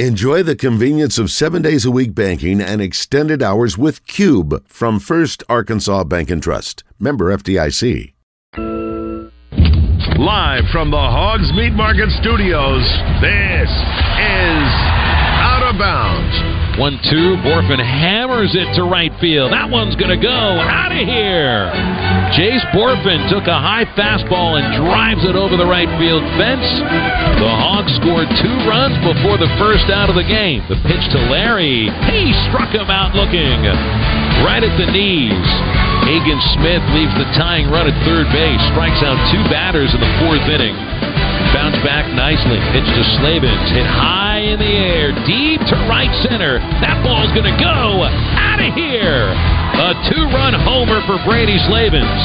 Enjoy 0.00 0.42
the 0.42 0.56
convenience 0.56 1.20
of 1.20 1.30
seven 1.30 1.62
days 1.62 1.84
a 1.84 1.90
week 1.92 2.16
banking 2.16 2.60
and 2.60 2.82
extended 2.82 3.44
hours 3.44 3.78
with 3.78 4.04
Cube 4.08 4.66
from 4.66 4.98
First 4.98 5.44
Arkansas 5.48 6.02
Bank 6.02 6.30
and 6.30 6.42
Trust. 6.42 6.82
Member 6.98 7.26
FDIC. 7.26 8.12
Live 10.18 10.64
from 10.72 10.90
the 10.90 10.96
Hogs 10.96 11.52
Meat 11.52 11.74
Market 11.74 12.10
Studios, 12.20 12.82
this 13.22 13.70
is 13.70 14.66
Out 15.46 15.62
of 15.62 15.78
Bounds. 15.78 16.53
One 16.78 16.98
two. 17.06 17.38
Bohrofen 17.46 17.78
hammers 17.78 18.50
it 18.58 18.66
to 18.74 18.82
right 18.82 19.14
field. 19.22 19.54
That 19.54 19.70
one's 19.70 19.94
going 19.94 20.10
to 20.10 20.18
go 20.18 20.58
out 20.58 20.90
of 20.90 21.06
here. 21.06 21.70
Jace 22.34 22.66
Bohrofen 22.74 23.30
took 23.30 23.46
a 23.46 23.54
high 23.54 23.86
fastball 23.94 24.58
and 24.58 24.66
drives 24.74 25.22
it 25.22 25.38
over 25.38 25.54
the 25.54 25.70
right 25.70 25.86
field 26.02 26.26
fence. 26.34 26.66
The 27.38 27.46
Hogs 27.46 27.94
scored 28.02 28.26
two 28.42 28.56
runs 28.66 28.98
before 29.06 29.38
the 29.38 29.46
first 29.54 29.86
out 29.86 30.10
of 30.10 30.18
the 30.18 30.26
game. 30.26 30.66
The 30.66 30.80
pitch 30.82 31.04
to 31.14 31.20
Larry. 31.30 31.94
He 32.10 32.34
struck 32.50 32.74
him 32.74 32.90
out 32.90 33.14
looking 33.14 33.62
right 34.42 34.66
at 34.66 34.74
the 34.74 34.90
knees. 34.90 35.50
Hagen 36.10 36.42
Smith 36.58 36.82
leaves 36.90 37.14
the 37.14 37.30
tying 37.38 37.70
run 37.70 37.86
at 37.86 37.94
third 38.02 38.26
base, 38.34 38.60
strikes 38.74 38.98
out 39.06 39.16
two 39.30 39.46
batters 39.46 39.94
in 39.94 40.02
the 40.02 40.12
fourth 40.18 40.42
inning. 40.50 40.74
Back 41.72 42.12
nicely. 42.12 42.60
Pitch 42.76 42.84
to 42.84 43.04
Slavens. 43.16 43.72
Hit 43.72 43.88
high 43.88 44.44
in 44.52 44.60
the 44.60 44.74
air. 44.76 45.16
Deep 45.24 45.64
to 45.64 45.76
right 45.88 46.12
center. 46.28 46.60
That 46.84 47.00
ball's 47.00 47.32
going 47.32 47.48
to 47.48 47.56
go 47.56 48.04
out 48.04 48.60
of 48.60 48.68
here. 48.76 49.32
A 49.32 49.96
two 50.12 50.28
run 50.28 50.52
homer 50.52 51.00
for 51.08 51.16
Brady 51.24 51.56
Slavens. 51.64 52.20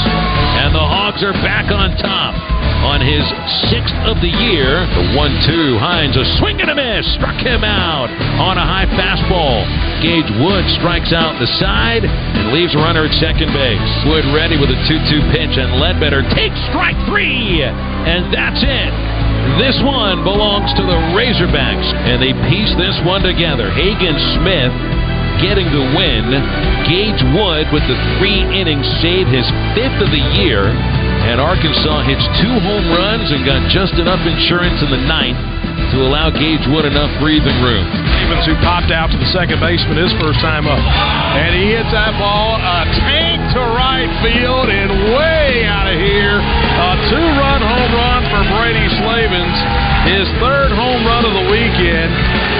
And 0.59 0.75
the 0.75 0.83
Hogs 0.83 1.23
are 1.23 1.31
back 1.39 1.71
on 1.71 1.95
top 2.03 2.35
on 2.83 2.99
his 2.99 3.23
sixth 3.71 3.95
of 4.03 4.19
the 4.19 4.31
year. 4.31 4.83
The 4.91 5.15
1 5.15 5.31
2. 5.47 5.79
Hines, 5.79 6.15
a 6.19 6.25
swing 6.39 6.59
and 6.59 6.71
a 6.71 6.75
miss. 6.75 7.07
Struck 7.15 7.39
him 7.39 7.63
out 7.63 8.11
on 8.43 8.59
a 8.59 8.65
high 8.65 8.87
fastball. 8.95 9.63
Gage 10.03 10.31
Wood 10.39 10.67
strikes 10.79 11.11
out 11.15 11.39
the 11.39 11.47
side 11.59 12.03
and 12.03 12.51
leaves 12.51 12.75
a 12.75 12.79
runner 12.79 13.07
at 13.07 13.13
second 13.19 13.51
base. 13.55 13.87
Wood 14.07 14.27
ready 14.35 14.59
with 14.59 14.71
a 14.71 14.79
2 14.87 14.99
2 14.99 15.31
pitch, 15.31 15.55
and 15.55 15.79
Ledbetter 15.79 16.23
takes 16.35 16.59
strike 16.71 16.99
three. 17.07 17.63
And 17.63 18.31
that's 18.31 18.63
it. 18.63 19.28
This 19.59 19.77
one 19.83 20.23
belongs 20.23 20.71
to 20.79 20.83
the 20.83 20.99
Razorbacks, 21.11 21.89
and 22.07 22.21
they 22.23 22.31
piece 22.47 22.71
this 22.79 22.95
one 23.03 23.21
together. 23.21 23.71
Hagen 23.71 24.15
Smith 24.39 24.73
getting 25.43 25.67
the 25.71 25.85
win. 25.95 26.35
Gage 26.87 27.23
Wood 27.35 27.71
with 27.71 27.83
the 27.87 27.97
three 28.19 28.43
innings 28.55 28.87
save, 28.99 29.27
his 29.27 29.47
fifth 29.75 29.99
of 29.99 30.11
the 30.11 30.23
year. 30.39 30.71
And 31.29 31.39
Arkansas 31.39 32.07
hits 32.07 32.23
two 32.39 32.55
home 32.63 32.87
runs 32.91 33.27
and 33.31 33.43
got 33.43 33.59
just 33.71 33.95
enough 33.99 34.23
insurance 34.23 34.79
in 34.83 34.89
the 34.91 35.03
ninth 35.03 35.39
to 35.91 35.97
allow 36.05 36.29
Gage 36.29 36.63
Wood 36.69 36.85
enough 36.85 37.11
breathing 37.19 37.55
room. 37.63 37.83
Stevens, 38.19 38.45
who 38.45 38.55
popped 38.61 38.91
out 38.91 39.11
to 39.11 39.17
the 39.17 39.29
second 39.31 39.59
baseman 39.59 39.97
his 39.97 40.13
first 40.21 40.39
time 40.39 40.67
up. 40.67 40.79
And 40.79 41.55
he 41.55 41.73
hits 41.73 41.91
that 41.91 42.13
ball 42.19 42.59
a 42.59 42.85
tank 43.03 43.39
to 43.55 43.61
right 43.73 44.11
field 44.21 44.69
and 44.69 44.89
way 45.15 45.65
out 45.65 45.87
of 45.89 45.97
here. 45.97 46.37
A 46.39 46.89
two 47.09 47.27
run 47.41 47.48
run 51.19 51.27
of 51.27 51.35
the 51.35 51.51
weekend. 51.51 52.11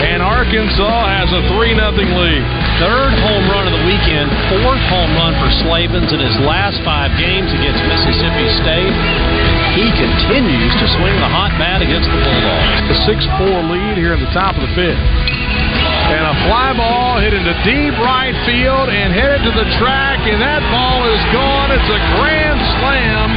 And 0.03 0.19
Arkansas 0.19 0.83
has 1.07 1.31
a 1.31 1.47
3 1.47 1.79
0 1.79 1.95
lead. 1.95 2.43
Third 2.83 3.15
home 3.23 3.47
run 3.47 3.71
of 3.71 3.73
the 3.75 3.85
weekend, 3.87 4.27
fourth 4.51 4.83
home 4.91 5.15
run 5.15 5.31
for 5.39 5.47
Slavens 5.63 6.11
in 6.11 6.19
his 6.19 6.35
last 6.43 6.83
five 6.83 7.15
games 7.15 7.47
against 7.55 7.79
Mississippi 7.87 8.47
State. 8.59 8.95
He 9.79 9.87
continues 9.95 10.75
to 10.75 10.85
swing 10.99 11.15
the 11.23 11.31
hot 11.31 11.55
bat 11.55 11.79
against 11.79 12.11
the 12.11 12.19
Bulldogs. 12.19 12.79
The 12.91 12.97
6 13.07 13.31
4 13.47 13.71
lead 13.71 13.95
here 13.95 14.11
in 14.11 14.19
the 14.19 14.33
top 14.35 14.59
of 14.59 14.63
the 14.67 14.73
fifth. 14.75 14.99
And 14.99 16.23
a 16.27 16.35
fly 16.43 16.75
ball 16.75 17.23
hit 17.23 17.31
into 17.31 17.55
deep 17.63 17.95
right 18.03 18.35
field 18.43 18.91
and 18.91 19.15
headed 19.15 19.39
to 19.47 19.53
the 19.55 19.67
track, 19.79 20.19
and 20.27 20.41
that 20.43 20.59
ball 20.67 21.07
is 21.07 21.23
gone. 21.31 21.71
It's 21.71 21.91
a 21.95 22.01
grand 22.19 22.59
slam 22.75 23.27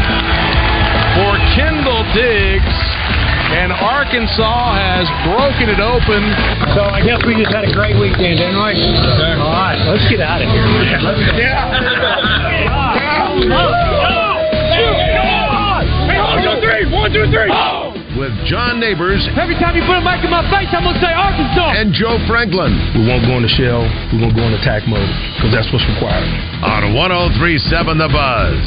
for 1.14 1.30
Kendall 1.54 2.02
Diggs. 2.10 3.01
And 3.52 3.70
Arkansas 3.72 4.74
has 4.74 5.06
broken 5.28 5.68
it 5.68 5.80
open. 5.80 6.22
So 6.74 6.82
I 6.88 7.04
guess 7.04 7.20
we 7.28 7.36
just 7.36 7.52
had 7.52 7.68
a 7.68 7.72
great 7.72 7.94
weekend, 8.00 8.40
didn't 8.40 8.56
we? 8.56 8.72
Okay. 8.72 9.36
All 9.38 9.52
right, 9.52 9.78
let's 9.92 10.08
get 10.08 10.20
out 10.24 10.40
of 10.40 10.48
here. 10.48 10.64
Yeah. 10.88 11.04
Let's 11.04 11.20
get 11.36 12.42
One, 16.92 17.10
two, 17.10 17.26
three. 17.32 17.50
With 18.12 18.30
John 18.44 18.76
Neighbors 18.78 19.24
Every 19.40 19.56
time 19.56 19.72
you 19.74 19.80
put 19.88 19.96
a 19.96 20.04
mic 20.04 20.20
in 20.22 20.28
my 20.30 20.44
face, 20.52 20.68
I'm 20.76 20.84
going 20.84 20.94
to 20.94 21.00
say 21.00 21.10
Arkansas. 21.16 21.80
and 21.80 21.96
Joe 21.96 22.20
Franklin 22.28 22.76
We 22.92 23.08
won't 23.08 23.24
go 23.24 23.40
in 23.40 23.42
the 23.42 23.48
shell. 23.48 23.82
We 24.12 24.20
won't 24.20 24.36
go 24.36 24.44
in 24.44 24.52
attack 24.52 24.84
mode 24.84 25.08
because 25.40 25.48
that's 25.50 25.66
what's 25.72 25.84
required. 25.96 26.28
on 26.60 26.92
1037 26.92 27.98
The 27.98 28.10
Buzz. 28.12 28.62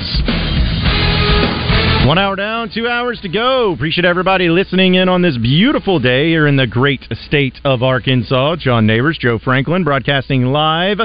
One 2.05 2.19
hour 2.19 2.35
down, 2.35 2.69
two 2.71 2.87
hours 2.87 3.19
to 3.21 3.29
go. 3.29 3.71
Appreciate 3.73 4.05
everybody 4.05 4.47
listening 4.47 4.93
in 4.93 5.09
on 5.09 5.23
this 5.23 5.39
beautiful 5.39 5.97
day 5.97 6.27
here 6.27 6.45
in 6.45 6.55
the 6.55 6.67
great 6.67 7.03
state 7.25 7.57
of 7.65 7.81
Arkansas. 7.81 8.57
John 8.57 8.85
Neighbors, 8.85 9.17
Joe 9.19 9.39
Franklin, 9.39 9.83
broadcasting 9.83 10.43
live 10.43 10.99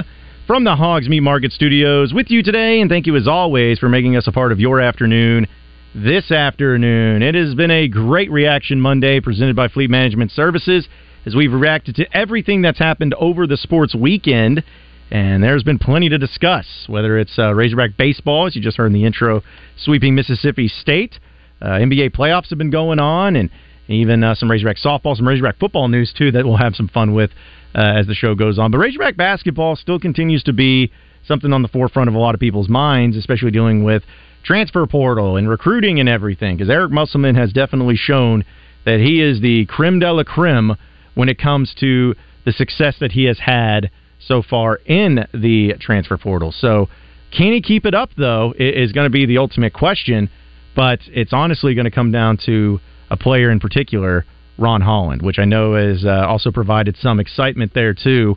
from 0.47 0.65
the 0.65 0.77
Hogs 0.77 1.09
Meat 1.09 1.21
Market 1.21 1.53
Studios 1.53 2.13
with 2.13 2.27
you 2.29 2.43
today. 2.43 2.83
And 2.83 2.91
thank 2.91 3.07
you 3.07 3.17
as 3.17 3.27
always 3.27 3.79
for 3.79 3.89
making 3.89 4.15
us 4.15 4.27
a 4.27 4.33
part 4.33 4.53
of 4.53 4.61
your 4.61 4.79
afternoon 4.79 5.47
this 5.95 6.31
afternoon. 6.31 7.23
It 7.23 7.35
has 7.35 7.55
been 7.55 7.71
a 7.71 7.89
great 7.89 8.31
reaction 8.31 8.79
Monday 8.79 9.21
presented 9.21 9.57
by 9.57 9.69
Fleet 9.69 9.89
Management 9.89 10.33
Services 10.33 10.87
as 11.25 11.35
we've 11.35 11.53
reacted 11.53 11.95
to 11.95 12.15
everything 12.15 12.61
that's 12.61 12.79
happened 12.79 13.15
over 13.15 13.47
the 13.47 13.57
sports 13.57 13.95
weekend. 13.95 14.63
And 15.11 15.43
there's 15.43 15.65
been 15.65 15.79
plenty 15.79 16.09
to 16.09 16.19
discuss, 16.19 16.67
whether 16.87 17.19
it's 17.19 17.37
uh, 17.39 17.53
Razorback 17.53 17.97
baseball, 17.97 18.47
as 18.47 18.55
you 18.55 18.63
just 18.63 18.77
heard 18.77 18.87
in 18.87 18.93
the 18.93 19.05
intro, 19.05 19.43
sweeping 19.77 20.15
Mississippi 20.15 20.69
State. 20.69 21.19
Uh, 21.61 21.71
NBA 21.71 22.15
playoffs 22.15 22.49
have 22.51 22.59
been 22.59 22.71
going 22.71 23.01
on, 23.01 23.35
and 23.35 23.51
even 23.89 24.23
uh, 24.23 24.37
some 24.37 24.49
Razorback 24.51 24.77
softball, 24.77 25.17
some 25.17 25.27
Razorback 25.27 25.59
football 25.59 25.89
news, 25.89 26.15
too, 26.17 26.31
that 26.31 26.47
we'll 26.47 26.59
have 26.59 26.77
some 26.77 26.89
fun 26.89 27.13
with 27.13 27.31
uh, 27.75 27.81
as 27.99 28.07
the 28.07 28.15
show 28.15 28.37
goes 28.37 28.59
on. 28.59 28.71
But 28.71 28.79
Razorback 28.79 29.17
basketball 29.17 29.75
still 29.75 29.99
continues 29.99 30.45
to 30.45 30.53
be 30.53 30.93
something 31.27 31.53
on 31.53 31.63
the 31.63 31.69
forefront 31.69 32.09
of 32.09 32.15
a 32.15 32.19
lot 32.19 32.35
of 32.35 32.41
people's 32.41 32.69
minds, 32.69 33.17
especially 33.17 33.51
dealing 33.51 33.83
with 33.83 34.05
transfer 34.45 34.87
portal 34.87 35.37
and 35.37 35.49
recruiting 35.49 35.99
and 35.99 36.09
everything, 36.09 36.57
because 36.57 36.71
Eric 36.71 36.93
Musselman 36.93 37.35
has 37.35 37.53
definitely 37.53 37.97
shown 37.97 38.45
that 38.85 39.01
he 39.01 39.21
is 39.21 39.41
the 39.41 39.67
creme 39.67 39.99
de 39.99 40.11
la 40.11 40.23
creme 40.23 40.77
when 41.15 41.29
it 41.29 41.39
comes 41.39 41.75
to 41.81 42.15
the 42.45 42.53
success 42.53 42.95
that 43.01 43.13
he 43.13 43.25
has 43.25 43.39
had 43.41 43.91
so 44.27 44.43
far 44.43 44.77
in 44.87 45.27
the 45.35 45.75
transfer 45.81 46.17
portal. 46.17 46.53
So, 46.53 46.89
can 47.31 47.53
he 47.53 47.63
keep 47.63 47.87
it 47.87 47.95
up, 47.95 48.11
though, 48.17 48.55
is 48.59 48.93
going 48.93 49.07
to 49.07 49.11
be 49.11 49.27
the 49.27 49.39
ultimate 49.39 49.73
question. 49.73 50.31
But 50.75 51.01
it's 51.09 51.33
honestly 51.33 51.75
going 51.75 51.85
to 51.85 51.91
come 51.91 52.13
down 52.13 52.39
to 52.47 52.81
a 53.11 53.17
player 53.17 53.51
in 53.51 53.61
particular, 53.61 54.25
Ron 54.57 54.81
Holland, 54.81 55.23
which 55.23 55.39
I 55.39 55.45
know 55.45 55.75
has 55.75 56.05
uh, 56.05 56.27
also 56.27 56.51
provided 56.51 56.97
some 56.97 57.19
excitement 57.19 57.73
there, 57.75 57.95
too. 57.95 58.37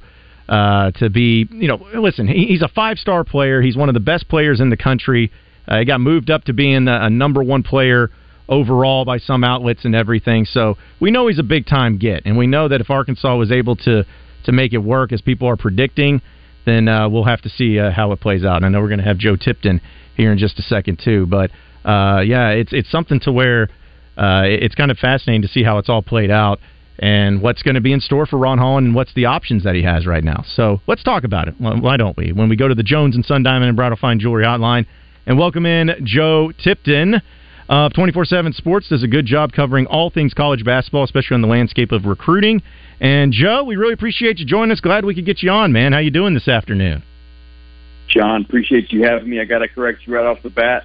Uh, 0.49 0.91
to 0.91 1.09
be, 1.09 1.47
you 1.51 1.69
know, 1.69 1.79
listen, 1.95 2.27
he's 2.27 2.61
a 2.61 2.67
five 2.67 2.97
star 2.97 3.23
player. 3.23 3.61
He's 3.61 3.77
one 3.77 3.87
of 3.87 3.93
the 3.93 4.01
best 4.01 4.27
players 4.27 4.59
in 4.59 4.69
the 4.69 4.77
country. 4.77 5.31
Uh, 5.67 5.79
he 5.79 5.85
got 5.85 6.01
moved 6.01 6.29
up 6.29 6.43
to 6.45 6.53
being 6.53 6.87
a, 6.89 7.05
a 7.05 7.09
number 7.09 7.41
one 7.41 7.63
player 7.63 8.11
overall 8.49 9.05
by 9.05 9.19
some 9.19 9.43
outlets 9.45 9.85
and 9.85 9.95
everything. 9.95 10.43
So 10.43 10.77
we 10.99 11.11
know 11.11 11.27
he's 11.27 11.39
a 11.39 11.43
big 11.43 11.65
time 11.65 11.97
get, 11.97 12.23
and 12.25 12.37
we 12.37 12.45
know 12.45 12.67
that 12.67 12.81
if 12.81 12.89
Arkansas 12.89 13.37
was 13.37 13.51
able 13.53 13.77
to 13.77 14.05
to 14.45 14.51
make 14.51 14.73
it 14.73 14.79
work 14.79 15.11
as 15.11 15.21
people 15.21 15.47
are 15.47 15.57
predicting, 15.57 16.21
then 16.65 16.87
uh, 16.87 17.09
we'll 17.09 17.25
have 17.25 17.41
to 17.41 17.49
see 17.49 17.79
uh, 17.79 17.91
how 17.91 18.11
it 18.11 18.19
plays 18.19 18.43
out. 18.43 18.57
And 18.57 18.65
I 18.65 18.69
know 18.69 18.81
we're 18.81 18.87
going 18.87 18.99
to 18.99 19.05
have 19.05 19.17
Joe 19.17 19.35
Tipton 19.35 19.81
here 20.15 20.31
in 20.31 20.37
just 20.37 20.59
a 20.59 20.61
second 20.61 21.01
too, 21.03 21.25
but 21.25 21.51
uh, 21.85 22.21
yeah, 22.21 22.49
it's 22.49 22.71
it's 22.71 22.89
something 22.89 23.19
to 23.21 23.31
where 23.31 23.69
uh, 24.17 24.43
it's 24.45 24.75
kind 24.75 24.91
of 24.91 24.97
fascinating 24.97 25.41
to 25.41 25.47
see 25.47 25.63
how 25.63 25.77
it's 25.77 25.89
all 25.89 26.01
played 26.01 26.31
out 26.31 26.59
and 26.99 27.41
what's 27.41 27.63
going 27.63 27.75
to 27.75 27.81
be 27.81 27.91
in 27.91 27.99
store 27.99 28.25
for 28.25 28.37
Ron 28.37 28.59
Holland 28.59 28.87
and 28.87 28.95
what's 28.95 29.13
the 29.15 29.25
options 29.25 29.63
that 29.63 29.75
he 29.75 29.83
has 29.83 30.05
right 30.05 30.23
now. 30.23 30.43
So 30.55 30.79
let's 30.87 31.03
talk 31.03 31.23
about 31.23 31.47
it. 31.47 31.55
Why 31.57 31.97
don't 31.97 32.15
we? 32.15 32.31
When 32.31 32.49
we 32.49 32.55
go 32.55 32.67
to 32.67 32.75
the 32.75 32.83
Jones 32.83 33.15
and 33.15 33.25
Son 33.25 33.43
Diamond 33.43 33.69
and 33.69 33.75
Bridal 33.75 33.97
Fine 33.99 34.19
Jewelry 34.19 34.45
Hotline 34.45 34.85
and 35.25 35.37
welcome 35.37 35.65
in 35.65 35.91
Joe 36.03 36.51
Tipton 36.63 37.21
of 37.67 37.93
24 37.93 38.25
7 38.25 38.53
Sports, 38.53 38.89
does 38.89 39.03
a 39.03 39.07
good 39.07 39.25
job 39.25 39.51
covering 39.51 39.87
all 39.87 40.11
things 40.11 40.33
college 40.33 40.63
basketball, 40.63 41.03
especially 41.03 41.35
on 41.35 41.41
the 41.41 41.47
landscape 41.47 41.91
of 41.91 42.05
recruiting. 42.05 42.61
And 42.99 43.33
Joe, 43.33 43.63
we 43.63 43.75
really 43.75 43.93
appreciate 43.93 44.39
you 44.39 44.45
joining 44.45 44.71
us. 44.71 44.79
Glad 44.79 45.05
we 45.05 45.15
could 45.15 45.25
get 45.25 45.43
you 45.43 45.51
on, 45.51 45.71
man. 45.71 45.93
How 45.93 45.99
you 45.99 46.11
doing 46.11 46.33
this 46.33 46.47
afternoon? 46.47 47.03
John, 48.07 48.43
appreciate 48.43 48.91
you 48.91 49.03
having 49.03 49.29
me. 49.29 49.39
I 49.39 49.45
got 49.45 49.59
to 49.59 49.67
correct 49.67 50.01
you 50.05 50.15
right 50.15 50.25
off 50.25 50.41
the 50.43 50.49
bat 50.49 50.83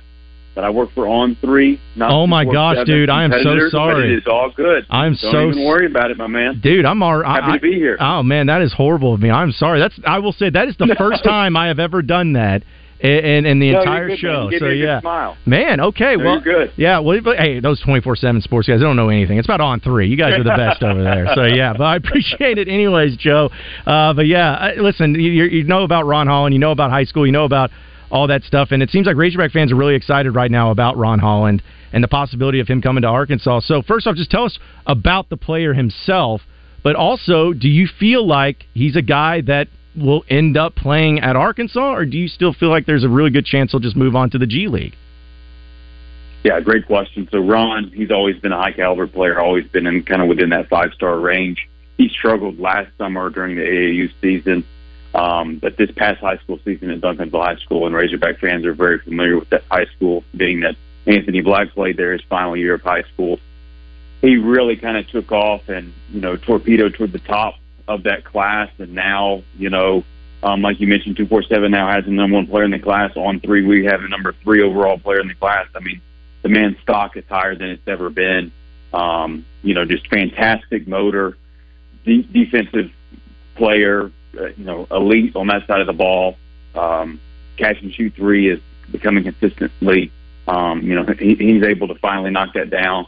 that 0.55 0.65
I 0.65 0.71
work 0.71 0.91
for 0.93 1.07
On 1.07 1.37
Three. 1.41 1.81
Not 1.95 2.11
Oh, 2.11 2.27
my 2.27 2.45
gosh, 2.45 2.85
dude, 2.85 3.11
I 3.11 3.25
am 3.25 3.33
so 3.43 3.69
sorry. 3.71 4.13
It 4.13 4.19
is 4.19 4.27
all 4.27 4.51
good. 4.51 4.87
I'm 4.91 5.15
sorry. 5.15 5.33
Don't 5.33 5.53
so 5.53 5.59
even 5.59 5.69
worry 5.69 5.87
about 5.87 6.11
it, 6.11 6.17
my 6.17 6.27
man. 6.27 6.61
Dude, 6.61 6.85
I'm 6.85 7.03
all, 7.03 7.25
I, 7.25 7.41
Happy 7.41 7.59
to 7.59 7.61
be 7.61 7.75
here. 7.75 7.97
Oh 8.01 8.23
man, 8.23 8.47
that 8.47 8.63
is 8.63 8.73
horrible 8.73 9.15
of 9.15 9.21
me. 9.21 9.31
I'm 9.31 9.53
sorry. 9.53 9.79
That's 9.79 9.99
I 10.05 10.19
will 10.19 10.33
say 10.33 10.51
that 10.51 10.69
is 10.69 10.77
the 10.77 10.95
first 10.99 11.23
time 11.23 11.57
I 11.57 11.69
have 11.69 11.79
ever 11.79 12.03
done 12.03 12.33
that. 12.33 12.65
And, 13.01 13.47
and 13.47 13.63
the 13.63 13.73
No, 13.73 13.81
entire 13.81 14.09
good, 14.09 14.19
show. 14.19 14.45
So 14.45 14.49
me 14.51 14.57
a 14.57 14.61
good 14.61 14.79
yeah, 14.79 15.01
smile. 15.01 15.37
man. 15.47 15.81
Okay, 15.81 16.17
No, 16.17 16.25
well, 16.25 16.43
you're 16.45 16.67
good. 16.67 16.73
yeah. 16.77 16.99
Well, 16.99 17.21
hey, 17.37 17.61
those 17.61 17.81
twenty 17.81 18.01
four 18.01 18.17
seven 18.17 18.41
sports 18.41 18.67
guys, 18.69 18.81
they 18.81 18.85
don't 18.85 18.97
know 18.97 19.09
anything. 19.09 19.39
It's 19.39 19.47
about 19.47 19.61
on 19.61 19.81
three. 19.81 20.09
You 20.09 20.17
guys 20.17 20.35
are 20.35 20.43
the 20.43 20.51
best 20.57 20.83
over 20.83 21.03
there. 21.03 21.27
So 21.35 21.45
yeah, 21.45 21.73
but 21.77 21.85
I 21.85 21.97
appreciate 21.97 22.59
it 22.59 22.69
anyways, 22.69 23.17
Joe. 23.17 23.51
Uh, 23.87 24.13
but 24.15 24.27
yeah, 24.27 24.53
uh, 24.79 24.83
listen, 24.83 25.15
you, 25.15 25.45
you 25.45 25.65
know 25.65 25.85
about 25.85 26.07
Ron 26.07 26.27
Holland, 26.27 26.55
you 26.55 26.59
know 26.59 26.73
about 26.73 26.91
high 26.91 27.05
school, 27.05 27.25
you 27.27 27.33
know 27.33 27.45
about 27.45 27.71
all 28.11 28.27
that 28.29 28.43
stuff, 28.43 28.69
and 28.73 28.83
it 28.83 28.91
seems 28.91 29.07
like 29.07 29.17
Razorback 29.17 29.53
fans 29.53 29.71
are 29.71 29.77
really 29.77 29.95
excited 29.95 30.31
right 30.35 30.51
now 30.51 30.71
about 30.71 30.97
Ron 30.97 31.19
Holland 31.19 31.63
and 31.93 32.03
the 32.03 32.09
possibility 32.09 32.59
of 32.61 32.67
him 32.69 32.83
coming 32.83 33.03
to 33.03 33.09
Arkansas. 33.09 33.61
So 33.61 33.83
first 33.83 34.07
off, 34.07 34.17
just 34.17 34.31
tell 34.31 34.45
us 34.45 34.59
about 34.87 35.29
the 35.29 35.37
player 35.37 35.73
himself. 35.75 36.41
But 36.83 36.97
also, 36.97 37.53
do 37.53 37.69
you 37.69 37.87
feel 37.99 38.27
like 38.27 38.65
he's 38.73 38.95
a 38.97 39.03
guy 39.03 39.41
that 39.43 39.69
will 39.99 40.25
end 40.29 40.57
up 40.57 40.75
playing 40.75 41.21
at 41.21 41.37
Arkansas, 41.37 41.93
or 41.95 42.05
do 42.05 42.17
you 42.17 42.29
still 42.29 42.53
feel 42.53 42.71
like 42.71 42.87
there's 42.87 43.05
a 43.05 43.09
really 43.09 43.31
good 43.31 43.45
chance 43.45 43.73
he'll 43.73 43.81
just 43.81 43.97
move 43.97 44.17
on 44.17 44.31
to 44.31 44.39
the 44.39 44.47
G 44.47 44.69
League? 44.69 44.95
Yeah, 46.45 46.61
great 46.61 46.87
question. 46.87 47.29
So 47.31 47.41
Ron, 47.41 47.91
he's 47.95 48.11
always 48.11 48.37
been 48.39 48.53
a 48.53 48.57
high 48.57 48.73
caliber 48.73 49.07
player, 49.07 49.41
always 49.41 49.67
been 49.67 49.87
in 49.87 50.03
kind 50.05 50.23
of 50.23 50.29
within 50.29 50.51
that 50.51 50.69
five 50.69 50.93
star 50.95 51.19
range. 51.19 51.69
He 51.97 52.09
struggled 52.09 52.61
last 52.61 52.91
summer 52.97 53.29
during 53.29 53.57
the 53.57 53.63
AAU 53.63 54.11
season, 54.21 54.65
um, 55.15 55.59
but 55.59 55.77
this 55.77 55.91
past 55.91 56.21
high 56.21 56.37
school 56.39 56.61
season 56.65 56.91
at 56.91 57.01
Duncanville 57.01 57.45
High 57.45 57.57
School, 57.57 57.87
and 57.87 57.95
Razorback 57.95 58.39
fans 58.39 58.65
are 58.67 58.75
very 58.75 59.01
familiar 59.01 59.37
with 59.37 59.51
that 59.51 59.65
high 59.71 59.87
school, 59.97 60.23
being 60.37 60.61
that 60.61 60.77
Anthony 61.07 61.41
Black 61.41 61.73
played 61.73 61.97
there 61.97 62.13
his 62.13 62.23
final 62.29 62.57
year 62.57 62.75
of 62.75 62.83
high 62.83 63.03
school. 63.15 63.41
He 64.21 64.37
really 64.37 64.77
kind 64.77 64.97
of 64.97 65.09
took 65.09 65.33
off 65.33 65.69
and 65.69 65.93
you 66.11 66.21
know 66.21 66.37
torpedoed 66.37 66.95
toward 66.95 67.13
the 67.13 67.19
top 67.19 67.55
of 67.89 68.05
that 68.05 68.25
class, 68.25 68.71
and 68.79 68.95
now 68.95 69.43
you 69.57 69.71
know 69.71 70.05
um, 70.43 70.63
like 70.63 70.81
you 70.81 70.87
mentioned, 70.87 71.17
247 71.17 71.71
now 71.71 71.91
has 71.91 72.05
the 72.05 72.13
number 72.13 72.37
one 72.37 72.47
player 72.47 72.65
in 72.65 72.71
the 72.71 72.79
class. 72.79 73.17
On 73.17 73.41
three, 73.41 73.65
we 73.65 73.85
have 73.87 74.03
the 74.03 74.09
number 74.09 74.33
three 74.45 74.63
overall 74.63 74.99
player 74.99 75.21
in 75.21 75.29
the 75.29 75.35
class. 75.35 75.67
I 75.75 75.81
mean, 75.81 76.01
the 76.43 76.49
man's 76.49 76.79
stock 76.81 77.17
is 77.17 77.25
higher 77.29 77.57
than 77.57 77.71
it's 77.71 77.89
ever 77.89 78.09
been. 78.09 78.53
Um, 78.93 79.45
you 79.63 79.75
know, 79.75 79.85
just 79.85 80.07
fantastic 80.07 80.87
motor, 80.87 81.37
de- 82.05 82.23
defensive 82.23 82.91
player, 83.57 84.13
uh, 84.39 84.47
you 84.47 84.65
know, 84.65 84.87
elite 84.91 85.35
on 85.35 85.49
that 85.49 85.67
side 85.67 85.81
of 85.81 85.89
the 85.89 85.93
ball. 85.93 86.37
Um, 86.75 87.21
catch 87.57 87.83
and 87.83 87.93
shoot 87.93 88.15
three 88.15 88.49
is 88.49 88.61
becoming 88.93 89.25
consistently, 89.25 90.13
um, 90.47 90.83
you 90.83 90.95
know, 90.95 91.05
he, 91.19 91.35
he's 91.35 91.65
able 91.65 91.89
to 91.89 91.97
finally 91.97 92.31
knock 92.31 92.55
that 92.55 92.71
down. 92.71 93.07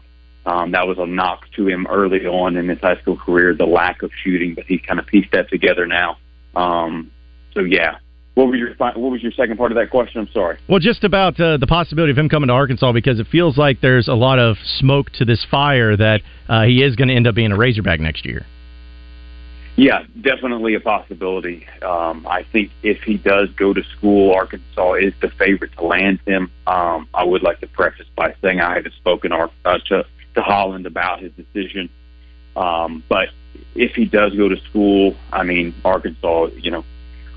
Um, 0.51 0.73
that 0.73 0.89
was 0.89 0.99
a 0.99 1.07
knock 1.07 1.47
to 1.55 1.69
him 1.69 1.87
early 1.87 2.27
on 2.27 2.57
in 2.57 2.69
his 2.69 2.81
high 2.81 3.01
school 3.01 3.17
career, 3.17 3.55
the 3.55 3.67
lack 3.67 4.03
of 4.03 4.11
shooting, 4.25 4.55
but 4.55 4.65
he's 4.67 4.81
kind 4.81 4.99
of 4.99 5.07
pieced 5.07 5.31
that 5.31 5.49
together 5.49 5.87
now. 5.87 6.19
Um, 6.57 7.13
so 7.55 7.61
yeah, 7.61 7.99
what 8.35 8.49
was 8.49 8.59
your 8.59 8.75
what 8.75 8.99
was 8.99 9.23
your 9.23 9.31
second 9.31 9.59
part 9.59 9.71
of 9.71 9.77
that 9.77 9.91
question? 9.91 10.23
I'm 10.23 10.29
sorry. 10.33 10.59
Well, 10.69 10.81
just 10.81 11.05
about 11.05 11.39
uh, 11.41 11.57
the 11.59 11.69
possibility 11.69 12.11
of 12.11 12.19
him 12.19 12.29
coming 12.29 12.49
to 12.49 12.53
Arkansas 12.53 12.91
because 12.91 13.21
it 13.21 13.29
feels 13.29 13.57
like 13.57 13.81
there's 13.81 14.09
a 14.09 14.15
lot 14.15 14.41
of 14.41 14.57
smoke 14.79 15.11
to 15.19 15.25
this 15.25 15.47
fire 15.49 15.97
that 15.97 16.23
uh, 16.49 16.65
he 16.65 16.83
is 16.83 16.97
going 16.97 17.09
to 17.09 17.15
end 17.15 17.29
up 17.29 17.37
being 17.37 17.53
a 17.53 17.57
Razorback 17.57 18.01
next 18.01 18.27
year. 18.27 18.45
Yeah, 19.77 20.03
definitely 20.21 20.75
a 20.75 20.81
possibility. 20.81 21.65
Um, 21.81 22.27
I 22.29 22.45
think 22.51 22.73
if 22.83 23.03
he 23.03 23.19
does 23.19 23.51
go 23.57 23.73
to 23.73 23.83
school, 23.97 24.35
Arkansas 24.35 24.95
is 24.95 25.15
the 25.23 25.31
favorite 25.31 25.73
to 25.79 25.85
land 25.85 26.19
him. 26.27 26.51
Um, 26.67 27.09
I 27.15 27.23
would 27.23 27.45
like 27.45 27.61
to 27.61 27.69
preface 27.69 28.07
by 28.17 28.35
saying 28.43 28.61
I 28.61 28.75
haven't 28.75 28.95
spoken 28.95 29.33
or, 29.33 29.49
uh, 29.65 29.79
to 29.87 30.05
to 30.35 30.43
Holland 30.43 30.87
about 30.87 31.21
his 31.21 31.33
decision, 31.33 31.89
um, 32.57 33.03
but 33.09 33.29
if 33.75 33.95
he 33.95 34.05
does 34.05 34.35
go 34.35 34.49
to 34.49 34.57
school, 34.69 35.17
I 35.33 35.45
mean 35.45 35.75
Arkansas, 35.85 36.47
you 36.57 36.71
know, 36.71 36.85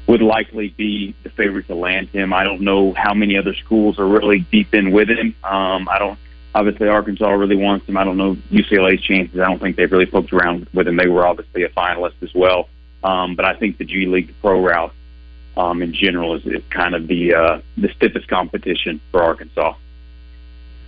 would 0.07 0.22
likely 0.22 0.69
be 0.69 1.16
the 1.24 1.30
favorite 1.30 1.68
to 1.68 1.75
land 1.75 2.10
him. 2.10 2.34
I 2.34 2.44
don't 2.44 2.62
know 2.62 2.94
how 2.94 3.13
many 3.13 3.38
other 3.38 3.54
schools 3.56 4.00
are 4.00 4.07
really 4.07 4.40
deep 4.40 4.74
in 4.74 4.92
with 4.92 5.10
him. 5.10 5.36
Um, 5.44 5.88
I 5.90 6.00
don't. 6.00 6.19
Obviously, 6.56 6.88
Arkansas 6.88 7.30
really 7.31 7.56
wants 7.56 7.88
him. 7.88 7.98
I 7.98 8.04
don't 8.04 8.18
know 8.18 8.36
UCLA's 8.51 9.01
chances. 9.01 9.40
I 9.40 9.45
don't 9.45 9.60
think 9.60 9.75
they've 9.75 9.92
really 9.92 10.06
poked 10.06 10.31
around 10.34 10.68
with 10.72 10.88
him. 10.88 10.98
They 10.98 11.07
were 11.07 11.25
obviously 11.25 11.63
a 11.63 11.69
finalist 11.69 12.22
as 12.22 12.31
well. 12.36 12.69
Um, 13.04 13.36
but 13.36 13.44
I 13.44 13.56
think 13.56 13.80
the 13.80 13.86
G 13.86 14.06
League 14.06 14.34
Pro 14.40 14.63
route 14.63 14.94
um, 15.57 15.81
in 15.81 15.94
general 15.94 16.36
is, 16.36 16.45
is 16.45 16.62
kind 16.69 16.94
of 16.95 17.07
the 17.07 17.34
uh, 17.34 17.62
the 17.78 17.90
stiffest 17.95 18.28
competition 18.28 19.01
for 19.12 19.24
Arkansas. 19.24 19.74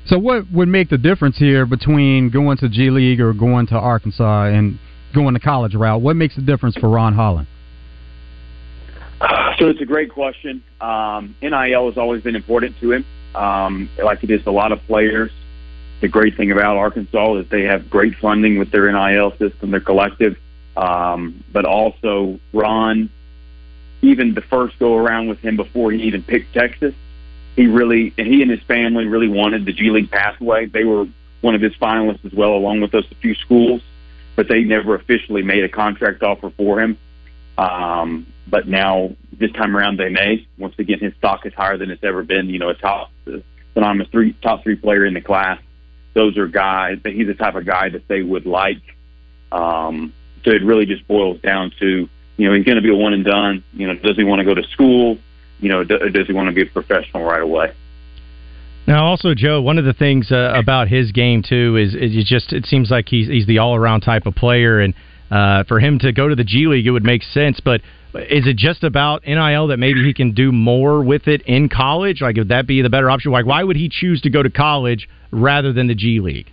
So, 0.07 0.19
what 0.19 0.51
would 0.51 0.67
make 0.67 0.89
the 0.89 0.97
difference 0.97 1.37
here 1.37 1.65
between 1.65 2.29
going 2.29 2.57
to 2.57 2.69
G 2.69 2.89
League 2.91 3.19
or 3.19 3.33
going 3.33 3.67
to 3.67 3.75
Arkansas 3.75 4.45
and 4.45 4.77
going 5.13 5.33
the 5.33 5.39
college 5.39 5.73
route? 5.73 6.01
What 6.01 6.15
makes 6.15 6.35
the 6.35 6.41
difference 6.41 6.75
for 6.77 6.89
Ron 6.89 7.13
Holland? 7.13 7.47
So 9.57 9.69
it's 9.69 9.81
a 9.81 9.85
great 9.85 10.11
question. 10.11 10.63
Um, 10.81 11.35
NIL 11.41 11.87
has 11.87 11.97
always 11.97 12.21
been 12.21 12.35
important 12.35 12.77
to 12.81 12.91
him, 12.91 13.05
um, 13.33 13.89
like 14.03 14.23
it 14.23 14.29
is 14.29 14.45
a 14.45 14.51
lot 14.51 14.71
of 14.71 14.81
players. 14.83 15.31
The 16.01 16.09
great 16.09 16.35
thing 16.35 16.51
about 16.51 16.75
Arkansas 16.75 17.35
is 17.37 17.49
they 17.49 17.63
have 17.63 17.89
great 17.89 18.15
funding 18.21 18.59
with 18.59 18.71
their 18.71 18.91
NIL 18.91 19.31
system, 19.37 19.71
their 19.71 19.79
collective, 19.79 20.35
um, 20.75 21.43
but 21.53 21.65
also 21.65 22.39
Ron. 22.53 23.09
Even 24.01 24.33
the 24.33 24.41
first 24.41 24.77
go 24.77 24.97
around 24.97 25.29
with 25.29 25.39
him 25.39 25.55
before 25.55 25.91
he 25.91 26.03
even 26.03 26.21
picked 26.21 26.53
Texas, 26.53 26.93
he 27.55 27.67
really 27.67 28.13
he 28.17 28.41
and 28.41 28.51
his 28.51 28.61
family 28.63 29.05
really 29.05 29.29
wanted 29.29 29.65
the 29.65 29.73
G 29.73 29.89
League 29.89 30.11
pathway. 30.11 30.65
They 30.65 30.83
were 30.83 31.07
one 31.41 31.55
of 31.55 31.61
his 31.61 31.73
finalists 31.75 32.25
as 32.25 32.33
well, 32.33 32.53
along 32.53 32.81
with 32.81 32.91
those 32.91 33.09
a 33.11 33.15
few 33.15 33.35
schools, 33.35 33.81
but 34.35 34.47
they 34.47 34.63
never 34.63 34.95
officially 34.95 35.43
made 35.43 35.63
a 35.63 35.69
contract 35.69 36.23
offer 36.23 36.49
for 36.49 36.81
him. 36.81 36.97
Um, 37.57 38.27
but 38.47 38.67
now 38.67 39.15
this 39.31 39.51
time 39.51 39.75
around 39.75 39.97
they 39.97 40.09
may. 40.09 40.45
Once 40.57 40.75
again, 40.77 40.99
his 40.99 41.13
stock 41.15 41.45
is 41.45 41.53
higher 41.53 41.77
than 41.77 41.91
it's 41.91 42.03
ever 42.03 42.23
been. 42.23 42.49
You 42.49 42.59
know, 42.59 42.69
a 42.69 42.73
top 42.73 43.11
synonymous 43.73 44.09
three 44.09 44.33
top 44.41 44.63
three 44.63 44.75
player 44.75 45.05
in 45.05 45.13
the 45.13 45.21
class. 45.21 45.59
Those 46.13 46.37
are 46.37 46.47
guys 46.47 46.99
that 47.03 47.13
he's 47.13 47.27
the 47.27 47.33
type 47.33 47.55
of 47.55 47.65
guy 47.65 47.89
that 47.89 48.07
they 48.07 48.21
would 48.21 48.45
like. 48.45 48.81
Um, 49.51 50.13
so 50.43 50.51
it 50.51 50.63
really 50.63 50.85
just 50.85 51.07
boils 51.07 51.39
down 51.41 51.71
to 51.79 52.09
you 52.37 52.47
know 52.47 52.53
he's 52.53 52.65
going 52.65 52.77
to 52.77 52.81
be 52.81 52.91
a 52.91 52.95
one 52.95 53.13
and 53.13 53.23
done. 53.23 53.63
You 53.73 53.87
know, 53.87 53.95
does 53.95 54.17
he 54.17 54.23
want 54.23 54.39
to 54.39 54.45
go 54.45 54.53
to 54.53 54.63
school? 54.69 55.17
You 55.59 55.69
know, 55.69 55.83
do, 55.83 55.97
does 56.09 56.27
he 56.27 56.33
want 56.33 56.49
to 56.49 56.53
be 56.53 56.63
a 56.63 56.65
professional 56.65 57.23
right 57.23 57.41
away? 57.41 57.73
Now, 58.87 59.05
also, 59.05 59.33
Joe, 59.33 59.61
one 59.61 59.79
of 59.79 59.85
the 59.85 59.93
things 59.93 60.31
uh, 60.31 60.53
about 60.55 60.87
his 60.87 61.11
game 61.11 61.41
too 61.41 61.75
is, 61.75 61.95
is 61.95 62.15
it 62.15 62.25
just 62.25 62.53
it 62.53 62.65
seems 62.65 62.91
like 62.91 63.07
he's 63.09 63.27
he's 63.27 63.47
the 63.47 63.57
all 63.57 63.75
around 63.75 64.01
type 64.01 64.27
of 64.27 64.35
player, 64.35 64.79
and 64.79 64.93
uh, 65.31 65.63
for 65.63 65.79
him 65.79 65.97
to 65.99 66.11
go 66.11 66.27
to 66.27 66.35
the 66.35 66.43
G 66.43 66.67
League, 66.67 66.85
it 66.85 66.91
would 66.91 67.03
make 67.03 67.23
sense. 67.23 67.59
But 67.59 67.81
is 68.13 68.45
it 68.45 68.57
just 68.57 68.83
about 68.83 69.25
NIL 69.25 69.67
that 69.67 69.77
maybe 69.77 70.03
he 70.03 70.13
can 70.13 70.33
do 70.33 70.51
more 70.51 71.03
with 71.03 71.27
it 71.27 71.41
in 71.43 71.67
college? 71.67 72.21
Like, 72.21 72.37
would 72.37 72.49
that 72.49 72.67
be 72.67 72.81
the 72.83 72.89
better 72.89 73.09
option? 73.09 73.31
Like, 73.31 73.47
why 73.47 73.63
would 73.63 73.75
he 73.75 73.89
choose 73.89 74.21
to 74.21 74.29
go 74.29 74.43
to 74.43 74.51
college 74.51 75.09
rather 75.31 75.73
than 75.73 75.87
the 75.87 75.95
G 75.95 76.19
League? 76.19 76.51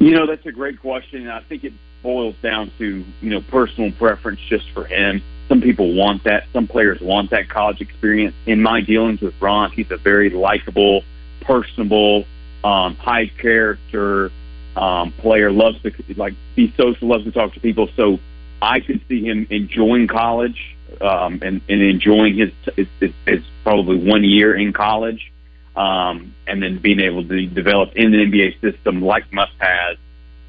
You 0.00 0.10
know, 0.10 0.26
that's 0.26 0.44
a 0.44 0.52
great 0.52 0.80
question. 0.80 1.22
And 1.22 1.30
I 1.30 1.40
think 1.48 1.62
it 1.62 1.72
boils 2.02 2.34
down 2.42 2.72
to, 2.78 3.04
you 3.20 3.30
know, 3.30 3.40
personal 3.48 3.92
preference 3.92 4.40
just 4.48 4.64
for 4.74 4.84
him. 4.84 5.22
Some 5.48 5.60
people 5.60 5.94
want 5.94 6.24
that. 6.24 6.44
Some 6.52 6.66
players 6.66 7.00
want 7.00 7.30
that 7.30 7.48
college 7.48 7.80
experience. 7.80 8.34
In 8.46 8.62
my 8.62 8.80
dealings 8.80 9.20
with 9.20 9.34
Ron, 9.40 9.70
he's 9.72 9.90
a 9.90 9.96
very 9.96 10.30
likable, 10.30 11.04
personable, 11.40 12.24
um, 12.62 12.96
high 12.96 13.26
character 13.26 14.32
um, 14.76 15.12
player. 15.12 15.50
Loves 15.50 15.80
to 15.82 15.92
like 16.16 16.34
be 16.54 16.72
social, 16.76 17.08
loves 17.08 17.24
to 17.24 17.32
talk 17.32 17.52
to 17.54 17.60
people. 17.60 17.88
So 17.94 18.18
I 18.62 18.80
could 18.80 19.02
see 19.08 19.24
him 19.24 19.46
enjoying 19.50 20.06
college 20.06 20.76
um, 21.00 21.40
and, 21.42 21.60
and 21.68 21.82
enjoying 21.82 22.36
his, 22.36 22.50
his, 22.76 22.86
his, 23.00 23.12
his 23.26 23.44
probably 23.62 23.98
one 23.98 24.24
year 24.24 24.54
in 24.54 24.72
college, 24.72 25.32
um, 25.76 26.34
and 26.46 26.62
then 26.62 26.78
being 26.78 27.00
able 27.00 27.26
to 27.26 27.46
develop 27.46 27.94
in 27.96 28.12
the 28.12 28.18
NBA 28.18 28.60
system 28.60 29.02
like 29.02 29.30
Muss 29.32 29.50
has. 29.58 29.98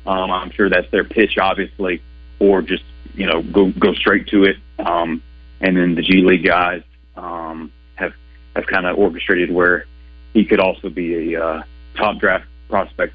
Um, 0.06 0.32
I'm 0.32 0.52
sure 0.52 0.70
that's 0.70 0.90
their 0.92 1.04
pitch, 1.04 1.38
obviously, 1.38 2.02
or 2.40 2.62
just 2.62 2.84
you 3.16 3.26
know 3.26 3.42
go 3.42 3.72
go 3.80 3.94
straight 3.94 4.28
to 4.28 4.44
it. 4.44 4.58
Um, 4.80 5.22
and 5.62 5.76
then 5.76 5.96
the 5.96 6.02
G 6.02 6.22
League 6.22 6.46
guys 6.46 6.84
um, 7.16 7.72
have 7.96 8.14
have 8.56 8.66
kind 8.68 8.86
of 8.86 8.98
orchestrated 8.98 9.52
where 9.52 9.86
he 10.34 10.46
could 10.46 10.60
also 10.60 10.90
be 10.90 11.34
a 11.34 11.44
uh, 11.44 11.64
top 11.98 12.20
draft 12.20 12.46
prospect 12.70 13.14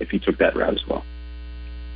if 0.00 0.10
he 0.10 0.18
took 0.18 0.38
that 0.38 0.54
route 0.56 0.74
as 0.74 0.86
well. 0.88 1.04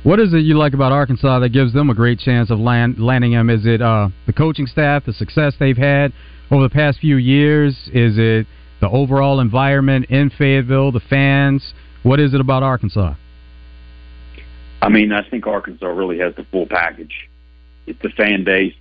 What 0.03 0.19
is 0.19 0.33
it 0.33 0.39
you 0.39 0.57
like 0.57 0.73
about 0.73 0.91
Arkansas 0.91 1.39
that 1.39 1.49
gives 1.49 1.71
them 1.73 1.89
a 1.89 1.93
great 1.93 2.19
chance 2.19 2.51
of 2.51 2.59
land, 2.59 2.99
landing 2.99 3.31
him? 3.31 3.49
Is 3.49 3.65
it 3.65 3.81
uh, 3.81 4.09
the 4.25 4.33
coaching 4.33 4.67
staff, 4.67 5.05
the 5.05 5.13
success 5.13 5.53
they've 5.59 5.77
had 5.77 6.11
over 6.51 6.63
the 6.63 6.69
past 6.69 6.99
few 6.99 7.15
years? 7.15 7.73
Is 7.93 8.17
it 8.17 8.45
the 8.81 8.89
overall 8.89 9.39
environment 9.39 10.07
in 10.09 10.29
Fayetteville, 10.29 10.91
the 10.91 10.99
fans? 10.99 11.73
What 12.01 12.19
is 12.19 12.33
it 12.33 12.41
about 12.41 12.63
Arkansas? 12.63 13.13
I 14.81 14.89
mean, 14.89 15.13
I 15.13 15.27
think 15.29 15.47
Arkansas 15.47 15.87
really 15.87 16.19
has 16.19 16.35
the 16.35 16.43
full 16.51 16.65
package. 16.65 17.29
It's 17.85 18.01
the 18.01 18.09
fan 18.09 18.43
base, 18.43 18.75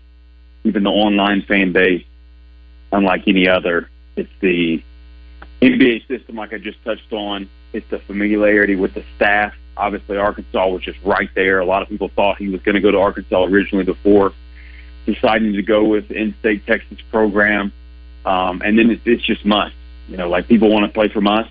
even 0.64 0.84
the 0.84 0.90
online 0.90 1.42
fan 1.42 1.72
base, 1.72 2.04
unlike 2.92 3.26
any 3.26 3.48
other. 3.48 3.88
It's 4.16 4.30
the 4.40 4.82
NBA 5.60 6.06
system, 6.08 6.36
like 6.36 6.52
I 6.52 6.58
just 6.58 6.82
touched 6.84 7.12
on. 7.12 7.48
It's 7.72 7.88
the 7.88 7.98
familiarity 7.98 8.76
with 8.76 8.94
the 8.94 9.04
staff. 9.16 9.54
Obviously, 9.76 10.18
Arkansas 10.18 10.68
was 10.68 10.82
just 10.82 10.98
right 11.02 11.30
there. 11.34 11.60
A 11.60 11.64
lot 11.64 11.82
of 11.82 11.88
people 11.88 12.08
thought 12.08 12.36
he 12.36 12.48
was 12.48 12.60
going 12.62 12.74
to 12.74 12.80
go 12.80 12.90
to 12.90 12.98
Arkansas 12.98 13.44
originally 13.44 13.84
before 13.84 14.32
deciding 15.06 15.54
to 15.54 15.62
go 15.62 15.84
with 15.84 16.10
in-state 16.10 16.66
Texas 16.66 16.98
program, 17.10 17.72
um, 18.24 18.62
and 18.64 18.78
then 18.78 18.90
it's, 18.90 19.02
it's 19.04 19.24
just 19.24 19.44
Muss. 19.44 19.72
You 20.08 20.16
know, 20.16 20.28
like 20.28 20.46
people 20.46 20.70
want 20.70 20.84
to 20.84 20.92
play 20.92 21.08
for 21.08 21.20
Muss, 21.20 21.48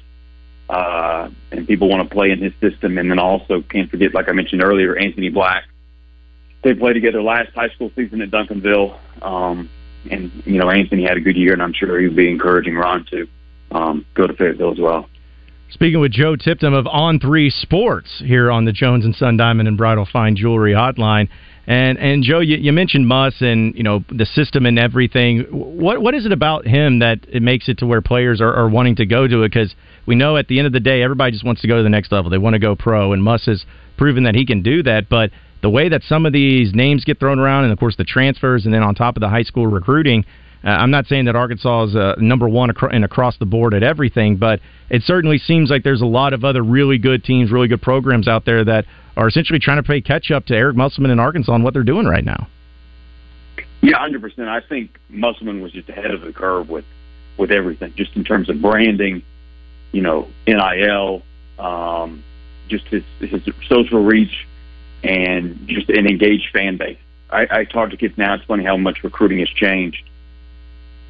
uh, 0.69 1.29
and 1.51 1.67
people 1.67 1.89
want 1.89 2.07
to 2.07 2.13
play 2.13 2.31
in 2.31 2.39
his 2.39 2.53
system. 2.61 2.97
And 2.97 3.09
then 3.09 3.19
also 3.19 3.61
can't 3.61 3.89
forget, 3.89 4.13
like 4.13 4.29
I 4.29 4.31
mentioned 4.31 4.63
earlier, 4.63 4.95
Anthony 4.95 5.29
Black. 5.29 5.65
They 6.63 6.73
played 6.73 6.93
together 6.93 7.21
last 7.21 7.53
high 7.53 7.69
school 7.69 7.91
season 7.95 8.21
at 8.21 8.29
Duncanville, 8.29 8.97
um, 9.23 9.69
and 10.09 10.31
you 10.45 10.59
know 10.59 10.69
Anthony 10.69 11.03
had 11.03 11.17
a 11.17 11.21
good 11.21 11.35
year, 11.35 11.53
and 11.53 11.61
I'm 11.61 11.73
sure 11.73 11.99
he'd 11.99 12.15
be 12.15 12.29
encouraging 12.29 12.75
Ron 12.75 13.05
to 13.11 13.27
um, 13.71 14.05
go 14.13 14.27
to 14.27 14.33
Fayetteville 14.33 14.71
as 14.71 14.79
well. 14.79 15.09
Speaking 15.71 16.01
with 16.01 16.11
Joe 16.11 16.35
Tipton 16.35 16.73
of 16.73 16.85
On 16.87 17.19
Three 17.19 17.49
Sports 17.49 18.21
here 18.25 18.51
on 18.51 18.65
the 18.65 18.73
Jones 18.73 19.05
and 19.05 19.15
Son 19.15 19.37
Diamond 19.37 19.69
and 19.69 19.77
Bridal 19.77 20.05
Fine 20.11 20.35
Jewelry 20.35 20.73
Hotline. 20.73 21.29
And 21.65 21.97
and 21.97 22.23
Joe, 22.23 22.39
you, 22.39 22.57
you 22.57 22.73
mentioned 22.73 23.07
Muss 23.07 23.35
and 23.39 23.73
you 23.75 23.83
know 23.83 24.03
the 24.09 24.25
system 24.25 24.65
and 24.65 24.77
everything. 24.77 25.43
What 25.51 26.01
what 26.01 26.13
is 26.13 26.25
it 26.25 26.31
about 26.31 26.67
him 26.67 26.99
that 26.99 27.19
it 27.29 27.41
makes 27.41 27.69
it 27.69 27.77
to 27.77 27.85
where 27.85 28.01
players 28.01 28.41
are, 28.41 28.53
are 28.53 28.67
wanting 28.67 28.97
to 28.97 29.05
go 29.05 29.27
to 29.27 29.43
it? 29.43 29.49
Because 29.49 29.73
we 30.05 30.15
know 30.15 30.35
at 30.37 30.47
the 30.47 30.57
end 30.57 30.67
of 30.67 30.73
the 30.73 30.79
day, 30.79 31.01
everybody 31.03 31.31
just 31.31 31.45
wants 31.45 31.61
to 31.61 31.67
go 31.67 31.77
to 31.77 31.83
the 31.83 31.89
next 31.89 32.11
level. 32.11 32.29
They 32.29 32.37
want 32.37 32.55
to 32.55 32.59
go 32.59 32.75
pro, 32.75 33.13
and 33.13 33.23
Muss 33.23 33.45
has 33.45 33.63
proven 33.97 34.23
that 34.23 34.35
he 34.35 34.45
can 34.45 34.63
do 34.63 34.83
that. 34.83 35.07
But 35.07 35.31
the 35.61 35.69
way 35.69 35.89
that 35.89 36.03
some 36.03 36.25
of 36.25 36.33
these 36.33 36.73
names 36.73 37.03
get 37.03 37.19
thrown 37.19 37.39
around, 37.39 37.63
and 37.63 37.73
of 37.73 37.79
course 37.79 37.95
the 37.95 38.03
transfers, 38.03 38.65
and 38.65 38.73
then 38.73 38.83
on 38.83 38.95
top 38.95 39.15
of 39.15 39.21
the 39.21 39.29
high 39.29 39.43
school 39.43 39.67
recruiting, 39.67 40.25
uh, 40.63 40.69
I'm 40.69 40.91
not 40.91 41.07
saying 41.07 41.25
that 41.25 41.35
Arkansas 41.35 41.85
is 41.85 41.95
uh, 41.95 42.15
number 42.19 42.47
one 42.47 42.69
acro- 42.69 42.89
and 42.89 43.03
across 43.03 43.37
the 43.37 43.45
board 43.45 43.73
at 43.73 43.83
everything, 43.83 44.37
but 44.37 44.59
it 44.89 45.03
certainly 45.03 45.37
seems 45.37 45.69
like 45.69 45.83
there's 45.83 46.01
a 46.01 46.05
lot 46.05 46.33
of 46.33 46.43
other 46.43 46.63
really 46.63 46.97
good 46.97 47.23
teams, 47.23 47.51
really 47.51 47.67
good 47.67 47.81
programs 47.81 48.27
out 48.27 48.45
there 48.45 48.63
that 48.63 48.85
are 49.17 49.27
essentially 49.27 49.59
trying 49.59 49.77
to 49.77 49.83
play 49.83 50.01
catch 50.01 50.31
up 50.31 50.45
to 50.45 50.55
Eric 50.55 50.75
Musselman 50.75 51.11
in 51.11 51.19
Arkansas 51.19 51.53
and 51.53 51.63
what 51.63 51.73
they're 51.73 51.83
doing 51.83 52.05
right 52.05 52.23
now. 52.23 52.47
Yeah, 53.81 53.97
hundred 53.97 54.21
percent. 54.21 54.47
I 54.47 54.61
think 54.61 54.99
Musselman 55.09 55.61
was 55.61 55.71
just 55.71 55.89
ahead 55.89 56.11
of 56.11 56.21
the 56.21 56.31
curve 56.31 56.69
with 56.69 56.85
with 57.37 57.51
everything, 57.51 57.93
just 57.95 58.15
in 58.15 58.23
terms 58.23 58.49
of 58.49 58.61
branding, 58.61 59.23
you 59.91 60.01
know, 60.01 60.27
NIL, 60.45 61.23
um, 61.57 62.23
just 62.67 62.85
his 62.85 63.03
his 63.19 63.41
social 63.67 64.03
reach, 64.03 64.47
and 65.03 65.67
just 65.67 65.89
an 65.89 66.07
engaged 66.07 66.49
fan 66.51 66.77
base. 66.77 66.99
I, 67.29 67.47
I 67.49 67.63
talk 67.65 67.91
to 67.91 67.97
kids 67.97 68.17
now. 68.17 68.33
It's 68.35 68.43
funny 68.43 68.63
how 68.63 68.77
much 68.77 69.03
recruiting 69.03 69.39
has 69.39 69.49
changed 69.49 70.03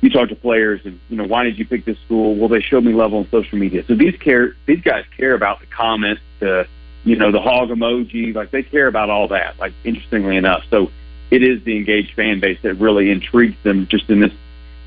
you 0.01 0.09
talk 0.09 0.29
to 0.29 0.35
players 0.35 0.81
and 0.83 0.99
you 1.09 1.15
know 1.15 1.25
why 1.25 1.43
did 1.43 1.57
you 1.57 1.65
pick 1.65 1.85
this 1.85 1.97
school? 2.05 2.35
Well, 2.35 2.49
they 2.49 2.61
showed 2.61 2.83
me 2.83 2.93
love 2.93 3.13
on 3.13 3.27
social 3.29 3.57
media. 3.57 3.83
So 3.85 3.95
these 3.95 4.15
care 4.17 4.55
these 4.65 4.81
guys 4.81 5.05
care 5.15 5.35
about 5.35 5.59
the 5.59 5.67
comments, 5.67 6.21
the 6.39 6.67
you 7.03 7.15
know 7.15 7.31
the 7.31 7.39
hog 7.39 7.69
emoji, 7.69 8.33
like 8.33 8.51
they 8.51 8.63
care 8.63 8.87
about 8.87 9.09
all 9.09 9.27
that. 9.29 9.59
Like 9.59 9.73
interestingly 9.83 10.37
enough, 10.37 10.63
so 10.69 10.91
it 11.29 11.43
is 11.43 11.63
the 11.63 11.77
engaged 11.77 12.15
fan 12.15 12.39
base 12.39 12.59
that 12.63 12.75
really 12.75 13.11
intrigues 13.11 13.61
them 13.63 13.87
just 13.87 14.09
in 14.09 14.19
this 14.19 14.33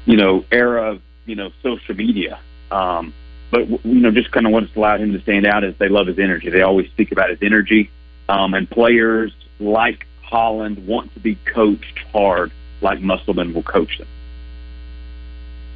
you 0.05 0.17
know 0.17 0.45
era 0.51 0.93
of 0.93 1.03
you 1.27 1.37
know 1.37 1.51
social 1.63 1.95
media. 1.95 2.41
Um, 2.73 3.15
but 3.53 3.69
you 3.69 4.01
know 4.01 4.11
just 4.11 4.33
kind 4.33 4.47
of 4.47 4.53
what's 4.53 4.75
allowed 4.75 5.01
him 5.01 5.13
to 5.13 5.21
stand 5.23 5.47
out 5.47 5.63
is 5.63 5.77
they 5.79 5.89
love 5.89 6.09
his 6.09 6.19
energy. 6.19 6.51
They 6.51 6.63
always 6.63 6.89
speak 6.91 7.13
about 7.13 7.31
his 7.31 7.39
energy, 7.41 7.91
um, 8.29 8.55
and 8.55 8.69
players 8.69 9.33
like 9.61 10.07
Holland 10.23 10.87
want 10.87 11.13
to 11.15 11.21
be 11.21 11.39
coached 11.53 11.99
hard, 12.13 12.53
like 12.81 13.01
Musselman 13.01 13.55
will 13.55 13.63
coach 13.63 13.99
them. 13.99 14.09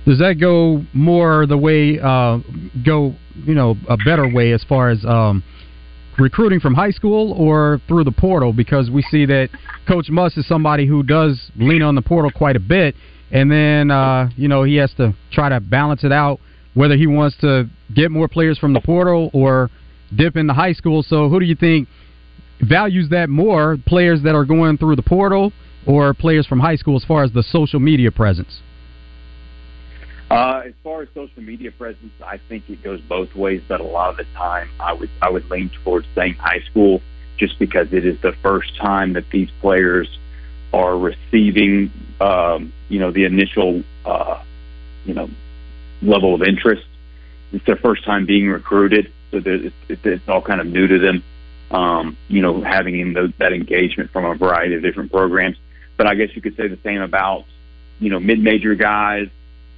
Does 0.06 0.18
that 0.20 0.36
go 0.40 0.82
more 0.94 1.46
the 1.46 1.58
way 1.58 1.98
uh, 2.00 2.38
go 2.84 3.14
you 3.44 3.54
know 3.54 3.76
a 3.88 3.96
better 3.98 4.26
way 4.32 4.52
as 4.52 4.64
far 4.64 4.88
as 4.88 5.04
um, 5.04 5.44
recruiting 6.18 6.60
from 6.60 6.74
high 6.74 6.90
school 6.90 7.32
or 7.32 7.80
through 7.86 8.04
the 8.04 8.12
portal? 8.12 8.52
Because 8.52 8.90
we 8.90 9.02
see 9.02 9.26
that 9.26 9.50
Coach 9.86 10.08
Muss 10.08 10.36
is 10.36 10.48
somebody 10.48 10.86
who 10.86 11.02
does 11.02 11.50
lean 11.56 11.82
on 11.82 11.94
the 11.94 12.02
portal 12.02 12.30
quite 12.30 12.56
a 12.56 12.60
bit, 12.60 12.94
and 13.30 13.50
then 13.50 13.90
uh, 13.90 14.30
you 14.36 14.48
know 14.48 14.62
he 14.62 14.76
has 14.76 14.92
to 14.94 15.14
try 15.30 15.50
to 15.50 15.60
balance 15.60 16.04
it 16.04 16.12
out 16.12 16.40
whether 16.74 16.96
he 16.96 17.06
wants 17.06 17.36
to 17.38 17.68
get 17.94 18.10
more 18.10 18.28
players 18.28 18.56
from 18.56 18.72
the 18.72 18.80
portal 18.80 19.30
or 19.32 19.68
dip 20.14 20.36
into 20.36 20.54
high 20.54 20.72
school. 20.72 21.02
So 21.02 21.28
who 21.28 21.40
do 21.40 21.44
you 21.44 21.56
think 21.56 21.88
values 22.60 23.08
that 23.10 23.28
more? 23.28 23.76
Players 23.86 24.22
that 24.22 24.34
are 24.34 24.44
going 24.44 24.78
through 24.78 24.96
the 24.96 25.02
portal 25.02 25.52
or 25.86 26.12
players 26.14 26.46
from 26.46 26.60
high 26.60 26.76
school 26.76 26.96
as 26.96 27.04
far 27.04 27.24
as 27.24 27.32
the 27.32 27.42
social 27.42 27.80
media 27.80 28.10
presence? 28.10 28.60
Uh, 30.30 30.62
as 30.66 30.74
far 30.84 31.02
as 31.02 31.08
social 31.14 31.42
media 31.42 31.70
presence, 31.72 32.12
I 32.24 32.38
think 32.48 32.68
it 32.68 32.82
goes 32.82 33.00
both 33.08 33.34
ways, 33.34 33.62
but 33.66 33.80
a 33.80 33.84
lot 33.84 34.10
of 34.10 34.16
the 34.18 34.26
time 34.34 34.68
I 34.78 34.92
would 34.92 35.08
I 35.22 35.30
would 35.30 35.48
lean 35.50 35.70
towards 35.82 36.06
saying 36.14 36.34
high 36.34 36.60
school 36.70 37.00
just 37.38 37.58
because 37.58 37.92
it 37.92 38.04
is 38.04 38.20
the 38.20 38.32
first 38.42 38.76
time 38.76 39.14
that 39.14 39.24
these 39.30 39.48
players 39.62 40.08
are 40.74 40.98
receiving 40.98 41.90
um, 42.20 42.74
you 42.90 42.98
know 42.98 43.10
the 43.10 43.24
initial 43.24 43.82
uh, 44.04 44.42
you 45.06 45.14
know 45.14 45.30
level 46.02 46.34
of 46.34 46.42
interest. 46.42 46.84
It's 47.52 47.64
their 47.64 47.76
first 47.76 48.04
time 48.04 48.26
being 48.26 48.48
recruited, 48.48 49.10
so 49.30 49.40
it's, 49.42 49.74
it's 49.88 50.28
all 50.28 50.42
kind 50.42 50.60
of 50.60 50.66
new 50.66 50.86
to 50.86 50.98
them. 50.98 51.24
Um, 51.70 52.16
you 52.28 52.40
know, 52.40 52.62
having 52.62 53.12
the, 53.12 53.32
that 53.38 53.52
engagement 53.52 54.10
from 54.10 54.24
a 54.24 54.34
variety 54.34 54.74
of 54.74 54.82
different 54.82 55.12
programs. 55.12 55.58
But 55.98 56.06
I 56.06 56.14
guess 56.14 56.34
you 56.34 56.40
could 56.40 56.56
say 56.56 56.68
the 56.68 56.78
same 56.82 57.02
about 57.02 57.44
you 57.98 58.10
know 58.10 58.20
mid-major 58.20 58.74
guys 58.74 59.28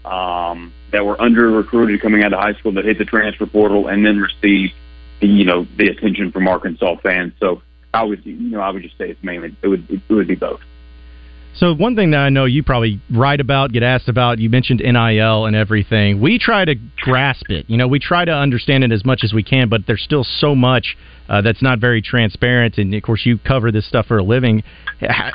um, 0.04 0.72
that 0.92 1.04
were 1.04 1.20
under 1.20 1.50
recruited 1.50 2.00
coming 2.00 2.22
out 2.22 2.32
of 2.32 2.38
high 2.38 2.54
school 2.54 2.72
that 2.72 2.84
hit 2.84 2.98
the 2.98 3.04
transfer 3.04 3.46
portal 3.46 3.88
and 3.88 4.04
then 4.06 4.18
received 4.18 4.74
the, 5.20 5.26
you 5.26 5.44
know 5.44 5.66
the 5.76 5.88
attention 5.88 6.30
from 6.32 6.46
Arkansas 6.48 6.96
fans. 7.02 7.32
So 7.40 7.62
I 7.92 8.04
would 8.04 8.24
you 8.24 8.36
know 8.36 8.60
I 8.60 8.70
would 8.70 8.82
just 8.82 8.96
say 8.96 9.10
it's 9.10 9.22
mainly 9.22 9.56
it 9.62 9.68
would 9.68 9.90
it 9.90 10.02
would 10.08 10.28
be 10.28 10.36
both. 10.36 10.60
So 11.54 11.74
one 11.74 11.96
thing 11.96 12.12
that 12.12 12.18
I 12.20 12.28
know 12.30 12.44
you 12.44 12.62
probably 12.62 13.00
write 13.10 13.40
about, 13.40 13.72
get 13.72 13.82
asked 13.82 14.08
about, 14.08 14.38
you 14.38 14.48
mentioned 14.48 14.80
NIL 14.80 15.46
and 15.46 15.56
everything. 15.56 16.20
We 16.20 16.38
try 16.38 16.64
to 16.64 16.74
grasp 16.98 17.50
it. 17.50 17.68
You 17.68 17.76
know, 17.76 17.88
we 17.88 17.98
try 17.98 18.24
to 18.24 18.32
understand 18.32 18.84
it 18.84 18.92
as 18.92 19.04
much 19.04 19.22
as 19.24 19.32
we 19.32 19.42
can, 19.42 19.68
but 19.68 19.82
there's 19.86 20.02
still 20.02 20.24
so 20.24 20.54
much 20.54 20.96
uh, 21.28 21.40
that's 21.42 21.62
not 21.62 21.78
very 21.78 22.02
transparent. 22.02 22.78
And 22.78 22.94
of 22.94 23.02
course, 23.02 23.24
you 23.24 23.38
cover 23.38 23.70
this 23.70 23.86
stuff 23.86 24.06
for 24.06 24.18
a 24.18 24.22
living. 24.22 24.62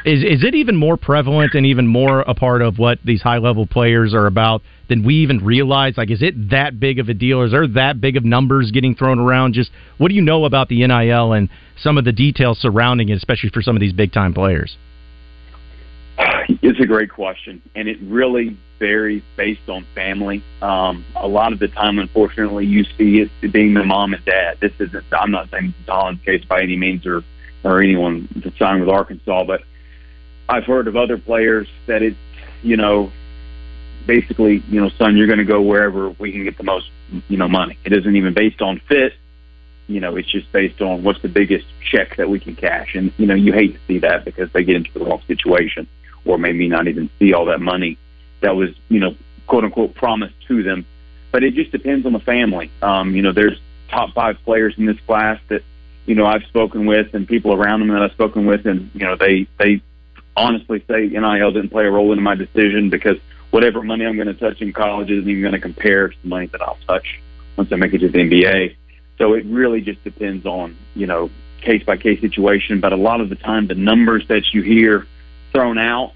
Is 0.06 0.24
is 0.24 0.44
it 0.44 0.54
even 0.56 0.76
more 0.76 0.98
prevalent 0.98 1.54
and 1.54 1.66
even 1.66 1.88
more 1.88 2.22
a 2.22 2.34
part 2.34 2.62
of 2.62 2.78
what 2.78 3.00
these 3.04 3.22
high 3.22 3.38
level 3.38 3.66
players 3.66 4.14
are 4.14 4.26
about 4.26 4.62
than 4.90 5.04
we 5.04 5.16
even 5.16 5.44
realize? 5.44 5.98
Like, 5.98 6.12
is 6.12 6.22
it 6.22 6.50
that 6.52 6.80
big 6.80 7.00
of 7.00 7.10
a 7.10 7.14
deal? 7.14 7.44
Is 7.44 7.52
there 7.52 7.68
that 7.70 8.02
big 8.02 8.18
of 8.18 8.26
numbers 8.26 8.72
getting 8.72 8.96
thrown 8.96 9.20
around? 9.20 9.54
Just 9.54 9.72
what 9.98 10.10
do 10.10 10.16
you 10.16 10.22
know 10.22 10.46
about 10.46 10.70
the 10.70 10.86
NIL 10.86 11.34
and 11.34 11.50
some 11.80 11.98
of 11.98 12.06
the 12.06 12.12
details 12.12 12.60
surrounding 12.60 13.10
it, 13.10 13.16
especially 13.16 13.50
for 13.50 13.62
some 13.62 13.76
of 13.76 13.80
these 13.80 13.94
big 13.94 14.12
time 14.12 14.34
players? 14.34 14.78
It's 16.48 16.80
a 16.80 16.86
great 16.86 17.10
question, 17.10 17.62
and 17.76 17.88
it 17.88 17.98
really 18.02 18.58
varies 18.78 19.24
based 19.36 19.68
on 19.70 19.86
family. 19.96 20.44
Um, 20.62 21.06
a 21.16 21.28
lot 21.28 21.54
of 21.54 21.60
the 21.60 21.68
time, 21.68 21.98
unfortunately, 21.98 22.66
you 22.66 22.84
see 22.98 23.22
it 23.22 23.52
being 23.52 23.74
the 23.74 23.84
mom 23.84 24.14
and 24.14 24.24
dad. 24.26 24.60
This 24.60 24.74
isn't. 24.80 25.06
I'm 25.12 25.32
not 25.32 25.50
saying 25.50 25.74
Holland's 25.88 26.24
case 26.24 26.44
by 26.46 26.62
any 26.62 26.76
means, 26.76 27.06
or 27.06 27.24
or 27.64 27.82
anyone 27.82 28.28
to 28.44 28.52
sign 28.58 28.80
with 28.80 28.90
Arkansas, 28.90 29.44
but 29.46 29.64
I've 30.48 30.66
heard 30.66 30.88
of 30.88 30.96
other 30.96 31.18
players 31.18 31.68
that 31.88 32.04
it's 32.04 32.18
you 32.62 32.78
know 32.78 33.12
basically 34.06 34.64
you 34.70 34.80
know 34.80 34.90
son 34.90 35.18
you're 35.18 35.28
going 35.28 35.40
to 35.40 35.46
go 35.46 35.62
wherever 35.62 36.10
we 36.10 36.32
can 36.32 36.44
get 36.44 36.58
the 36.58 36.64
most 36.64 36.90
you 37.28 37.38
know 37.38 37.48
money. 37.48 37.78
It 37.84 37.94
isn't 37.94 38.16
even 38.16 38.34
based 38.34 38.62
on 38.62 38.80
fit. 38.88 39.14
You 39.88 40.00
know, 40.00 40.16
it's 40.16 40.32
just 40.32 40.52
based 40.52 40.82
on 40.82 41.04
what's 41.04 41.22
the 41.22 41.28
biggest 41.28 41.68
check 41.92 42.16
that 42.18 42.28
we 42.28 42.40
can 42.40 42.56
cash, 42.56 42.94
and 42.96 43.12
you 43.18 43.26
know 43.26 43.36
you 43.36 43.52
hate 43.52 43.74
to 43.74 43.80
see 43.88 44.00
that 44.00 44.26
because 44.26 44.52
they 44.52 44.64
get 44.64 44.76
into 44.76 44.92
the 44.94 45.04
wrong 45.06 45.22
situation 45.28 45.88
or 46.26 46.38
maybe 46.38 46.68
not 46.68 46.88
even 46.88 47.10
see 47.20 47.34
all 47.34 47.46
that 47.46 47.62
money 47.62 47.98
that 48.42 48.56
was, 48.56 48.70
you 48.90 49.00
know, 49.00 49.16
quote 49.48 49.64
unquote 49.64 49.96
promised 49.96 50.36
to 50.48 50.64
them. 50.64 50.86
But 51.32 51.44
it 51.44 51.54
just 51.54 51.72
depends 51.72 52.06
on 52.06 52.14
the 52.14 52.20
family. 52.20 52.72
Um, 52.82 53.16
you 53.16 53.22
know, 53.22 53.32
there's 53.32 53.60
top 53.90 54.14
five 54.14 54.38
players 54.44 54.76
in 54.78 54.86
this 54.86 55.00
class 55.02 55.40
that, 55.50 55.64
you 56.06 56.16
know, 56.16 56.26
I've 56.26 56.44
spoken 56.44 56.86
with 56.86 57.14
and 57.14 57.28
people 57.28 57.54
around 57.54 57.82
them 57.82 57.90
that 57.90 58.02
I've 58.02 58.12
spoken 58.12 58.46
with 58.46 58.66
and, 58.66 58.90
you 58.94 59.06
know, 59.06 59.16
they, 59.16 59.48
they 59.58 59.82
honestly 60.36 60.84
say 60.88 61.08
NIL 61.08 61.52
didn't 61.52 61.70
play 61.70 61.86
a 61.86 61.92
role 61.92 62.14
in 62.14 62.22
my 62.22 62.36
decision 62.36 62.90
because 62.90 63.18
whatever 63.52 63.82
money 63.82 64.06
I'm 64.06 64.16
going 64.16 64.28
to 64.28 64.34
touch 64.34 64.62
in 64.62 64.74
college 64.74 65.10
isn't 65.10 65.30
even 65.30 65.42
going 65.42 65.54
to 65.54 65.60
compare 65.60 66.10
to 66.10 66.16
the 66.22 66.28
money 66.28 66.48
that 66.48 66.62
I'll 66.62 66.78
touch 66.88 67.22
once 67.58 67.72
I 67.72 67.76
make 67.76 67.94
it 67.94 68.00
to 68.00 68.10
the 68.10 68.18
NBA. 68.18 68.76
So 69.18 69.34
it 69.34 69.46
really 69.46 69.82
just 69.82 70.04
depends 70.04 70.46
on, 70.46 70.76
you 70.94 71.08
know, 71.08 71.30
case 71.62 71.84
by 71.84 71.98
case 71.98 72.22
situation. 72.22 72.82
But 72.82 72.94
a 72.94 72.98
lot 72.98 73.22
of 73.22 73.30
the 73.30 73.36
time, 73.36 73.68
the 73.68 73.76
numbers 73.76 74.28
that 74.28 74.54
you 74.54 74.62
hear 74.62 75.08
thrown 75.56 75.78
out, 75.78 76.14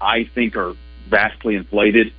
I 0.00 0.24
think 0.34 0.56
are 0.56 0.74
vastly 1.08 1.54
inflated. 1.56 2.12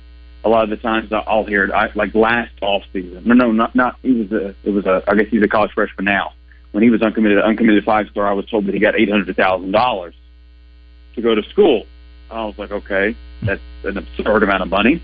A 0.44 0.48
lot 0.48 0.64
of 0.64 0.70
the 0.70 0.76
times 0.76 1.12
I'll 1.12 1.44
hear 1.44 1.64
it. 1.64 1.70
I, 1.70 1.90
like 1.94 2.14
last 2.14 2.52
off 2.62 2.82
season, 2.92 3.22
no, 3.24 3.34
no, 3.34 3.52
not 3.52 3.74
not. 3.76 3.96
He 4.02 4.12
was 4.12 4.32
a. 4.32 4.54
It 4.64 4.70
was 4.70 4.86
a. 4.86 5.02
I 5.06 5.14
guess 5.14 5.28
he's 5.30 5.42
a 5.42 5.48
college 5.48 5.72
freshman 5.72 6.04
now. 6.04 6.32
When 6.72 6.82
he 6.82 6.90
was 6.90 7.02
uncommitted, 7.02 7.38
uncommitted 7.38 7.84
five 7.84 8.08
star, 8.08 8.26
I 8.26 8.32
was 8.32 8.46
told 8.46 8.66
that 8.66 8.74
he 8.74 8.80
got 8.80 8.96
eight 8.96 9.10
hundred 9.10 9.36
thousand 9.36 9.70
dollars 9.70 10.14
to 11.14 11.22
go 11.22 11.34
to 11.34 11.42
school. 11.50 11.86
I 12.30 12.44
was 12.44 12.58
like, 12.58 12.72
okay, 12.72 13.14
that's 13.42 13.60
an 13.84 13.98
absurd 13.98 14.42
amount 14.42 14.62
of 14.62 14.68
money 14.68 15.02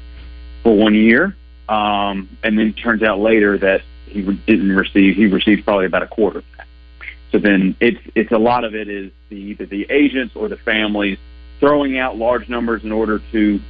for 0.62 0.76
one 0.76 0.94
year. 0.94 1.36
Um, 1.68 2.36
and 2.42 2.58
then 2.58 2.68
it 2.68 2.72
turns 2.72 3.02
out 3.02 3.20
later 3.20 3.58
that 3.58 3.82
he 4.06 4.22
didn't 4.22 4.74
receive. 4.74 5.16
He 5.16 5.26
received 5.26 5.64
probably 5.64 5.86
about 5.86 6.02
a 6.02 6.06
quarter 6.06 6.38
of 6.38 6.44
that. 6.56 6.66
So 7.30 7.38
then 7.38 7.76
it's 7.80 8.00
it's 8.14 8.32
a 8.32 8.38
lot 8.38 8.64
of 8.64 8.74
it 8.74 8.88
is 8.88 9.12
the 9.28 9.36
either 9.36 9.66
the 9.66 9.86
agents 9.90 10.34
or 10.34 10.48
the 10.48 10.56
families 10.56 11.18
throwing 11.60 11.98
out 11.98 12.16
large 12.16 12.48
numbers 12.48 12.84
in 12.84 12.92
order 12.92 13.20
to 13.32 13.60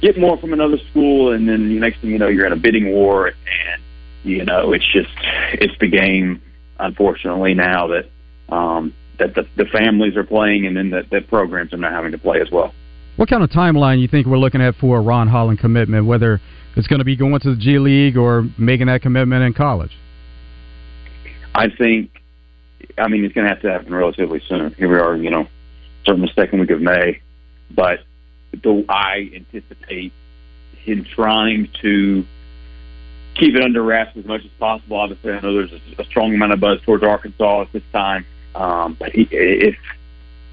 get 0.00 0.18
more 0.18 0.36
from 0.38 0.52
another 0.52 0.78
school, 0.90 1.32
and 1.32 1.48
then 1.48 1.68
the 1.68 1.78
next 1.78 2.00
thing 2.00 2.10
you 2.10 2.18
know, 2.18 2.28
you're 2.28 2.46
in 2.46 2.52
a 2.52 2.56
bidding 2.56 2.90
war, 2.92 3.28
and 3.28 3.82
you 4.22 4.44
know 4.44 4.72
it's 4.72 4.86
just 4.92 5.10
it's 5.54 5.74
the 5.80 5.88
game. 5.88 6.42
Unfortunately, 6.78 7.54
now 7.54 7.88
that 7.88 8.10
um, 8.54 8.92
that 9.18 9.34
the, 9.34 9.46
the 9.56 9.64
families 9.66 10.16
are 10.16 10.24
playing, 10.24 10.66
and 10.66 10.76
then 10.76 10.90
the, 10.90 11.04
the 11.10 11.20
programs 11.20 11.72
are 11.72 11.76
now 11.76 11.90
having 11.90 12.12
to 12.12 12.18
play 12.18 12.40
as 12.40 12.50
well. 12.50 12.74
What 13.16 13.28
kind 13.28 13.44
of 13.44 13.50
timeline 13.50 14.00
you 14.00 14.08
think 14.08 14.26
we're 14.26 14.38
looking 14.38 14.60
at 14.60 14.74
for 14.76 14.98
a 14.98 15.00
Ron 15.00 15.28
Holland 15.28 15.60
commitment? 15.60 16.06
Whether 16.06 16.40
it's 16.76 16.88
going 16.88 16.98
to 16.98 17.04
be 17.04 17.14
going 17.16 17.38
to 17.40 17.54
the 17.54 17.60
G 17.60 17.78
League 17.78 18.16
or 18.16 18.48
making 18.58 18.88
that 18.88 19.02
commitment 19.02 19.44
in 19.44 19.54
college? 19.54 19.92
I 21.54 21.68
think, 21.68 22.10
I 22.98 23.06
mean, 23.06 23.24
it's 23.24 23.32
going 23.32 23.46
to 23.46 23.54
have 23.54 23.62
to 23.62 23.70
happen 23.70 23.94
relatively 23.94 24.42
soon. 24.48 24.74
Here 24.74 24.88
we 24.88 24.96
are, 24.96 25.16
you 25.16 25.30
know, 25.30 25.46
the 26.04 26.28
second 26.34 26.60
week 26.60 26.70
of 26.70 26.80
May, 26.80 27.20
but 27.70 28.00
the, 28.52 28.84
I 28.88 29.30
anticipate 29.34 30.12
him 30.76 31.04
trying 31.04 31.68
to 31.82 32.24
keep 33.34 33.54
it 33.54 33.62
under 33.62 33.82
wraps 33.82 34.16
as 34.16 34.24
much 34.24 34.44
as 34.44 34.50
possible. 34.58 34.98
Obviously, 34.98 35.32
I 35.32 35.40
know 35.40 35.54
there's 35.54 35.72
a, 35.72 36.02
a 36.02 36.04
strong 36.04 36.34
amount 36.34 36.52
of 36.52 36.60
buzz 36.60 36.80
towards 36.82 37.02
Arkansas 37.02 37.62
at 37.62 37.72
this 37.72 37.82
time, 37.92 38.24
um, 38.54 38.96
but 38.98 39.12
he, 39.12 39.28
if 39.30 39.76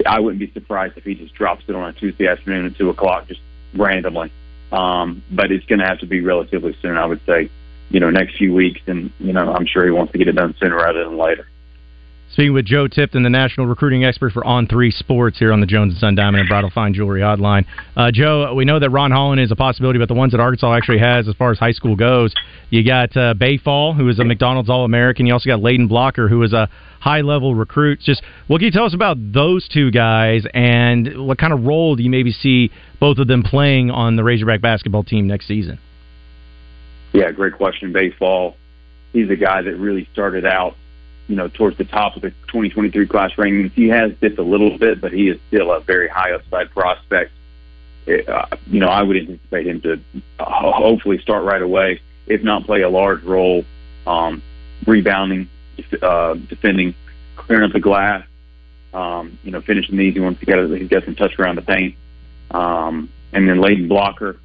I 0.06 0.20
wouldn't 0.20 0.40
be 0.40 0.50
surprised 0.52 0.96
if 0.96 1.04
he 1.04 1.14
just 1.14 1.34
drops 1.34 1.64
it 1.68 1.74
on 1.74 1.88
a 1.88 1.92
Tuesday 1.92 2.26
afternoon 2.26 2.66
at 2.66 2.76
two 2.76 2.90
o'clock, 2.90 3.28
just 3.28 3.40
randomly. 3.74 4.32
Um, 4.72 5.22
but 5.30 5.52
it's 5.52 5.66
going 5.66 5.80
to 5.80 5.86
have 5.86 6.00
to 6.00 6.06
be 6.06 6.20
relatively 6.20 6.76
soon, 6.80 6.96
I 6.96 7.06
would 7.06 7.20
say. 7.26 7.50
You 7.90 8.00
know, 8.00 8.08
next 8.08 8.38
few 8.38 8.54
weeks, 8.54 8.80
and 8.86 9.12
you 9.20 9.34
know, 9.34 9.52
I'm 9.52 9.66
sure 9.66 9.84
he 9.84 9.90
wants 9.90 10.12
to 10.12 10.18
get 10.18 10.26
it 10.28 10.32
done 10.32 10.54
sooner 10.58 10.76
rather 10.76 11.04
than 11.04 11.18
later. 11.18 11.46
Speaking 12.32 12.54
with 12.54 12.64
Joe 12.64 12.88
Tipton, 12.88 13.24
the 13.24 13.28
national 13.28 13.66
recruiting 13.66 14.06
expert 14.06 14.32
for 14.32 14.42
On 14.46 14.66
Three 14.66 14.90
Sports 14.90 15.38
here 15.38 15.52
on 15.52 15.60
the 15.60 15.66
Jones 15.66 15.92
and 15.92 16.00
Son 16.00 16.14
Diamond 16.14 16.40
and 16.40 16.48
Bridal 16.48 16.70
Fine 16.70 16.94
Jewelry 16.94 17.20
Hotline. 17.20 17.66
Uh, 17.94 18.10
Joe, 18.10 18.54
we 18.54 18.64
know 18.64 18.78
that 18.78 18.88
Ron 18.88 19.10
Holland 19.10 19.38
is 19.38 19.50
a 19.50 19.56
possibility, 19.56 19.98
but 19.98 20.08
the 20.08 20.14
ones 20.14 20.32
that 20.32 20.40
Arkansas 20.40 20.74
actually 20.74 21.00
has 21.00 21.28
as 21.28 21.34
far 21.34 21.50
as 21.50 21.58
high 21.58 21.72
school 21.72 21.94
goes, 21.94 22.32
you 22.70 22.86
got 22.86 23.14
uh, 23.18 23.34
Baye 23.34 23.58
Fall, 23.58 23.92
who 23.92 24.08
is 24.08 24.18
a 24.18 24.24
McDonald's 24.24 24.70
All 24.70 24.86
American. 24.86 25.26
You 25.26 25.34
also 25.34 25.46
got 25.46 25.60
Layden 25.60 25.90
Blocker, 25.90 26.26
who 26.26 26.42
is 26.42 26.54
a 26.54 26.70
high 27.00 27.20
level 27.20 27.54
recruit. 27.54 28.00
Just 28.00 28.22
what 28.46 28.60
can 28.60 28.64
you 28.64 28.72
tell 28.72 28.86
us 28.86 28.94
about 28.94 29.18
those 29.20 29.68
two 29.68 29.90
guys, 29.90 30.46
and 30.54 31.26
what 31.26 31.36
kind 31.36 31.52
of 31.52 31.64
role 31.64 31.96
do 31.96 32.02
you 32.02 32.08
maybe 32.08 32.32
see 32.32 32.70
both 32.98 33.18
of 33.18 33.28
them 33.28 33.42
playing 33.42 33.90
on 33.90 34.16
the 34.16 34.24
Razorback 34.24 34.62
basketball 34.62 35.04
team 35.04 35.26
next 35.26 35.48
season? 35.48 35.78
Yeah, 37.12 37.30
great 37.30 37.58
question. 37.58 37.92
Baye 37.92 38.14
Fall, 38.18 38.56
he's 39.12 39.28
a 39.28 39.36
guy 39.36 39.60
that 39.60 39.76
really 39.76 40.08
started 40.14 40.46
out 40.46 40.76
you 41.32 41.38
know, 41.38 41.48
towards 41.48 41.78
the 41.78 41.84
top 41.84 42.14
of 42.14 42.20
the 42.20 42.28
2023 42.48 43.06
class 43.06 43.32
rankings. 43.38 43.72
He 43.72 43.88
has 43.88 44.12
dipped 44.20 44.38
a 44.38 44.42
little 44.42 44.76
bit, 44.76 45.00
but 45.00 45.14
he 45.14 45.30
is 45.30 45.40
still 45.48 45.72
a 45.72 45.80
very 45.80 46.06
high 46.06 46.32
upside 46.32 46.68
prospect. 46.72 47.32
Uh, 48.06 48.44
you 48.66 48.80
know, 48.80 48.88
I 48.88 49.02
would 49.02 49.16
anticipate 49.16 49.66
him 49.66 49.80
to 49.80 50.00
uh, 50.38 50.72
hopefully 50.72 51.18
start 51.22 51.44
right 51.44 51.62
away, 51.62 52.02
if 52.26 52.42
not 52.42 52.66
play 52.66 52.82
a 52.82 52.90
large 52.90 53.22
role, 53.22 53.64
um, 54.06 54.42
rebounding, 54.86 55.48
uh, 56.02 56.34
defending, 56.34 56.94
clearing 57.36 57.64
up 57.64 57.72
the 57.72 57.80
glass, 57.80 58.26
um, 58.92 59.38
you 59.42 59.50
know, 59.50 59.62
finishing 59.62 59.96
the 59.96 60.02
easy 60.02 60.20
ones. 60.20 60.36
He 60.38 60.44
got 60.44 60.68
he's 60.68 60.88
got 60.88 61.06
some 61.06 61.14
touch 61.14 61.38
around 61.38 61.56
the 61.56 61.62
paint, 61.62 61.94
um, 62.50 63.08
and 63.32 63.48
then 63.48 63.56
Layden 63.56 63.88
Blocker, 63.88 64.36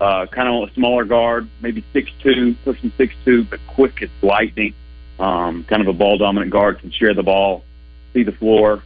uh, 0.00 0.26
kind 0.26 0.46
of 0.46 0.68
a 0.68 0.74
smaller 0.74 1.04
guard, 1.04 1.48
maybe 1.60 1.84
six 1.92 2.08
two, 2.22 2.54
pushing 2.64 2.92
six 2.96 3.12
two, 3.24 3.42
but 3.42 3.58
quick 3.66 4.00
as 4.00 4.10
lightning 4.22 4.74
um, 5.18 5.64
kind 5.64 5.82
of 5.82 5.88
a 5.88 5.92
ball 5.92 6.18
dominant 6.18 6.50
guard, 6.50 6.80
can 6.80 6.90
share 6.90 7.14
the 7.14 7.22
ball, 7.22 7.64
see 8.12 8.22
the 8.22 8.32
floor, 8.32 8.82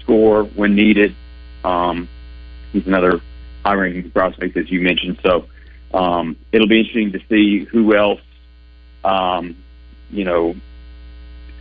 score 0.00 0.44
when 0.44 0.74
needed. 0.74 1.14
Um, 1.64 2.08
he's 2.72 2.86
another 2.86 3.20
high 3.64 3.74
ranking 3.74 4.10
prospect, 4.10 4.56
as 4.56 4.70
you 4.70 4.80
mentioned. 4.80 5.18
So 5.22 5.46
um, 5.92 6.36
it'll 6.52 6.68
be 6.68 6.78
interesting 6.80 7.12
to 7.12 7.20
see 7.28 7.64
who 7.64 7.94
else, 7.94 8.20
um, 9.04 9.56
you 10.10 10.24
know, 10.24 10.54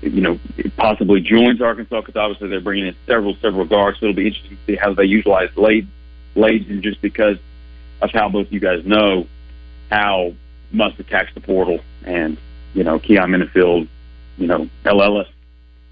you 0.02 0.22
know, 0.22 0.40
possibly 0.78 1.22
joins 1.22 1.62
Arkansas 1.62 2.02
because 2.02 2.16
obviously 2.16 2.50
they're 2.50 2.62
bringing 2.62 2.88
in 2.88 2.96
several, 3.08 3.36
several 3.42 3.66
guards. 3.66 4.00
So 4.00 4.06
it'll 4.06 4.16
be 4.16 4.28
interesting 4.28 4.58
to 4.58 4.66
see 4.66 4.76
how 4.76 4.94
they 4.94 5.06
utilize 5.06 5.50
Lade, 5.58 5.88
and 6.36 6.84
just 6.84 7.02
because 7.02 7.38
of 8.02 8.12
how 8.12 8.30
both 8.30 8.52
you 8.52 8.60
guys 8.60 8.86
know 8.86 9.28
how 9.90 10.34
Muss 10.72 10.94
attacks 11.00 11.34
the 11.34 11.42
portal 11.42 11.80
and, 12.06 12.38
you 12.74 12.84
know, 12.84 13.00
Keyon 13.00 13.36
Menifield 13.36 13.88
you 14.38 14.48
know, 14.48 14.70
Ellis, 14.86 15.28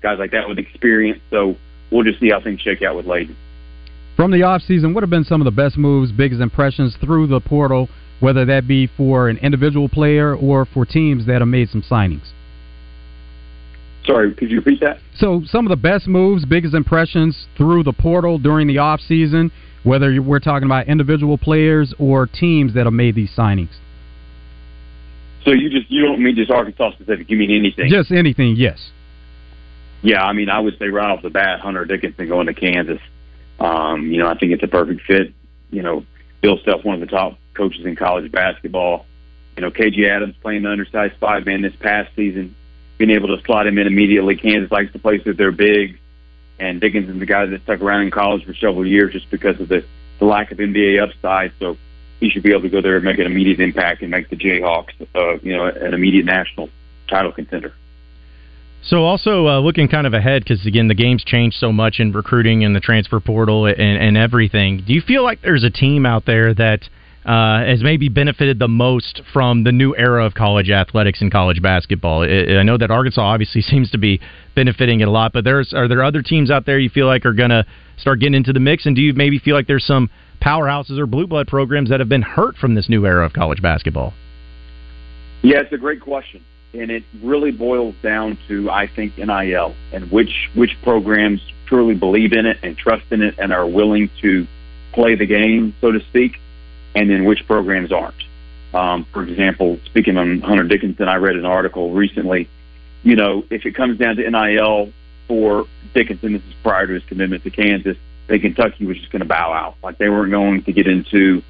guys 0.01 0.19
like 0.19 0.31
that 0.31 0.47
with 0.47 0.59
experience. 0.59 1.21
So 1.29 1.55
we'll 1.91 2.03
just 2.03 2.19
see 2.19 2.29
how 2.29 2.41
things 2.41 2.61
shake 2.61 2.81
out 2.81 2.95
with 2.95 3.05
Layden. 3.05 3.35
From 4.15 4.31
the 4.31 4.43
off 4.43 4.61
season, 4.61 4.93
what 4.93 5.03
have 5.03 5.09
been 5.09 5.25
some 5.25 5.41
of 5.41 5.45
the 5.45 5.51
best 5.51 5.77
moves, 5.77 6.11
biggest 6.11 6.41
impressions 6.41 6.95
through 7.01 7.27
the 7.27 7.41
portal, 7.41 7.89
whether 8.21 8.45
that 8.45 8.67
be 8.67 8.87
for 8.87 9.27
an 9.27 9.37
individual 9.39 9.89
player 9.89 10.33
or 10.33 10.65
for 10.65 10.85
teams 10.85 11.25
that 11.25 11.41
have 11.41 11.47
made 11.47 11.69
some 11.69 11.81
signings? 11.81 12.31
Sorry, 14.05 14.33
could 14.33 14.51
you 14.51 14.57
repeat 14.57 14.79
that? 14.81 14.99
So, 15.15 15.41
some 15.45 15.65
of 15.65 15.69
the 15.69 15.75
best 15.75 16.07
moves, 16.07 16.45
biggest 16.45 16.75
impressions 16.75 17.47
through 17.57 17.83
the 17.83 17.91
portal 17.91 18.37
during 18.37 18.67
the 18.67 18.77
off 18.77 19.01
season, 19.01 19.51
whether 19.83 20.21
we're 20.21 20.39
talking 20.39 20.65
about 20.65 20.87
individual 20.87 21.37
players 21.37 21.93
or 21.99 22.27
teams 22.27 22.73
that 22.75 22.85
have 22.85 22.93
made 22.93 23.15
these 23.15 23.31
signings. 23.35 23.75
So 25.45 25.51
you 25.51 25.69
just 25.69 25.89
you 25.91 26.03
don't 26.03 26.21
mean 26.21 26.35
just 26.35 26.51
Arkansas 26.51 26.91
specific. 26.93 27.29
You 27.29 27.37
mean 27.37 27.51
anything? 27.51 27.89
Just 27.89 28.11
anything, 28.11 28.55
yes. 28.55 28.91
Yeah, 30.01 30.23
I 30.23 30.33
mean, 30.33 30.49
I 30.49 30.59
would 30.59 30.77
say 30.77 30.87
right 30.87 31.09
off 31.09 31.21
the 31.21 31.29
bat, 31.29 31.59
Hunter 31.59 31.85
Dickinson 31.85 32.27
going 32.27 32.47
to 32.47 32.53
Kansas. 32.53 32.99
Um, 33.59 34.11
you 34.11 34.17
know, 34.17 34.27
I 34.27 34.37
think 34.37 34.51
it's 34.51 34.63
a 34.63 34.67
perfect 34.67 35.01
fit. 35.01 35.33
You 35.69 35.83
know, 35.83 36.05
Bill 36.41 36.59
Self, 36.65 36.83
one 36.83 36.95
of 36.95 37.01
the 37.01 37.15
top 37.15 37.37
coaches 37.53 37.85
in 37.85 37.95
college 37.95 38.31
basketball. 38.31 39.05
You 39.55 39.61
know, 39.61 39.71
KJ 39.71 40.09
Adams 40.09 40.35
playing 40.41 40.63
the 40.63 40.69
undersized 40.69 41.15
five 41.19 41.45
man 41.45 41.61
this 41.61 41.75
past 41.79 42.11
season, 42.15 42.55
being 42.97 43.11
able 43.11 43.35
to 43.35 43.41
slot 43.45 43.67
him 43.67 43.77
in 43.77 43.87
immediately. 43.87 44.35
Kansas 44.35 44.71
likes 44.71 44.91
to 44.93 44.99
play 44.99 45.21
with 45.23 45.37
their 45.37 45.51
big, 45.51 45.99
and 46.59 46.81
Dickinson's 46.81 47.19
the 47.19 47.25
guy 47.25 47.45
that 47.45 47.63
stuck 47.63 47.81
around 47.81 48.01
in 48.01 48.11
college 48.11 48.43
for 48.45 48.53
several 48.55 48.85
years 48.85 49.13
just 49.13 49.29
because 49.29 49.59
of 49.61 49.69
the, 49.69 49.85
the 50.19 50.25
lack 50.25 50.51
of 50.51 50.57
NBA 50.57 51.01
upside. 51.01 51.53
So 51.59 51.77
he 52.19 52.29
should 52.29 52.43
be 52.43 52.51
able 52.51 52.61
to 52.61 52.69
go 52.69 52.81
there 52.81 52.95
and 52.95 53.05
make 53.05 53.19
an 53.19 53.25
immediate 53.25 53.59
impact 53.59 54.01
and 54.01 54.11
make 54.11 54.29
the 54.29 54.35
Jayhawks, 54.35 54.93
uh, 55.15 55.37
you 55.43 55.55
know, 55.55 55.65
an 55.65 55.93
immediate 55.93 56.25
national 56.25 56.69
title 57.09 57.31
contender. 57.31 57.73
So 58.83 59.03
also 59.03 59.47
uh, 59.47 59.59
looking 59.59 59.87
kind 59.87 60.05
of 60.05 60.13
ahead 60.13 60.43
because 60.43 60.65
again 60.65 60.87
the 60.87 60.93
game's 60.93 61.23
changed 61.23 61.57
so 61.57 61.71
much 61.71 61.99
in 61.99 62.11
recruiting 62.11 62.63
and 62.63 62.75
the 62.75 62.79
transfer 62.79 63.19
portal 63.19 63.65
and, 63.65 63.79
and 63.79 64.17
everything. 64.17 64.83
Do 64.85 64.93
you 64.93 65.01
feel 65.01 65.23
like 65.23 65.41
there's 65.41 65.63
a 65.63 65.71
team 65.71 66.05
out 66.05 66.25
there 66.27 66.53
that 66.53 66.81
uh, 67.25 67.65
has 67.65 67.81
maybe 67.81 68.09
benefited 68.09 68.59
the 68.59 68.67
most 68.67 69.23
from 69.33 69.63
the 69.63 69.71
new 69.71 69.95
era 69.95 70.23
of 70.23 70.35
college 70.35 70.69
athletics 70.69 71.19
and 71.21 71.31
college 71.31 71.63
basketball? 71.63 72.21
I, 72.21 72.59
I 72.59 72.63
know 72.63 72.77
that 72.77 72.91
Arkansas 72.91 73.21
obviously 73.21 73.61
seems 73.63 73.89
to 73.91 73.97
be 73.97 74.21
benefiting 74.53 74.99
it 74.99 75.07
a 75.07 75.11
lot, 75.11 75.33
but 75.33 75.43
there's 75.43 75.73
are 75.73 75.87
there 75.87 76.03
other 76.03 76.21
teams 76.21 76.51
out 76.51 76.67
there 76.67 76.77
you 76.77 76.89
feel 76.89 77.07
like 77.07 77.25
are 77.25 77.33
going 77.33 77.49
to 77.49 77.65
start 77.97 78.19
getting 78.19 78.35
into 78.35 78.53
the 78.53 78.59
mix? 78.59 78.85
And 78.85 78.95
do 78.95 79.01
you 79.01 79.13
maybe 79.13 79.39
feel 79.39 79.55
like 79.55 79.65
there's 79.65 79.85
some 79.85 80.11
powerhouses 80.39 80.97
or 80.97 81.05
blue 81.05 81.27
blood 81.27 81.47
programs 81.47 81.89
that 81.89 81.99
have 81.99 82.09
been 82.09 82.21
hurt 82.21 82.57
from 82.57 82.75
this 82.75 82.89
new 82.89 83.05
era 83.05 83.25
of 83.25 83.33
college 83.33 83.61
basketball? 83.61 84.13
Yeah, 85.41 85.61
it's 85.61 85.73
a 85.73 85.77
great 85.77 86.01
question, 86.01 86.43
and 86.73 86.89
it 86.89 87.03
really 87.21 87.51
boils 87.51 87.95
down 88.01 88.37
to 88.47 88.69
I 88.69 88.87
think 88.87 89.17
NIL 89.17 89.75
and 89.93 90.11
which 90.11 90.49
which 90.55 90.71
programs 90.81 91.41
truly 91.67 91.95
believe 91.95 92.33
in 92.33 92.45
it 92.45 92.57
and 92.63 92.77
trust 92.77 93.05
in 93.11 93.21
it 93.21 93.35
and 93.37 93.53
are 93.53 93.67
willing 93.67 94.09
to 94.21 94.47
play 94.93 95.15
the 95.15 95.25
game, 95.25 95.75
so 95.81 95.91
to 95.91 95.99
speak, 96.09 96.39
and 96.95 97.09
then 97.09 97.25
which 97.25 97.45
programs 97.47 97.91
aren't. 97.91 98.15
Um, 98.73 99.05
for 99.13 99.23
example, 99.23 99.79
speaking 99.85 100.17
on 100.17 100.41
Hunter 100.41 100.63
Dickinson, 100.63 101.07
I 101.07 101.15
read 101.15 101.35
an 101.35 101.45
article 101.45 101.91
recently. 101.91 102.49
You 103.03 103.15
know, 103.15 103.43
if 103.49 103.65
it 103.65 103.75
comes 103.75 103.99
down 103.99 104.15
to 104.15 104.29
NIL 104.29 104.91
for 105.27 105.65
Dickinson, 105.93 106.33
this 106.33 106.41
is 106.41 106.53
prior 106.63 106.87
to 106.87 106.93
his 106.93 107.03
commitment 107.05 107.43
to 107.43 107.51
Kansas 107.51 107.97
that 108.27 108.39
Kentucky 108.39 108.85
was 108.85 108.97
just 108.97 109.11
going 109.11 109.21
to 109.21 109.27
bow 109.27 109.53
out. 109.53 109.75
Like 109.83 109.97
they 109.97 110.09
weren't 110.09 110.31
going 110.31 110.63
to 110.63 110.71
get 110.71 110.87
into, 110.87 111.43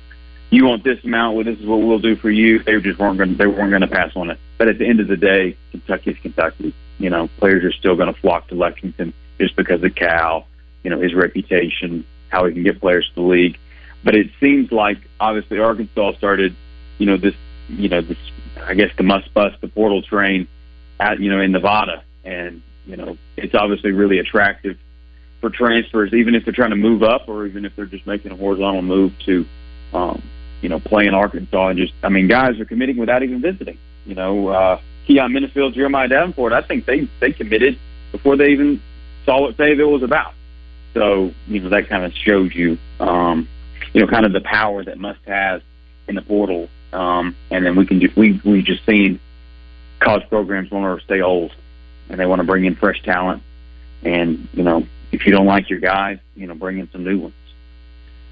you 0.50 0.66
want 0.66 0.84
this 0.84 1.04
amount, 1.04 1.36
well, 1.36 1.44
this 1.44 1.60
is 1.60 1.66
what 1.66 1.78
we'll 1.78 2.00
do 2.00 2.16
for 2.16 2.30
you. 2.30 2.60
They 2.60 2.80
just 2.80 3.00
weren't 3.00 3.18
going. 3.18 3.38
They 3.38 3.48
weren't 3.48 3.70
going 3.70 3.82
to 3.82 3.88
pass 3.88 4.12
on 4.16 4.30
it. 4.30 4.40
But 4.58 4.68
at 4.68 4.78
the 4.78 4.88
end 4.88 5.00
of 5.00 5.08
the 5.08 5.18
day, 5.18 5.58
Kentucky's 5.72 6.18
Kentucky. 6.22 6.74
You 6.98 7.10
know, 7.10 7.28
players 7.40 7.64
are 7.66 7.74
still 7.74 7.96
going 7.96 8.14
to 8.14 8.20
flock 8.20 8.48
to 8.50 8.56
Lexington 8.56 9.14
just 9.40 9.56
because 9.56 9.84
of 9.84 9.96
Cal. 9.96 10.48
You 10.84 10.92
know, 10.92 11.00
his 11.00 11.14
reputation, 11.14 12.06
how 12.30 12.46
he 12.46 12.54
can 12.54 12.64
get 12.64 12.80
players 12.80 13.08
to 13.10 13.16
the 13.16 13.22
league. 13.22 13.58
But 14.04 14.16
it 14.16 14.30
seems 14.40 14.72
like 14.72 14.98
obviously 15.20 15.60
Arkansas 15.60 16.14
started, 16.14 16.56
you 17.00 17.08
know, 17.08 17.18
this, 17.18 17.34
you 17.68 17.90
know, 17.90 18.02
this, 18.02 18.18
I 18.64 18.76
guess 18.76 18.92
the 18.96 19.04
Muss 19.04 19.28
Bus 19.30 19.54
the 19.62 19.68
portal 19.68 20.04
train, 20.04 20.48
at 21.00 21.20
you 21.20 21.30
know 21.30 21.42
in 21.42 21.52
Nevada, 21.52 22.04
and 22.24 22.62
you 22.86 22.96
know 22.96 23.18
it's 23.36 23.56
obviously 23.56 23.92
really 23.92 24.20
attractive 24.20 24.78
for 25.42 25.50
transfers, 25.50 26.14
even 26.14 26.36
if 26.36 26.44
they're 26.46 26.54
trying 26.54 26.72
to 26.72 26.76
move 26.76 27.04
up 27.04 27.28
or 27.28 27.46
even 27.46 27.66
if 27.66 27.76
they're 27.76 27.86
just 27.86 28.08
making 28.08 28.32
a 28.32 28.36
horizontal 28.36 28.82
move 28.82 29.14
to, 29.26 29.46
um, 29.94 30.22
you 30.62 30.70
know, 30.70 30.80
play 30.80 31.08
in 31.08 31.14
Arkansas 31.14 31.68
and 31.70 31.78
just, 31.78 31.94
I 32.04 32.10
mean, 32.10 32.28
guys 32.28 32.60
are 32.60 32.66
committing 32.66 32.98
without 32.98 33.24
even 33.24 33.42
visiting. 33.42 33.78
You 34.06 34.16
know, 34.16 34.48
uh, 34.50 34.82
Keyon 35.08 35.32
Menifield, 35.32 35.74
Jeremiah 35.74 36.08
Davenport, 36.08 36.54
I 36.54 36.62
think 36.62 36.86
they 36.86 37.08
they 37.20 37.32
committed 37.32 37.78
before 38.12 38.38
they 38.38 38.50
even 38.50 38.82
saw 39.26 39.42
what 39.42 39.56
Fayetteville 39.58 39.92
was 39.92 40.04
about. 40.04 40.34
So 40.94 41.34
you 41.48 41.60
know 41.60 41.70
that 41.70 41.90
kind 41.90 42.06
of 42.06 42.14
shows 42.14 42.56
you, 42.56 42.78
um, 43.00 43.48
you 43.94 44.02
know, 44.02 44.08
kind 44.08 44.26
of 44.26 44.34
the 44.34 44.42
power 44.42 44.84
that 44.84 44.98
Muss 44.98 45.18
has 45.26 45.62
in 46.08 46.16
the 46.16 46.22
portal. 46.22 46.70
Um, 46.94 47.36
and 47.52 47.66
then 47.66 47.76
we 47.76 47.86
can 47.86 48.00
just 48.00 48.16
we 48.16 48.40
we 48.46 48.62
just 48.62 48.86
seen 48.86 49.20
college 50.00 50.28
programs 50.30 50.72
want 50.72 51.00
to 51.00 51.06
stay 51.06 51.22
old, 51.22 51.54
and 52.10 52.20
they 52.20 52.26
want 52.26 52.40
to 52.40 52.46
bring 52.46 52.66
in 52.66 52.76
fresh 52.76 53.02
talent. 53.04 53.44
And 54.04 54.45
if 55.26 55.30
you 55.30 55.36
don't 55.36 55.48
like 55.48 55.72
your 55.72 55.80
guys, 55.80 56.20
you 56.36 56.46
know, 56.46 56.54
bring 56.54 56.78
in 56.78 56.88
some 56.92 57.04
new 57.04 57.20
ones. 57.20 57.34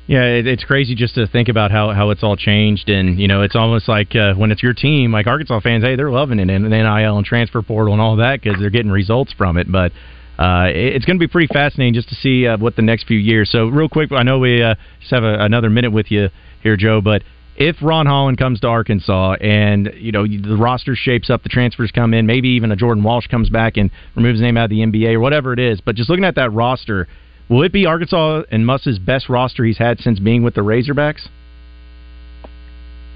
Yeah, 0.06 0.26
it, 0.26 0.46
it's 0.46 0.64
crazy 0.64 0.94
just 0.94 1.16
to 1.16 1.26
think 1.26 1.50
about 1.50 1.72
how, 1.72 1.92
how 1.92 2.12
it's 2.12 2.22
all 2.22 2.36
changed, 2.36 2.88
and 2.88 3.20
you 3.20 3.28
know, 3.28 3.42
it's 3.42 3.56
almost 3.56 3.88
like 3.88 4.16
uh, 4.16 4.36
when 4.36 4.52
it's 4.52 4.62
your 4.62 4.76
team, 4.76 5.12
like 5.12 5.26
Arkansas 5.26 5.60
fans, 5.62 5.84
hey, 5.84 5.96
they're 5.96 6.12
loving 6.12 6.38
it, 6.38 6.52
and 6.52 6.70
NIL 6.70 7.18
and 7.18 7.26
transfer 7.26 7.64
portal 7.64 7.94
and 7.94 8.02
all 8.02 8.18
that 8.18 8.42
because 8.42 8.60
they're 8.60 8.70
getting 8.70 8.92
results 8.92 9.34
from 9.34 9.58
it. 9.58 9.72
But 9.72 9.92
uh, 10.38 10.68
it, 10.68 10.98
it's 10.98 11.06
going 11.06 11.18
to 11.18 11.20
be 11.20 11.28
pretty 11.28 11.52
fascinating 11.52 11.96
just 11.96 12.10
to 12.10 12.16
see 12.16 12.46
uh, 12.46 12.58
what 12.58 12.76
the 12.76 12.84
next 12.84 13.08
few 13.08 13.18
years. 13.18 13.50
So, 13.50 13.70
real 13.70 13.90
quick, 13.90 14.12
I 14.12 14.22
know 14.22 14.38
we 14.38 14.62
uh, 14.62 14.76
just 15.00 15.12
have 15.12 15.24
a, 15.24 15.40
another 15.40 15.72
minute 15.72 15.92
with 15.92 16.12
you 16.12 16.30
here, 16.62 16.78
Joe, 16.78 17.02
but 17.02 17.24
if 17.56 17.76
Ron 17.82 18.06
Holland 18.06 18.38
comes 18.38 18.60
to 18.62 18.68
Arkansas 18.68 19.34
and 19.34 19.92
you 19.96 20.12
know 20.12 20.26
the 20.26 20.58
roster 20.58 20.96
shapes 20.96 21.30
up, 21.30 21.44
the 21.44 21.50
transfers 21.50 21.92
come 21.92 22.14
in, 22.14 22.26
maybe 22.26 22.50
even 22.50 22.72
a 22.72 22.76
Jordan 22.76 23.04
Walsh 23.04 23.28
comes 23.28 23.50
back 23.50 23.78
and 23.78 23.92
removes 24.16 24.40
his 24.40 24.42
name 24.42 24.58
out 24.58 24.66
of 24.66 24.70
the 24.72 24.80
NBA 24.80 25.14
or 25.14 25.20
whatever 25.20 25.54
it 25.54 25.60
is. 25.60 25.80
But 25.80 25.96
just 25.96 26.10
looking 26.10 26.26
at 26.26 26.36
that 26.36 26.52
roster, 26.52 27.08
will 27.50 27.64
it 27.64 27.72
be 27.72 27.86
Arkansas 27.86 28.44
and 28.52 28.66
Muss's 28.66 28.98
best 28.98 29.30
roster 29.30 29.64
he's 29.64 29.78
had 29.78 30.00
since 30.00 30.20
being 30.20 30.44
with 30.44 30.56
the 30.56 30.62
Razorbacks? 30.62 31.28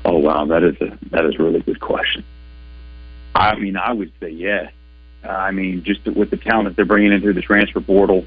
Oh 0.05 0.19
wow, 0.19 0.45
that 0.45 0.63
is 0.63 0.75
a 0.81 0.97
that 1.11 1.25
is 1.25 1.35
a 1.39 1.43
really 1.43 1.61
good 1.61 1.79
question. 1.79 2.23
I 3.33 3.55
mean, 3.55 3.75
I 3.75 3.91
would 3.91 4.11
say 4.19 4.29
yes. 4.29 4.71
Uh, 5.23 5.29
I 5.29 5.51
mean, 5.51 5.83
just 5.83 6.05
with 6.05 6.29
the 6.29 6.37
talent 6.37 6.69
that 6.69 6.75
they're 6.75 6.85
bringing 6.85 7.11
in 7.11 7.21
through 7.21 7.33
the 7.33 7.41
transfer 7.41 7.81
portal, 7.81 8.25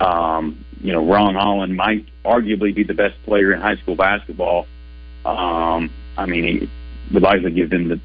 um, 0.00 0.64
you 0.80 0.92
know, 0.92 1.06
Ron 1.06 1.34
Holland 1.34 1.74
might 1.74 2.06
arguably 2.24 2.74
be 2.74 2.84
the 2.84 2.94
best 2.94 3.16
player 3.24 3.52
in 3.52 3.60
high 3.60 3.76
school 3.76 3.96
basketball 3.96 4.66
um, 5.36 5.90
I 6.16 6.26
mean, 6.26 6.44
he 6.44 6.70
would 7.12 7.22
likely 7.22 7.50
give 7.50 7.70
them 7.70 7.88
the 7.88 8.00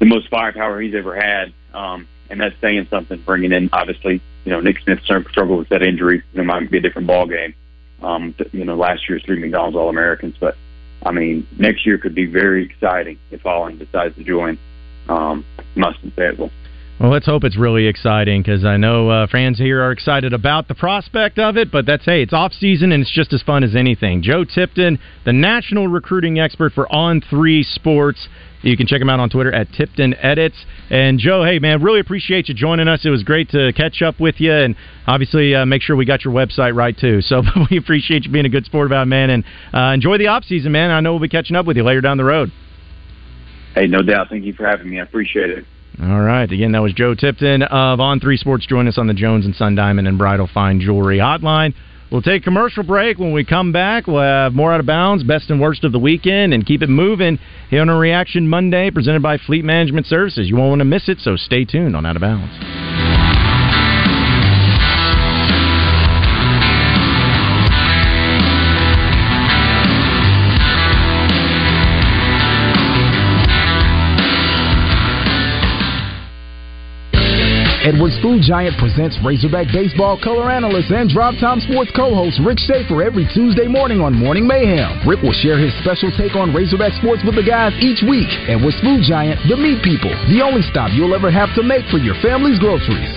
the 0.00 0.06
most 0.06 0.28
firepower 0.28 0.80
he's 0.80 0.94
ever 0.94 1.14
had, 1.14 1.52
um, 1.72 2.08
and 2.28 2.40
that's 2.40 2.54
saying 2.60 2.88
something. 2.90 3.20
Bringing 3.20 3.52
in, 3.52 3.70
obviously, 3.72 4.20
you 4.44 4.50
know, 4.50 4.60
Nick 4.60 4.80
Smith 4.80 5.00
struggled 5.02 5.58
with 5.58 5.68
that 5.68 5.82
injury. 5.82 6.22
It 6.34 6.44
might 6.44 6.70
be 6.70 6.78
a 6.78 6.80
different 6.80 7.06
ball 7.06 7.26
game. 7.26 7.54
Um, 8.02 8.34
you 8.52 8.64
know, 8.64 8.74
last 8.74 9.08
year's 9.08 9.22
three 9.24 9.38
McDonald's 9.38 9.76
All 9.76 9.88
Americans, 9.88 10.36
but 10.38 10.56
I 11.04 11.12
mean, 11.12 11.46
next 11.58 11.86
year 11.86 11.98
could 11.98 12.14
be 12.14 12.26
very 12.26 12.64
exciting 12.64 13.18
if 13.30 13.42
Holland 13.42 13.78
decides 13.78 14.16
to 14.16 14.24
join 14.24 14.58
um, 15.08 15.44
Mustang 15.74 16.10
Fayetteville. 16.10 16.50
Well, 17.00 17.10
let's 17.10 17.26
hope 17.26 17.42
it's 17.42 17.56
really 17.56 17.86
exciting 17.88 18.42
because 18.42 18.64
I 18.64 18.76
know 18.76 19.10
uh, 19.10 19.26
fans 19.26 19.58
here 19.58 19.82
are 19.82 19.90
excited 19.90 20.32
about 20.32 20.68
the 20.68 20.76
prospect 20.76 21.40
of 21.40 21.56
it. 21.56 21.72
But 21.72 21.86
that's 21.86 22.04
hey, 22.04 22.22
it's 22.22 22.32
off 22.32 22.52
season 22.52 22.92
and 22.92 23.02
it's 23.02 23.10
just 23.10 23.32
as 23.32 23.42
fun 23.42 23.64
as 23.64 23.74
anything. 23.74 24.22
Joe 24.22 24.44
Tipton, 24.44 25.00
the 25.24 25.32
national 25.32 25.88
recruiting 25.88 26.38
expert 26.38 26.72
for 26.72 26.90
On 26.94 27.20
Three 27.20 27.64
Sports. 27.64 28.28
You 28.62 28.76
can 28.76 28.86
check 28.86 29.00
him 29.00 29.10
out 29.10 29.18
on 29.18 29.28
Twitter 29.28 29.52
at 29.52 29.72
Tipton 29.72 30.14
Edits. 30.14 30.64
And 30.88 31.18
Joe, 31.18 31.44
hey 31.44 31.58
man, 31.58 31.82
really 31.82 31.98
appreciate 31.98 32.48
you 32.48 32.54
joining 32.54 32.86
us. 32.86 33.04
It 33.04 33.10
was 33.10 33.24
great 33.24 33.50
to 33.50 33.72
catch 33.72 34.00
up 34.00 34.20
with 34.20 34.40
you, 34.40 34.52
and 34.52 34.76
obviously 35.08 35.52
uh, 35.54 35.66
make 35.66 35.82
sure 35.82 35.96
we 35.96 36.04
got 36.04 36.24
your 36.24 36.32
website 36.32 36.76
right 36.76 36.96
too. 36.96 37.20
So 37.22 37.42
we 37.70 37.76
appreciate 37.76 38.24
you 38.24 38.30
being 38.30 38.46
a 38.46 38.50
good 38.50 38.66
sport 38.66 38.86
about 38.86 39.02
it, 39.02 39.10
man, 39.10 39.30
and 39.30 39.44
uh, 39.74 39.92
enjoy 39.92 40.16
the 40.16 40.28
off 40.28 40.44
season, 40.44 40.70
man. 40.70 40.92
I 40.92 41.00
know 41.00 41.12
we'll 41.12 41.20
be 41.20 41.28
catching 41.28 41.56
up 41.56 41.66
with 41.66 41.76
you 41.76 41.82
later 41.82 42.00
down 42.00 42.18
the 42.18 42.24
road. 42.24 42.52
Hey, 43.74 43.88
no 43.88 44.02
doubt. 44.02 44.28
Thank 44.30 44.44
you 44.44 44.52
for 44.52 44.64
having 44.64 44.88
me. 44.88 45.00
I 45.00 45.02
appreciate 45.02 45.50
it. 45.50 45.66
All 46.02 46.20
right. 46.20 46.50
Again, 46.50 46.72
that 46.72 46.82
was 46.82 46.92
Joe 46.92 47.14
Tipton 47.14 47.62
of 47.62 48.00
On 48.00 48.18
Three 48.18 48.36
Sports. 48.36 48.66
Join 48.66 48.88
us 48.88 48.98
on 48.98 49.06
the 49.06 49.14
Jones 49.14 49.46
and 49.46 49.54
Son 49.54 49.74
Diamond 49.74 50.08
and 50.08 50.18
Bridal 50.18 50.48
Fine 50.52 50.80
Jewelry 50.80 51.18
Hotline. 51.18 51.74
We'll 52.10 52.22
take 52.22 52.42
a 52.42 52.44
commercial 52.44 52.82
break. 52.82 53.18
When 53.18 53.32
we 53.32 53.44
come 53.44 53.72
back, 53.72 54.06
we'll 54.06 54.22
have 54.22 54.52
more 54.52 54.72
out 54.72 54.80
of 54.80 54.86
bounds, 54.86 55.24
best 55.24 55.50
and 55.50 55.60
worst 55.60 55.84
of 55.84 55.92
the 55.92 55.98
weekend, 55.98 56.52
and 56.52 56.66
keep 56.66 56.82
it 56.82 56.88
moving 56.88 57.38
here 57.70 57.80
on 57.80 57.88
a 57.88 57.96
Reaction 57.96 58.48
Monday 58.48 58.90
presented 58.90 59.22
by 59.22 59.38
Fleet 59.38 59.64
Management 59.64 60.06
Services. 60.06 60.48
You 60.48 60.56
won't 60.56 60.70
want 60.70 60.80
to 60.80 60.84
miss 60.84 61.08
it, 61.08 61.18
so 61.20 61.36
stay 61.36 61.64
tuned 61.64 61.96
on 61.96 62.06
Out 62.06 62.16
of 62.16 62.22
Bounds. 62.22 62.83
Edwards 77.84 78.16
Food 78.24 78.40
Giant 78.40 78.80
presents 78.80 79.20
Razorback 79.20 79.68
Baseball 79.68 80.16
color 80.16 80.48
analyst 80.48 80.88
and 80.88 81.04
Drive 81.04 81.36
Time 81.36 81.60
Sports 81.60 81.92
co-host 81.92 82.40
Rick 82.40 82.56
Schaefer 82.56 83.04
every 83.04 83.28
Tuesday 83.36 83.68
morning 83.68 84.00
on 84.00 84.16
Morning 84.16 84.48
Mayhem. 84.48 85.06
Rick 85.06 85.20
will 85.20 85.36
share 85.36 85.60
his 85.60 85.68
special 85.84 86.08
take 86.16 86.32
on 86.32 86.48
Razorback 86.56 86.96
sports 86.96 87.20
with 87.28 87.36
the 87.36 87.44
guys 87.44 87.76
each 87.84 88.00
week. 88.00 88.32
Edwards 88.48 88.80
Food 88.80 89.04
Giant, 89.04 89.36
the 89.52 89.60
meat 89.60 89.84
people, 89.84 90.08
the 90.32 90.40
only 90.40 90.64
stop 90.72 90.96
you'll 90.96 91.12
ever 91.12 91.28
have 91.28 91.52
to 91.60 91.62
make 91.62 91.84
for 91.92 92.00
your 92.00 92.16
family's 92.24 92.56
groceries. 92.56 93.12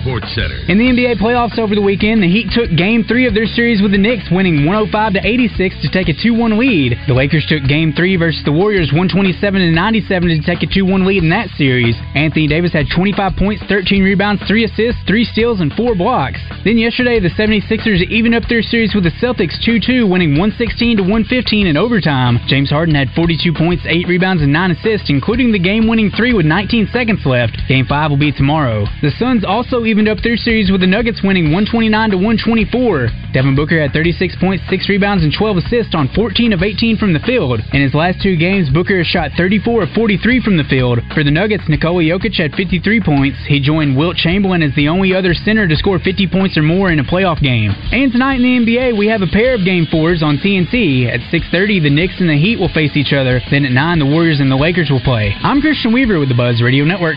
Sports 0.00 0.28
Center. 0.34 0.60
In 0.68 0.78
the 0.78 0.88
NBA 0.88 1.16
playoffs 1.16 1.58
over 1.58 1.74
the 1.74 1.82
weekend, 1.82 2.22
the 2.22 2.28
Heat 2.28 2.50
took 2.52 2.68
Game 2.76 3.04
Three 3.04 3.26
of 3.26 3.34
their 3.34 3.46
series 3.46 3.80
with 3.80 3.92
the 3.92 3.98
Knicks, 3.98 4.28
winning 4.30 4.66
105 4.66 5.14
to 5.14 5.20
86 5.24 5.80
to 5.82 5.88
take 5.88 6.08
a 6.08 6.16
2-1 6.16 6.58
lead. 6.58 6.96
The 7.06 7.14
Lakers 7.14 7.46
took 7.48 7.64
Game 7.64 7.92
Three 7.92 8.16
versus 8.16 8.42
the 8.44 8.52
Warriors, 8.52 8.92
127 8.92 9.40
to 9.60 9.70
97 9.70 10.28
to 10.28 10.42
take 10.42 10.62
a 10.62 10.70
2-1 10.70 11.06
lead 11.06 11.22
in 11.22 11.30
that 11.30 11.48
series. 11.56 11.96
Anthony 12.14 12.46
Davis 12.46 12.72
had 12.72 12.86
25 12.94 13.36
points, 13.36 13.62
13 13.68 14.04
rebounds, 14.04 14.42
3 14.46 14.64
assists, 14.64 15.00
3 15.06 15.24
steals, 15.24 15.60
and 15.60 15.72
4 15.72 15.94
blocks. 15.94 16.40
Then 16.64 16.78
yesterday, 16.78 17.20
the 17.20 17.32
76ers 17.32 18.04
evened 18.10 18.34
up 18.34 18.44
their 18.48 18.62
series 18.62 18.94
with 18.94 19.04
the 19.04 19.14
Celtics 19.22 19.56
2-2, 19.64 20.08
winning 20.10 20.36
116 20.36 20.98
to 20.98 21.02
115 21.02 21.66
in 21.66 21.76
overtime. 21.76 22.38
James 22.46 22.70
Harden 22.70 22.94
had 22.94 23.08
42 23.14 23.52
points, 23.52 23.84
8 23.86 24.06
rebounds, 24.08 24.42
and 24.42 24.52
9 24.52 24.70
assists, 24.72 25.10
including 25.10 25.52
the 25.52 25.58
game-winning 25.58 26.10
three 26.10 26.34
with 26.34 26.46
19 26.46 26.88
seconds 26.92 27.24
left. 27.24 27.56
Game 27.68 27.86
5 27.86 28.10
will 28.10 28.18
be 28.18 28.32
tomorrow. 28.32 28.86
The 29.02 29.10
Suns 29.18 29.44
also 29.44 29.77
evened 29.86 30.08
up 30.08 30.18
their 30.22 30.36
series 30.36 30.70
with 30.70 30.80
the 30.80 30.86
Nuggets 30.86 31.20
winning 31.22 31.52
129 31.52 32.10
to 32.10 32.16
124. 32.16 33.32
Devin 33.32 33.54
Booker 33.54 33.80
had 33.80 33.92
36 33.92 34.36
points, 34.40 34.64
6 34.70 34.88
rebounds, 34.88 35.22
and 35.22 35.32
12 35.32 35.58
assists 35.58 35.94
on 35.94 36.08
14 36.14 36.52
of 36.52 36.62
18 36.62 36.96
from 36.96 37.12
the 37.12 37.20
field. 37.20 37.60
In 37.72 37.82
his 37.82 37.94
last 37.94 38.22
two 38.22 38.36
games, 38.36 38.70
Booker 38.70 38.98
has 38.98 39.06
shot 39.06 39.32
34 39.36 39.84
of 39.84 39.90
43 39.94 40.40
from 40.42 40.56
the 40.56 40.64
field. 40.64 41.00
For 41.14 41.22
the 41.22 41.30
Nuggets, 41.30 41.68
Nikola 41.68 42.02
Jokic 42.02 42.36
had 42.36 42.54
53 42.54 43.00
points. 43.00 43.38
He 43.46 43.60
joined 43.60 43.96
Wilt 43.96 44.16
Chamberlain 44.16 44.62
as 44.62 44.74
the 44.74 44.88
only 44.88 45.14
other 45.14 45.34
center 45.34 45.68
to 45.68 45.76
score 45.76 45.98
50 45.98 46.26
points 46.28 46.56
or 46.56 46.62
more 46.62 46.90
in 46.90 46.98
a 46.98 47.04
playoff 47.04 47.40
game. 47.42 47.72
And 47.92 48.10
tonight 48.10 48.40
in 48.40 48.64
the 48.64 48.72
NBA, 48.72 48.98
we 48.98 49.08
have 49.08 49.22
a 49.22 49.30
pair 49.30 49.54
of 49.54 49.64
game 49.64 49.86
fours 49.90 50.22
on 50.22 50.38
TNT. 50.38 51.06
At 51.06 51.20
6:30, 51.30 51.82
the 51.82 51.90
Knicks 51.90 52.20
and 52.20 52.28
the 52.28 52.38
Heat 52.38 52.58
will 52.58 52.72
face 52.72 52.96
each 52.96 53.12
other. 53.12 53.40
Then 53.50 53.64
at 53.64 53.72
9, 53.72 53.98
the 53.98 54.06
Warriors 54.06 54.40
and 54.40 54.50
the 54.50 54.56
Lakers 54.56 54.90
will 54.90 55.00
play. 55.00 55.34
I'm 55.42 55.60
Christian 55.60 55.92
Weaver 55.92 56.18
with 56.18 56.28
the 56.28 56.34
Buzz 56.34 56.62
Radio 56.62 56.84
Network. 56.84 57.16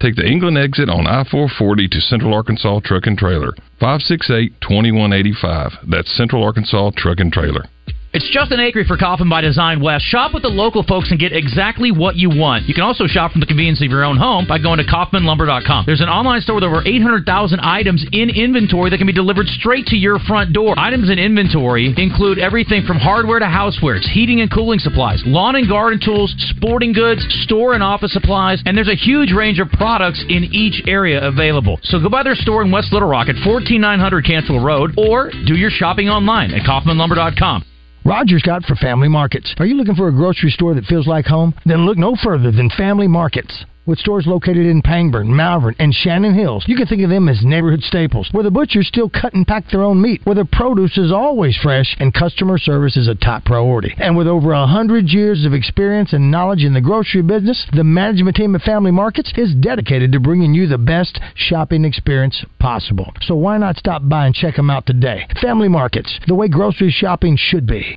Take 0.00 0.16
the 0.16 0.26
England 0.26 0.56
exit 0.56 0.88
on 0.88 1.06
I 1.06 1.24
440 1.24 1.88
to 1.88 2.00
Central 2.00 2.32
Arkansas 2.32 2.80
Truck 2.84 3.06
and 3.06 3.18
Trailer. 3.18 3.52
568 3.78 4.58
2185. 4.62 5.72
That's 5.90 6.16
Central 6.16 6.42
Arkansas 6.42 6.92
Truck 6.96 7.20
and 7.20 7.30
Trailer. 7.30 7.66
It's 8.12 8.28
Justin 8.28 8.58
Acre 8.58 8.82
for 8.82 8.96
Kaufman 8.96 9.28
by 9.30 9.40
Design 9.40 9.80
West. 9.80 10.04
Shop 10.04 10.34
with 10.34 10.42
the 10.42 10.50
local 10.50 10.82
folks 10.82 11.12
and 11.12 11.20
get 11.20 11.30
exactly 11.30 11.92
what 11.92 12.16
you 12.16 12.28
want. 12.28 12.66
You 12.66 12.74
can 12.74 12.82
also 12.82 13.06
shop 13.06 13.30
from 13.30 13.38
the 13.38 13.46
convenience 13.46 13.80
of 13.80 13.88
your 13.88 14.02
own 14.02 14.16
home 14.16 14.48
by 14.48 14.58
going 14.58 14.78
to 14.78 14.84
KaufmanLumber.com. 14.84 15.86
There's 15.86 16.00
an 16.00 16.08
online 16.08 16.40
store 16.40 16.56
with 16.56 16.64
over 16.64 16.82
800,000 16.84 17.60
items 17.60 18.04
in 18.10 18.28
inventory 18.28 18.90
that 18.90 18.98
can 18.98 19.06
be 19.06 19.12
delivered 19.12 19.46
straight 19.46 19.86
to 19.94 19.96
your 19.96 20.18
front 20.18 20.52
door. 20.52 20.74
Items 20.76 21.08
in 21.08 21.20
inventory 21.20 21.94
include 21.96 22.40
everything 22.40 22.82
from 22.82 22.96
hardware 22.96 23.38
to 23.38 23.44
housewares, 23.46 24.02
heating 24.02 24.40
and 24.40 24.50
cooling 24.50 24.80
supplies, 24.80 25.22
lawn 25.24 25.54
and 25.54 25.68
garden 25.68 26.00
tools, 26.02 26.34
sporting 26.50 26.92
goods, 26.92 27.24
store 27.44 27.74
and 27.74 27.82
office 27.82 28.12
supplies, 28.12 28.60
and 28.66 28.76
there's 28.76 28.90
a 28.90 28.96
huge 28.96 29.30
range 29.30 29.60
of 29.60 29.70
products 29.70 30.24
in 30.28 30.50
each 30.50 30.82
area 30.88 31.22
available. 31.22 31.78
So 31.84 32.00
go 32.00 32.08
by 32.08 32.24
their 32.24 32.34
store 32.34 32.62
in 32.62 32.72
West 32.72 32.92
Little 32.92 33.08
Rock 33.08 33.28
at 33.28 33.36
14900 33.44 34.26
Cantrell 34.26 34.58
Road 34.58 34.98
or 34.98 35.30
do 35.46 35.54
your 35.54 35.70
shopping 35.70 36.08
online 36.08 36.50
at 36.50 36.66
KaufmanLumber.com. 36.66 37.69
Roger 38.04 38.38
Scott 38.38 38.64
for 38.64 38.74
Family 38.76 39.08
Markets. 39.08 39.54
Are 39.58 39.66
you 39.66 39.74
looking 39.74 39.94
for 39.94 40.08
a 40.08 40.12
grocery 40.12 40.50
store 40.50 40.74
that 40.74 40.86
feels 40.86 41.06
like 41.06 41.26
home? 41.26 41.54
Then 41.66 41.84
look 41.84 41.98
no 41.98 42.16
further 42.22 42.50
than 42.50 42.70
Family 42.70 43.06
Markets. 43.06 43.66
With 43.86 43.98
stores 43.98 44.26
located 44.26 44.66
in 44.66 44.82
Pangburn, 44.82 45.28
Malvern, 45.28 45.74
and 45.78 45.94
Shannon 45.94 46.34
Hills, 46.34 46.64
you 46.68 46.76
can 46.76 46.86
think 46.86 47.00
of 47.00 47.08
them 47.08 47.30
as 47.30 47.42
neighborhood 47.42 47.82
staples, 47.82 48.28
where 48.30 48.44
the 48.44 48.50
butchers 48.50 48.86
still 48.86 49.08
cut 49.08 49.32
and 49.32 49.46
pack 49.46 49.70
their 49.70 49.82
own 49.82 50.02
meat, 50.02 50.20
where 50.24 50.34
the 50.34 50.44
produce 50.44 50.98
is 50.98 51.10
always 51.10 51.56
fresh, 51.56 51.96
and 51.98 52.12
customer 52.12 52.58
service 52.58 52.98
is 52.98 53.08
a 53.08 53.14
top 53.14 53.46
priority. 53.46 53.94
And 53.96 54.18
with 54.18 54.28
over 54.28 54.52
a 54.52 54.66
hundred 54.66 55.08
years 55.08 55.46
of 55.46 55.54
experience 55.54 56.12
and 56.12 56.30
knowledge 56.30 56.62
in 56.62 56.74
the 56.74 56.82
grocery 56.82 57.22
business, 57.22 57.66
the 57.72 57.82
management 57.82 58.36
team 58.36 58.54
at 58.54 58.60
Family 58.62 58.90
Markets 58.90 59.32
is 59.36 59.54
dedicated 59.54 60.12
to 60.12 60.20
bringing 60.20 60.52
you 60.52 60.66
the 60.66 60.76
best 60.76 61.18
shopping 61.34 61.86
experience 61.86 62.44
possible. 62.58 63.10
So 63.22 63.34
why 63.34 63.56
not 63.56 63.78
stop 63.78 64.02
by 64.06 64.26
and 64.26 64.34
check 64.34 64.56
them 64.56 64.68
out 64.68 64.84
today? 64.84 65.26
Family 65.40 65.68
Markets, 65.68 66.20
the 66.26 66.34
way 66.34 66.48
grocery 66.48 66.90
shopping 66.90 67.38
should 67.38 67.66
be. 67.66 67.96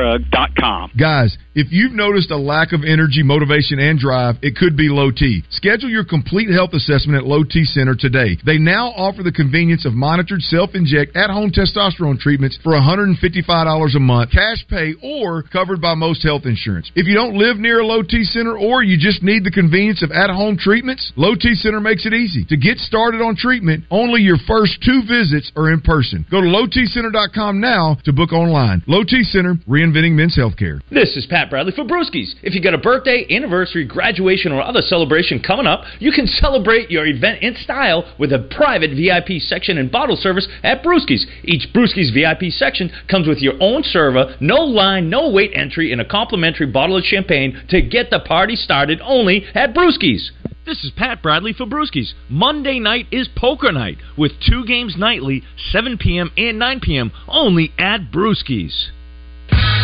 Guys, 0.97 1.37
if 1.53 1.67
you've 1.71 1.91
noticed 1.91 2.31
a 2.31 2.37
lack 2.37 2.71
of 2.71 2.83
energy, 2.87 3.23
motivation, 3.23 3.77
and 3.79 3.99
drive, 3.99 4.35
it 4.41 4.55
could 4.55 4.77
be 4.77 4.87
low 4.87 5.11
T. 5.11 5.43
Schedule 5.49 5.89
your 5.89 6.05
complete 6.05 6.49
health 6.49 6.71
assessment 6.73 7.17
at 7.17 7.27
Low 7.27 7.43
T 7.43 7.65
Center 7.65 7.93
today. 7.93 8.37
They 8.45 8.57
now 8.57 8.87
offer 8.95 9.21
the 9.21 9.31
convenience 9.31 9.85
of 9.85 9.93
monitored 9.93 10.41
self-inject 10.41 11.15
at-home 11.15 11.51
testosterone 11.51 12.19
treatments 12.19 12.57
for 12.63 12.71
$155 12.71 13.95
a 13.95 13.99
month, 13.99 14.31
cash 14.31 14.65
pay, 14.69 14.93
or 15.03 15.43
covered 15.43 15.81
by 15.81 15.93
most 15.93 16.23
health 16.23 16.45
insurance. 16.45 16.89
If 16.95 17.07
you 17.07 17.15
don't 17.15 17.35
live 17.35 17.57
near 17.57 17.81
a 17.81 17.85
Low 17.85 18.01
T 18.01 18.23
Center 18.23 18.57
or 18.57 18.83
you 18.83 18.97
just 18.97 19.21
need 19.21 19.43
the 19.43 19.51
convenience 19.51 20.03
of 20.03 20.11
at-home 20.11 20.57
treatments, 20.57 21.11
Low 21.15 21.35
T 21.35 21.53
Center 21.55 21.81
makes 21.81 22.05
it 22.05 22.13
easy. 22.13 22.45
To 22.45 22.57
get 22.57 22.77
started 22.77 23.21
on 23.21 23.35
treatment, 23.35 23.83
only 23.91 24.21
your 24.21 24.37
first 24.47 24.81
two 24.83 25.01
visits 25.07 25.51
are 25.55 25.71
in 25.71 25.81
person. 25.81 26.25
Go 26.31 26.39
to 26.39 26.47
lowtcenter.com 26.47 27.59
now 27.59 27.97
to 28.05 28.13
book 28.13 28.31
online. 28.31 28.83
Low 28.87 29.03
T 29.03 29.23
Center, 29.23 29.55
reinventing 29.91 30.13
men's 30.13 30.37
healthcare. 30.37 30.81
This 30.89 31.15
is 31.17 31.25
Pat 31.25 31.49
Bradley 31.49 31.73
for 31.73 31.83
Brewskis. 31.83 32.33
If 32.43 32.53
you 32.53 32.61
got 32.61 32.73
a 32.73 32.77
birthday, 32.77 33.25
anniversary, 33.29 33.85
graduation, 33.85 34.51
or 34.51 34.61
other 34.61 34.81
celebration 34.81 35.41
coming 35.41 35.67
up, 35.67 35.83
you 35.99 36.11
can 36.11 36.27
celebrate 36.27 36.89
your 36.89 37.05
event 37.05 37.41
in 37.41 37.55
style 37.55 38.13
with 38.17 38.31
a 38.31 38.47
private 38.55 38.91
VIP 38.91 39.41
section 39.41 39.77
and 39.77 39.91
bottle 39.91 40.15
service 40.15 40.47
at 40.63 40.83
Brewskis. 40.83 41.25
Each 41.43 41.67
Brewskis 41.73 42.13
VIP 42.13 42.51
section 42.51 42.91
comes 43.09 43.27
with 43.27 43.39
your 43.39 43.53
own 43.59 43.83
server, 43.83 44.35
no 44.39 44.57
line, 44.57 45.09
no 45.09 45.29
wait 45.29 45.51
entry, 45.53 45.91
and 45.91 46.01
a 46.01 46.05
complimentary 46.05 46.67
bottle 46.67 46.97
of 46.97 47.03
champagne 47.03 47.61
to 47.69 47.81
get 47.81 48.09
the 48.09 48.19
party 48.19 48.55
started 48.55 49.01
only 49.03 49.45
at 49.53 49.73
Brewskis. 49.73 50.31
This 50.65 50.83
is 50.83 50.91
Pat 50.95 51.23
Bradley 51.23 51.53
for 51.53 51.65
Brewskis. 51.65 52.13
Monday 52.29 52.79
night 52.79 53.07
is 53.11 53.27
poker 53.35 53.71
night 53.71 53.97
with 54.15 54.31
two 54.47 54.63
games 54.65 54.95
nightly, 54.95 55.43
7 55.71 55.97
p.m. 55.97 56.31
and 56.37 56.59
9 56.59 56.79
p.m. 56.81 57.11
only 57.27 57.73
at 57.79 58.11
Brewskis. 58.11 58.91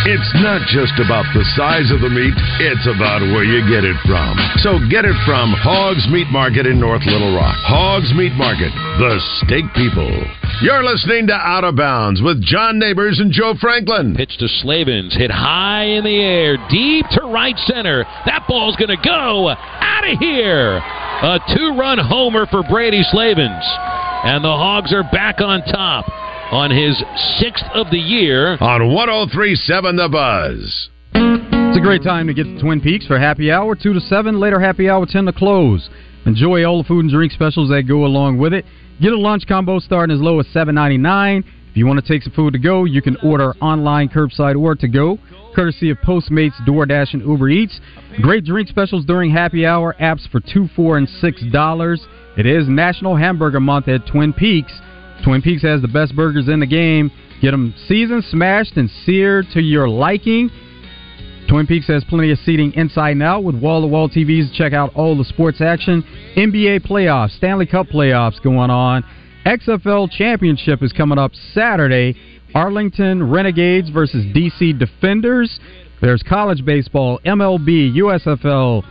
It's 0.07 0.31
not 0.39 0.63
just 0.71 0.95
about 1.03 1.27
the 1.35 1.43
size 1.59 1.91
of 1.91 1.99
the 1.99 2.07
meat, 2.07 2.31
it's 2.63 2.87
about 2.87 3.19
where 3.35 3.43
you 3.43 3.59
get 3.67 3.83
it 3.83 3.99
from. 4.07 4.39
So 4.63 4.79
get 4.87 5.03
it 5.03 5.19
from 5.27 5.51
Hogs 5.51 6.07
Meat 6.07 6.31
Market 6.31 6.63
in 6.63 6.79
North 6.79 7.03
Little 7.03 7.35
Rock. 7.35 7.59
Hogs 7.67 8.15
Meat 8.15 8.31
Market, 8.39 8.71
the 9.03 9.19
steak 9.43 9.67
people. 9.75 10.07
You're 10.63 10.79
listening 10.87 11.27
to 11.27 11.35
Out 11.35 11.67
of 11.67 11.75
Bounds 11.75 12.23
with 12.23 12.39
John 12.39 12.79
Neighbors 12.79 13.19
and 13.19 13.35
Joe 13.35 13.51
Franklin. 13.59 14.15
Pitch 14.15 14.31
to 14.39 14.47
Slavens, 14.47 15.11
hit 15.11 15.27
high 15.29 15.99
in 15.99 16.05
the 16.07 16.23
air, 16.23 16.55
deep 16.71 17.03
to 17.11 17.27
right 17.27 17.59
center. 17.67 18.07
That 18.23 18.47
ball's 18.47 18.79
going 18.79 18.95
to 18.95 19.03
go 19.03 19.51
out 19.51 20.07
of 20.07 20.15
here. 20.23 20.79
A 20.79 21.35
two 21.51 21.75
run 21.75 21.99
homer 21.99 22.47
for 22.47 22.63
Brady 22.63 23.03
Slavens. 23.11 23.65
And 24.23 24.39
the 24.39 24.55
Hogs 24.55 24.93
are 24.93 25.03
back 25.11 25.41
on 25.43 25.67
top 25.67 26.07
on 26.51 26.71
his 26.71 27.03
sixth 27.39 27.65
of 27.73 27.91
the 27.91 27.97
year 27.97 28.57
on 28.61 28.93
1037 28.93 29.95
The 29.97 30.09
Buzz. 30.09 30.89
It's 31.13 31.77
a 31.77 31.81
great 31.81 32.03
time 32.03 32.27
to 32.27 32.33
get 32.33 32.43
to 32.43 32.59
Twin 32.61 32.79
Peaks 32.79 33.05
for 33.05 33.19
happy 33.19 33.51
hour, 33.51 33.75
2 33.75 33.93
to 33.93 33.99
7. 33.99 34.39
Later, 34.39 34.59
happy 34.59 34.89
hour, 34.89 35.05
10 35.05 35.25
to 35.25 35.33
close. 35.33 35.89
Enjoy 36.25 36.63
all 36.63 36.81
the 36.81 36.87
food 36.87 37.01
and 37.01 37.11
drink 37.11 37.33
specials 37.33 37.69
that 37.69 37.83
go 37.83 38.05
along 38.05 38.37
with 38.37 38.53
it. 38.53 38.65
Get 39.01 39.11
a 39.11 39.17
lunch 39.17 39.45
combo 39.45 39.79
starting 39.79 40.15
as 40.15 40.21
low 40.21 40.39
as 40.39 40.47
$7.99. 40.47 41.43
If 41.69 41.75
you 41.75 41.85
want 41.85 42.03
to 42.03 42.07
take 42.07 42.23
some 42.23 42.33
food 42.33 42.53
to 42.53 42.59
go, 42.59 42.85
you 42.85 43.01
can 43.01 43.17
order 43.17 43.53
online, 43.61 44.07
curbside, 44.07 44.57
or 44.57 44.73
to 44.75 44.87
go, 44.87 45.19
courtesy 45.53 45.89
of 45.89 45.97
Postmates, 45.97 46.55
DoorDash, 46.65 47.13
and 47.13 47.23
Uber 47.23 47.49
Eats. 47.49 47.79
Great 48.21 48.45
drink 48.45 48.69
specials 48.69 49.05
during 49.05 49.31
happy 49.31 49.65
hour, 49.65 49.95
apps 49.99 50.27
for 50.31 50.39
2 50.39 50.69
4 50.75 50.97
and 50.97 51.07
$6. 51.21 51.97
It 52.37 52.45
is 52.45 52.67
National 52.67 53.15
Hamburger 53.15 53.59
Month 53.59 53.89
at 53.89 54.07
Twin 54.07 54.31
Peaks. 54.33 54.71
Twin 55.23 55.41
Peaks 55.41 55.61
has 55.63 55.81
the 55.81 55.87
best 55.87 56.15
burgers 56.15 56.47
in 56.47 56.59
the 56.59 56.67
game. 56.67 57.11
Get 57.41 57.51
them 57.51 57.73
seasoned, 57.87 58.23
smashed, 58.25 58.77
and 58.77 58.89
seared 59.05 59.45
to 59.53 59.61
your 59.61 59.87
liking. 59.87 60.49
Twin 61.49 61.65
Peaks 61.65 61.87
has 61.87 62.03
plenty 62.03 62.31
of 62.31 62.39
seating 62.39 62.73
inside 62.73 63.11
and 63.11 63.23
out 63.23 63.43
with 63.43 63.55
wall 63.55 63.81
to 63.81 63.87
wall 63.87 64.09
TVs 64.09 64.51
to 64.51 64.57
check 64.57 64.73
out 64.73 64.93
all 64.95 65.17
the 65.17 65.23
sports 65.23 65.61
action. 65.61 66.03
NBA 66.35 66.85
playoffs, 66.85 67.37
Stanley 67.37 67.65
Cup 67.65 67.87
playoffs 67.87 68.41
going 68.41 68.69
on. 68.69 69.03
XFL 69.45 70.11
Championship 70.11 70.83
is 70.83 70.91
coming 70.91 71.17
up 71.17 71.31
Saturday. 71.53 72.15
Arlington 72.53 73.29
Renegades 73.29 73.89
versus 73.89 74.25
DC 74.35 74.77
Defenders. 74.77 75.59
There's 76.01 76.21
college 76.21 76.65
baseball, 76.65 77.19
MLB, 77.25 77.95
USFL. 77.95 78.83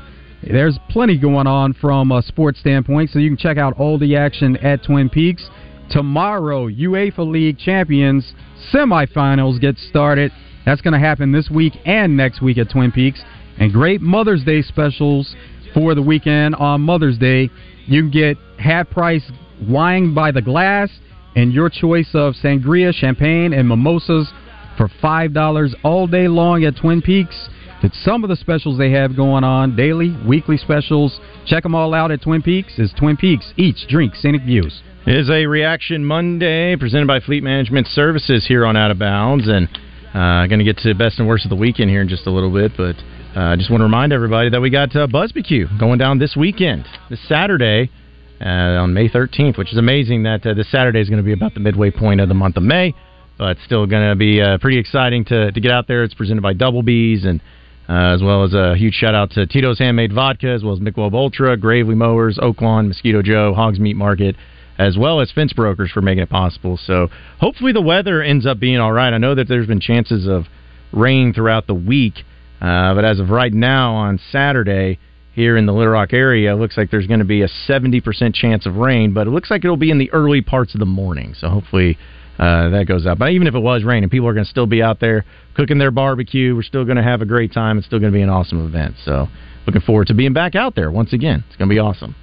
There's 0.42 0.78
plenty 0.90 1.18
going 1.18 1.46
on 1.46 1.74
from 1.74 2.10
a 2.12 2.22
sports 2.22 2.60
standpoint, 2.60 3.10
so 3.10 3.18
you 3.18 3.28
can 3.28 3.36
check 3.36 3.58
out 3.58 3.78
all 3.78 3.98
the 3.98 4.16
action 4.16 4.56
at 4.58 4.82
Twin 4.82 5.10
Peaks. 5.10 5.48
Tomorrow, 5.90 6.68
UEFA 6.68 7.30
League 7.30 7.58
Champions 7.58 8.34
semifinals 8.72 9.60
get 9.60 9.78
started. 9.78 10.32
That's 10.64 10.80
going 10.80 10.94
to 10.94 10.98
happen 10.98 11.32
this 11.32 11.48
week 11.48 11.74
and 11.84 12.16
next 12.16 12.42
week 12.42 12.58
at 12.58 12.70
Twin 12.70 12.90
Peaks. 12.90 13.20
And 13.58 13.72
great 13.72 14.00
Mother's 14.00 14.44
Day 14.44 14.62
specials 14.62 15.34
for 15.72 15.94
the 15.94 16.02
weekend 16.02 16.54
on 16.56 16.80
Mother's 16.80 17.18
Day. 17.18 17.50
You 17.86 18.02
can 18.02 18.10
get 18.10 18.36
half 18.58 18.90
price 18.90 19.30
wine 19.68 20.14
by 20.14 20.32
the 20.32 20.42
glass 20.42 20.90
and 21.36 21.52
your 21.52 21.70
choice 21.70 22.08
of 22.14 22.34
sangria, 22.34 22.92
champagne, 22.92 23.52
and 23.52 23.68
mimosas 23.68 24.28
for 24.76 24.88
$5 25.02 25.74
all 25.84 26.06
day 26.06 26.28
long 26.28 26.64
at 26.64 26.76
Twin 26.76 27.00
Peaks. 27.00 27.48
It's 27.82 28.02
some 28.02 28.24
of 28.24 28.30
the 28.30 28.36
specials 28.36 28.78
they 28.78 28.90
have 28.92 29.14
going 29.14 29.44
on 29.44 29.76
daily, 29.76 30.16
weekly 30.26 30.56
specials. 30.56 31.20
Check 31.44 31.62
them 31.62 31.74
all 31.74 31.92
out 31.92 32.10
at 32.10 32.22
Twin 32.22 32.40
Peaks. 32.40 32.78
Is 32.78 32.90
Twin 32.98 33.18
Peaks 33.18 33.52
Each 33.58 33.86
Drink 33.86 34.14
Scenic 34.14 34.42
Views. 34.44 34.80
It 35.06 35.14
is 35.14 35.28
a 35.28 35.44
Reaction 35.44 36.02
Monday 36.02 36.74
presented 36.76 37.06
by 37.06 37.20
Fleet 37.20 37.42
Management 37.42 37.86
Services 37.88 38.46
here 38.48 38.64
on 38.64 38.78
Out 38.78 38.90
of 38.90 38.98
Bounds. 38.98 39.46
And 39.46 39.68
uh, 40.14 40.46
going 40.46 40.58
to 40.58 40.64
get 40.64 40.78
to 40.78 40.94
best 40.94 41.18
and 41.18 41.28
worst 41.28 41.44
of 41.44 41.50
the 41.50 41.56
weekend 41.56 41.90
here 41.90 42.00
in 42.00 42.08
just 42.08 42.26
a 42.26 42.30
little 42.30 42.50
bit. 42.50 42.72
But 42.78 42.96
I 43.38 43.52
uh, 43.52 43.56
just 43.56 43.70
want 43.70 43.82
to 43.82 43.84
remind 43.84 44.10
everybody 44.10 44.48
that 44.48 44.60
we 44.60 44.70
got 44.70 44.96
uh, 44.96 45.06
BuzzBQ 45.06 45.78
going 45.78 45.98
down 45.98 46.18
this 46.18 46.34
weekend, 46.34 46.86
this 47.10 47.20
Saturday. 47.28 47.90
Uh, 48.38 48.76
on 48.82 48.92
May 48.92 49.08
13th, 49.08 49.56
which 49.56 49.72
is 49.72 49.78
amazing 49.78 50.24
that 50.24 50.44
uh, 50.44 50.52
this 50.52 50.70
Saturday 50.70 51.00
is 51.00 51.08
going 51.08 51.22
to 51.22 51.24
be 51.24 51.32
about 51.32 51.54
the 51.54 51.60
midway 51.60 51.90
point 51.90 52.20
of 52.20 52.28
the 52.28 52.34
month 52.34 52.58
of 52.58 52.62
May, 52.62 52.94
but 53.38 53.56
still 53.64 53.86
going 53.86 54.10
to 54.10 54.14
be 54.14 54.42
uh, 54.42 54.58
pretty 54.58 54.76
exciting 54.76 55.24
to, 55.24 55.50
to 55.50 55.58
get 55.58 55.70
out 55.70 55.88
there. 55.88 56.04
It's 56.04 56.12
presented 56.12 56.42
by 56.42 56.52
Double 56.52 56.82
B's 56.82 57.24
and 57.24 57.40
uh, 57.40 57.44
as 57.88 58.22
well 58.22 58.44
as 58.44 58.52
a 58.52 58.76
huge 58.76 58.94
shout 58.94 59.14
out 59.14 59.30
to 59.32 59.46
Tito's 59.46 59.78
Handmade 59.78 60.12
Vodka, 60.12 60.48
as 60.48 60.62
well 60.62 60.74
as 60.74 60.80
Michelob 60.80 61.14
Ultra, 61.14 61.56
Gravely 61.56 61.94
Mowers, 61.94 62.38
Oaklawn, 62.38 62.88
Mosquito 62.88 63.22
Joe, 63.22 63.54
Hogs 63.54 63.78
Meat 63.78 63.96
Market, 63.96 64.36
as 64.78 64.96
well 64.98 65.20
as 65.20 65.30
Fence 65.32 65.52
Brokers 65.52 65.90
for 65.90 66.02
making 66.02 66.22
it 66.22 66.30
possible. 66.30 66.76
So 66.76 67.08
hopefully 67.40 67.72
the 67.72 67.80
weather 67.80 68.22
ends 68.22 68.46
up 68.46 68.58
being 68.58 68.78
all 68.78 68.92
right. 68.92 69.12
I 69.12 69.18
know 69.18 69.34
that 69.34 69.48
there's 69.48 69.66
been 69.66 69.80
chances 69.80 70.26
of 70.26 70.46
rain 70.92 71.32
throughout 71.32 71.66
the 71.66 71.74
week, 71.74 72.24
uh, 72.60 72.94
but 72.94 73.04
as 73.04 73.20
of 73.20 73.30
right 73.30 73.52
now 73.52 73.94
on 73.94 74.18
Saturday 74.30 74.98
here 75.34 75.56
in 75.56 75.66
the 75.66 75.72
Little 75.72 75.92
Rock 75.92 76.12
area, 76.12 76.52
it 76.52 76.56
looks 76.56 76.76
like 76.76 76.90
there's 76.90 77.06
going 77.06 77.20
to 77.20 77.26
be 77.26 77.42
a 77.42 77.48
70% 77.68 78.34
chance 78.34 78.66
of 78.66 78.76
rain, 78.76 79.12
but 79.12 79.26
it 79.26 79.30
looks 79.30 79.50
like 79.50 79.64
it'll 79.64 79.76
be 79.76 79.90
in 79.90 79.98
the 79.98 80.10
early 80.12 80.40
parts 80.40 80.74
of 80.74 80.80
the 80.80 80.86
morning. 80.86 81.34
So 81.38 81.48
hopefully 81.48 81.98
uh, 82.38 82.70
that 82.70 82.86
goes 82.86 83.06
out. 83.06 83.18
But 83.18 83.30
even 83.30 83.46
if 83.46 83.54
it 83.54 83.60
was 83.60 83.84
raining, 83.84 84.10
people 84.10 84.28
are 84.28 84.34
going 84.34 84.44
to 84.44 84.50
still 84.50 84.66
be 84.66 84.82
out 84.82 85.00
there 85.00 85.24
cooking 85.54 85.78
their 85.78 85.90
barbecue. 85.90 86.54
We're 86.54 86.62
still 86.62 86.84
going 86.84 86.96
to 86.96 87.02
have 87.02 87.22
a 87.22 87.26
great 87.26 87.52
time. 87.52 87.78
It's 87.78 87.86
still 87.86 87.98
going 87.98 88.12
to 88.12 88.16
be 88.16 88.22
an 88.22 88.28
awesome 88.28 88.64
event. 88.66 88.96
So 89.04 89.28
looking 89.66 89.82
forward 89.82 90.08
to 90.08 90.14
being 90.14 90.32
back 90.32 90.54
out 90.54 90.74
there 90.74 90.90
once 90.90 91.12
again. 91.12 91.44
It's 91.48 91.56
going 91.56 91.68
to 91.68 91.74
be 91.74 91.78
awesome. 91.78 92.14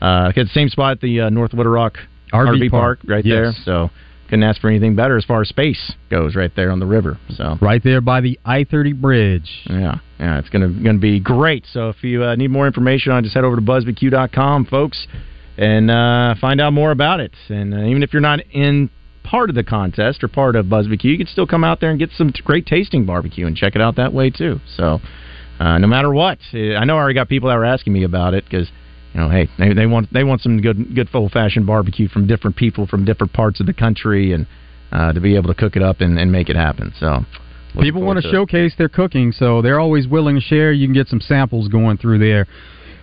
Uh, 0.00 0.28
at 0.28 0.34
the 0.34 0.46
same 0.52 0.68
spot, 0.68 1.00
the 1.00 1.22
uh, 1.22 1.30
North 1.30 1.54
Little 1.54 1.72
Rock 1.72 1.96
RV, 2.32 2.48
RV 2.48 2.70
Park, 2.70 3.00
Park, 3.00 3.10
right 3.10 3.24
yes. 3.24 3.34
there. 3.34 3.52
So 3.64 3.90
couldn't 4.28 4.44
ask 4.44 4.60
for 4.60 4.70
anything 4.70 4.96
better 4.96 5.18
as 5.18 5.24
far 5.24 5.42
as 5.42 5.48
space 5.48 5.92
goes, 6.10 6.34
right 6.34 6.50
there 6.56 6.70
on 6.70 6.80
the 6.80 6.86
river. 6.86 7.18
So 7.30 7.58
right 7.60 7.82
there 7.84 8.00
by 8.00 8.22
the 8.22 8.38
I 8.44 8.64
thirty 8.64 8.94
bridge. 8.94 9.62
Yeah, 9.68 9.96
yeah, 10.18 10.38
it's 10.38 10.48
gonna 10.48 10.70
gonna 10.70 10.98
be 10.98 11.20
great. 11.20 11.66
So 11.70 11.90
if 11.90 12.02
you 12.02 12.24
uh, 12.24 12.34
need 12.36 12.50
more 12.50 12.66
information 12.66 13.12
on, 13.12 13.18
it, 13.18 13.22
just 13.24 13.34
head 13.34 13.44
over 13.44 13.56
to 13.56 13.62
buzzbq.com, 13.62 14.66
folks, 14.66 15.06
and 15.58 15.90
uh, 15.90 16.34
find 16.40 16.60
out 16.62 16.72
more 16.72 16.92
about 16.92 17.20
it. 17.20 17.34
And 17.50 17.74
uh, 17.74 17.84
even 17.84 18.02
if 18.02 18.14
you're 18.14 18.22
not 18.22 18.40
in 18.50 18.88
part 19.24 19.48
of 19.48 19.56
the 19.56 19.64
contest 19.64 20.22
or 20.22 20.28
part 20.28 20.56
of 20.56 20.66
BuzzBQ, 20.66 21.04
you 21.04 21.18
can 21.18 21.26
still 21.26 21.46
come 21.46 21.64
out 21.64 21.80
there 21.80 21.90
and 21.90 21.98
get 21.98 22.10
some 22.16 22.32
great 22.44 22.66
tasting 22.66 23.04
barbecue 23.06 23.46
and 23.46 23.56
check 23.56 23.74
it 23.74 23.80
out 23.80 23.96
that 23.96 24.12
way 24.12 24.30
too. 24.30 24.60
So 24.76 25.00
uh, 25.58 25.78
no 25.78 25.86
matter 25.86 26.12
what, 26.12 26.38
I 26.52 26.84
know 26.84 26.96
I 26.96 27.00
already 27.00 27.14
got 27.14 27.28
people 27.28 27.48
that 27.48 27.56
were 27.56 27.64
asking 27.64 27.92
me 27.92 28.04
about 28.04 28.34
it 28.34 28.44
because 28.44 28.70
you 29.14 29.20
know, 29.20 29.28
hey, 29.28 29.48
they, 29.58 29.74
they 29.74 29.86
want 29.86 30.12
they 30.12 30.24
want 30.24 30.40
some 30.40 30.60
good 30.60 30.94
good 30.94 31.08
old 31.12 31.32
fashioned 31.32 31.66
barbecue 31.66 32.08
from 32.08 32.26
different 32.26 32.56
people 32.56 32.86
from 32.86 33.04
different 33.04 33.32
parts 33.32 33.60
of 33.60 33.66
the 33.66 33.74
country, 33.74 34.32
and 34.32 34.46
uh, 34.90 35.12
to 35.12 35.20
be 35.20 35.36
able 35.36 35.48
to 35.48 35.54
cook 35.54 35.76
it 35.76 35.82
up 35.82 36.00
and, 36.00 36.18
and 36.18 36.32
make 36.32 36.48
it 36.48 36.56
happen. 36.56 36.92
So 36.98 37.24
people 37.78 38.02
want 38.02 38.16
to, 38.16 38.22
to 38.22 38.30
showcase 38.30 38.74
their 38.78 38.88
cooking, 38.88 39.32
so 39.32 39.60
they're 39.60 39.80
always 39.80 40.08
willing 40.08 40.36
to 40.36 40.40
share. 40.40 40.72
You 40.72 40.86
can 40.86 40.94
get 40.94 41.08
some 41.08 41.20
samples 41.20 41.68
going 41.68 41.98
through 41.98 42.18
there. 42.20 42.46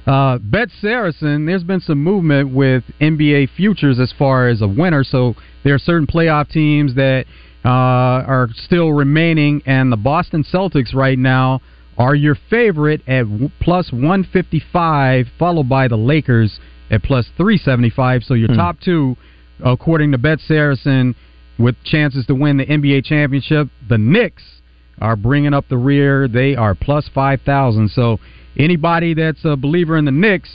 Uh, 0.09 0.39
Bet 0.39 0.69
Saracen, 0.81 1.45
there's 1.45 1.63
been 1.63 1.81
some 1.81 2.03
movement 2.03 2.51
with 2.51 2.83
NBA 2.99 3.49
futures 3.55 3.99
as 3.99 4.11
far 4.17 4.47
as 4.47 4.59
a 4.63 4.67
winner. 4.67 5.03
So 5.03 5.35
there 5.63 5.75
are 5.75 5.79
certain 5.79 6.07
playoff 6.07 6.49
teams 6.49 6.95
that 6.95 7.25
uh, 7.63 7.67
are 7.69 8.47
still 8.55 8.91
remaining, 8.91 9.61
and 9.67 9.91
the 9.91 9.97
Boston 9.97 10.43
Celtics 10.43 10.95
right 10.95 11.19
now 11.19 11.61
are 11.95 12.15
your 12.15 12.35
favorite 12.49 13.07
at 13.07 13.25
plus 13.61 13.91
155, 13.91 15.27
followed 15.37 15.69
by 15.69 15.87
the 15.87 15.97
Lakers 15.97 16.59
at 16.89 17.03
plus 17.03 17.27
375. 17.37 18.23
So 18.23 18.33
your 18.33 18.47
hmm. 18.47 18.55
top 18.55 18.77
two, 18.83 19.15
according 19.63 20.11
to 20.13 20.17
Bet 20.17 20.39
Saracen, 20.39 21.13
with 21.59 21.75
chances 21.83 22.25
to 22.25 22.33
win 22.33 22.57
the 22.57 22.65
NBA 22.65 23.05
championship, 23.05 23.67
the 23.87 23.99
Knicks 23.99 24.61
are 24.99 25.15
bringing 25.15 25.53
up 25.53 25.65
the 25.69 25.77
rear. 25.77 26.27
They 26.27 26.55
are 26.55 26.73
plus 26.73 27.07
5,000. 27.13 27.91
So 27.91 28.17
anybody 28.59 29.13
that's 29.13 29.43
a 29.45 29.55
believer 29.55 29.97
in 29.97 30.05
the 30.05 30.11
Knicks, 30.11 30.49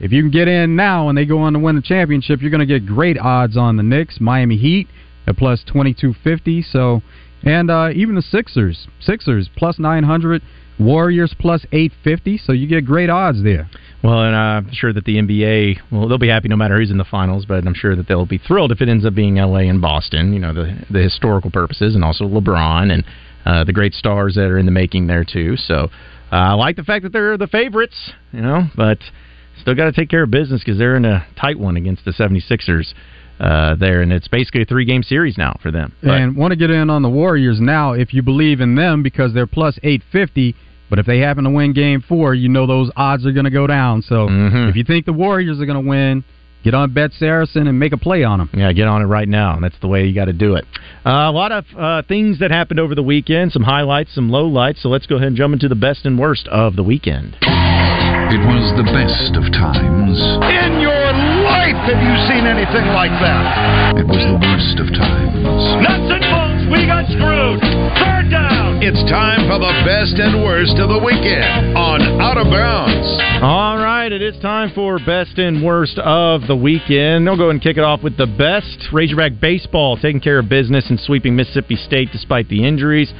if 0.00 0.12
you 0.12 0.22
can 0.22 0.30
get 0.30 0.48
in 0.48 0.74
now 0.74 1.08
and 1.08 1.16
they 1.16 1.26
go 1.26 1.38
on 1.38 1.52
to 1.52 1.58
win 1.58 1.76
the 1.76 1.82
championship, 1.82 2.40
you're 2.40 2.50
going 2.50 2.66
to 2.66 2.80
get 2.80 2.86
great 2.86 3.18
odds 3.18 3.56
on 3.56 3.76
the 3.76 3.82
Knicks. 3.82 4.18
Miami 4.20 4.56
Heat 4.56 4.88
at 5.26 5.36
plus 5.36 5.62
2250. 5.66 6.62
So, 6.62 7.02
and 7.42 7.70
uh, 7.70 7.90
even 7.94 8.14
the 8.14 8.22
Sixers, 8.22 8.88
Sixers 9.00 9.48
plus 9.56 9.78
900. 9.78 10.42
Warriors 10.80 11.34
plus 11.38 11.66
850, 11.72 12.38
so 12.38 12.52
you 12.52 12.66
get 12.66 12.86
great 12.86 13.10
odds 13.10 13.42
there. 13.42 13.68
Well, 14.02 14.22
and 14.22 14.34
I'm 14.34 14.72
sure 14.72 14.94
that 14.94 15.04
the 15.04 15.16
NBA, 15.16 15.76
well, 15.92 16.08
they'll 16.08 16.16
be 16.16 16.28
happy 16.28 16.48
no 16.48 16.56
matter 16.56 16.78
who's 16.78 16.90
in 16.90 16.96
the 16.96 17.04
finals, 17.04 17.44
but 17.44 17.66
I'm 17.66 17.74
sure 17.74 17.94
that 17.94 18.08
they'll 18.08 18.24
be 18.24 18.38
thrilled 18.38 18.72
if 18.72 18.80
it 18.80 18.88
ends 18.88 19.04
up 19.04 19.14
being 19.14 19.34
LA 19.34 19.68
and 19.68 19.82
Boston, 19.82 20.32
you 20.32 20.38
know, 20.38 20.54
the, 20.54 20.82
the 20.90 21.00
historical 21.00 21.50
purposes, 21.50 21.94
and 21.94 22.02
also 22.02 22.24
LeBron 22.24 22.90
and 22.92 23.04
uh, 23.44 23.64
the 23.64 23.74
great 23.74 23.92
stars 23.92 24.36
that 24.36 24.44
are 24.46 24.56
in 24.56 24.64
the 24.64 24.72
making 24.72 25.06
there, 25.06 25.22
too. 25.22 25.54
So 25.58 25.90
I 26.30 26.54
like 26.54 26.76
the 26.76 26.84
fact 26.84 27.02
that 27.04 27.12
they're 27.12 27.36
the 27.36 27.46
favorites, 27.46 28.12
you 28.32 28.40
know, 28.40 28.68
but 28.76 28.98
still 29.60 29.74
got 29.74 29.86
to 29.86 29.92
take 29.92 30.08
care 30.08 30.22
of 30.22 30.30
business 30.30 30.62
because 30.64 30.78
they're 30.78 30.96
in 30.96 31.04
a 31.04 31.26
tight 31.38 31.58
one 31.58 31.76
against 31.76 32.04
the 32.04 32.12
76ers. 32.12 32.92
Uh, 33.38 33.74
there, 33.74 34.02
and 34.02 34.12
it's 34.12 34.28
basically 34.28 34.60
a 34.60 34.64
three 34.66 34.84
game 34.84 35.02
series 35.02 35.38
now 35.38 35.58
for 35.62 35.70
them. 35.70 35.94
But, 36.02 36.10
and 36.10 36.36
want 36.36 36.50
to 36.50 36.56
get 36.56 36.70
in 36.70 36.90
on 36.90 37.00
the 37.00 37.08
Warriors 37.08 37.58
now 37.58 37.92
if 37.92 38.12
you 38.12 38.20
believe 38.20 38.60
in 38.60 38.74
them 38.74 39.02
because 39.02 39.32
they're 39.32 39.46
plus 39.46 39.78
850 39.82 40.54
but 40.90 40.98
if 40.98 41.06
they 41.06 41.20
happen 41.20 41.44
to 41.44 41.50
win 41.50 41.72
Game 41.72 42.02
Four, 42.06 42.34
you 42.34 42.48
know 42.48 42.66
those 42.66 42.90
odds 42.96 43.24
are 43.24 43.30
going 43.30 43.44
to 43.44 43.50
go 43.50 43.66
down. 43.66 44.02
So 44.02 44.26
mm-hmm. 44.26 44.68
if 44.68 44.76
you 44.76 44.82
think 44.82 45.06
the 45.06 45.12
Warriors 45.12 45.60
are 45.60 45.66
going 45.66 45.82
to 45.82 45.88
win, 45.88 46.24
get 46.64 46.74
on 46.74 46.92
Bet 46.92 47.12
Saracen 47.12 47.66
and 47.66 47.78
make 47.78 47.92
a 47.92 47.98
play 47.98 48.24
on 48.24 48.38
them. 48.38 48.50
Yeah, 48.52 48.72
get 48.72 48.86
on 48.86 49.02
it 49.02 49.06
right 49.06 49.28
now. 49.28 49.58
That's 49.60 49.78
the 49.80 49.88
way 49.88 50.06
you 50.06 50.14
got 50.14 50.26
to 50.26 50.32
do 50.32 50.54
it. 50.54 50.64
Uh, 51.04 51.28
a 51.28 51.32
lot 51.32 51.52
of 51.52 51.64
uh, 51.76 52.02
things 52.06 52.38
that 52.40 52.50
happened 52.50 52.80
over 52.80 52.94
the 52.94 53.02
weekend, 53.02 53.52
some 53.52 53.62
highlights, 53.62 54.14
some 54.14 54.30
lowlights. 54.30 54.82
So 54.82 54.88
let's 54.88 55.06
go 55.06 55.16
ahead 55.16 55.28
and 55.28 55.36
jump 55.36 55.54
into 55.54 55.68
the 55.68 55.74
best 55.74 56.04
and 56.04 56.18
worst 56.18 56.48
of 56.48 56.76
the 56.76 56.82
weekend. 56.82 57.36
It 58.30 58.38
was 58.46 58.64
the 58.78 58.86
best 58.86 59.34
of 59.34 59.42
times. 59.50 60.14
In 60.54 60.78
your 60.78 61.02
life, 61.50 61.74
have 61.90 61.98
you 61.98 62.14
seen 62.30 62.46
anything 62.46 62.86
like 62.94 63.10
that? 63.18 63.98
It 63.98 64.06
was 64.06 64.22
the 64.22 64.38
worst 64.38 64.78
of 64.78 64.86
times. 64.94 65.42
Nuts 65.82 66.08
and 66.14 66.24
bolts, 66.30 66.62
we 66.70 66.86
got 66.86 67.10
screwed. 67.10 67.58
Third 67.98 68.30
down. 68.30 68.78
It's 68.86 69.02
time 69.10 69.50
for 69.50 69.58
the 69.58 69.74
best 69.82 70.14
and 70.22 70.46
worst 70.46 70.78
of 70.78 70.94
the 70.94 71.02
weekend 71.02 71.74
on 71.74 72.00
Out 72.22 72.38
of 72.38 72.46
Bounds. 72.54 73.08
All 73.42 73.82
right, 73.82 73.89
it 74.08 74.22
is 74.22 74.40
time 74.40 74.72
for 74.74 74.98
best 74.98 75.38
and 75.38 75.62
worst 75.62 75.98
of 75.98 76.46
the 76.46 76.56
weekend. 76.56 77.28
I'll 77.28 77.36
go 77.36 77.50
and 77.50 77.60
kick 77.60 77.76
it 77.76 77.84
off 77.84 78.02
with 78.02 78.16
the 78.16 78.26
best. 78.26 78.88
Razorback 78.94 79.32
baseball 79.38 79.98
taking 79.98 80.22
care 80.22 80.38
of 80.38 80.48
business 80.48 80.88
and 80.88 80.98
sweeping 80.98 81.36
Mississippi 81.36 81.76
State 81.76 82.08
despite 82.10 82.48
the 82.48 82.66
injuries. 82.66 83.12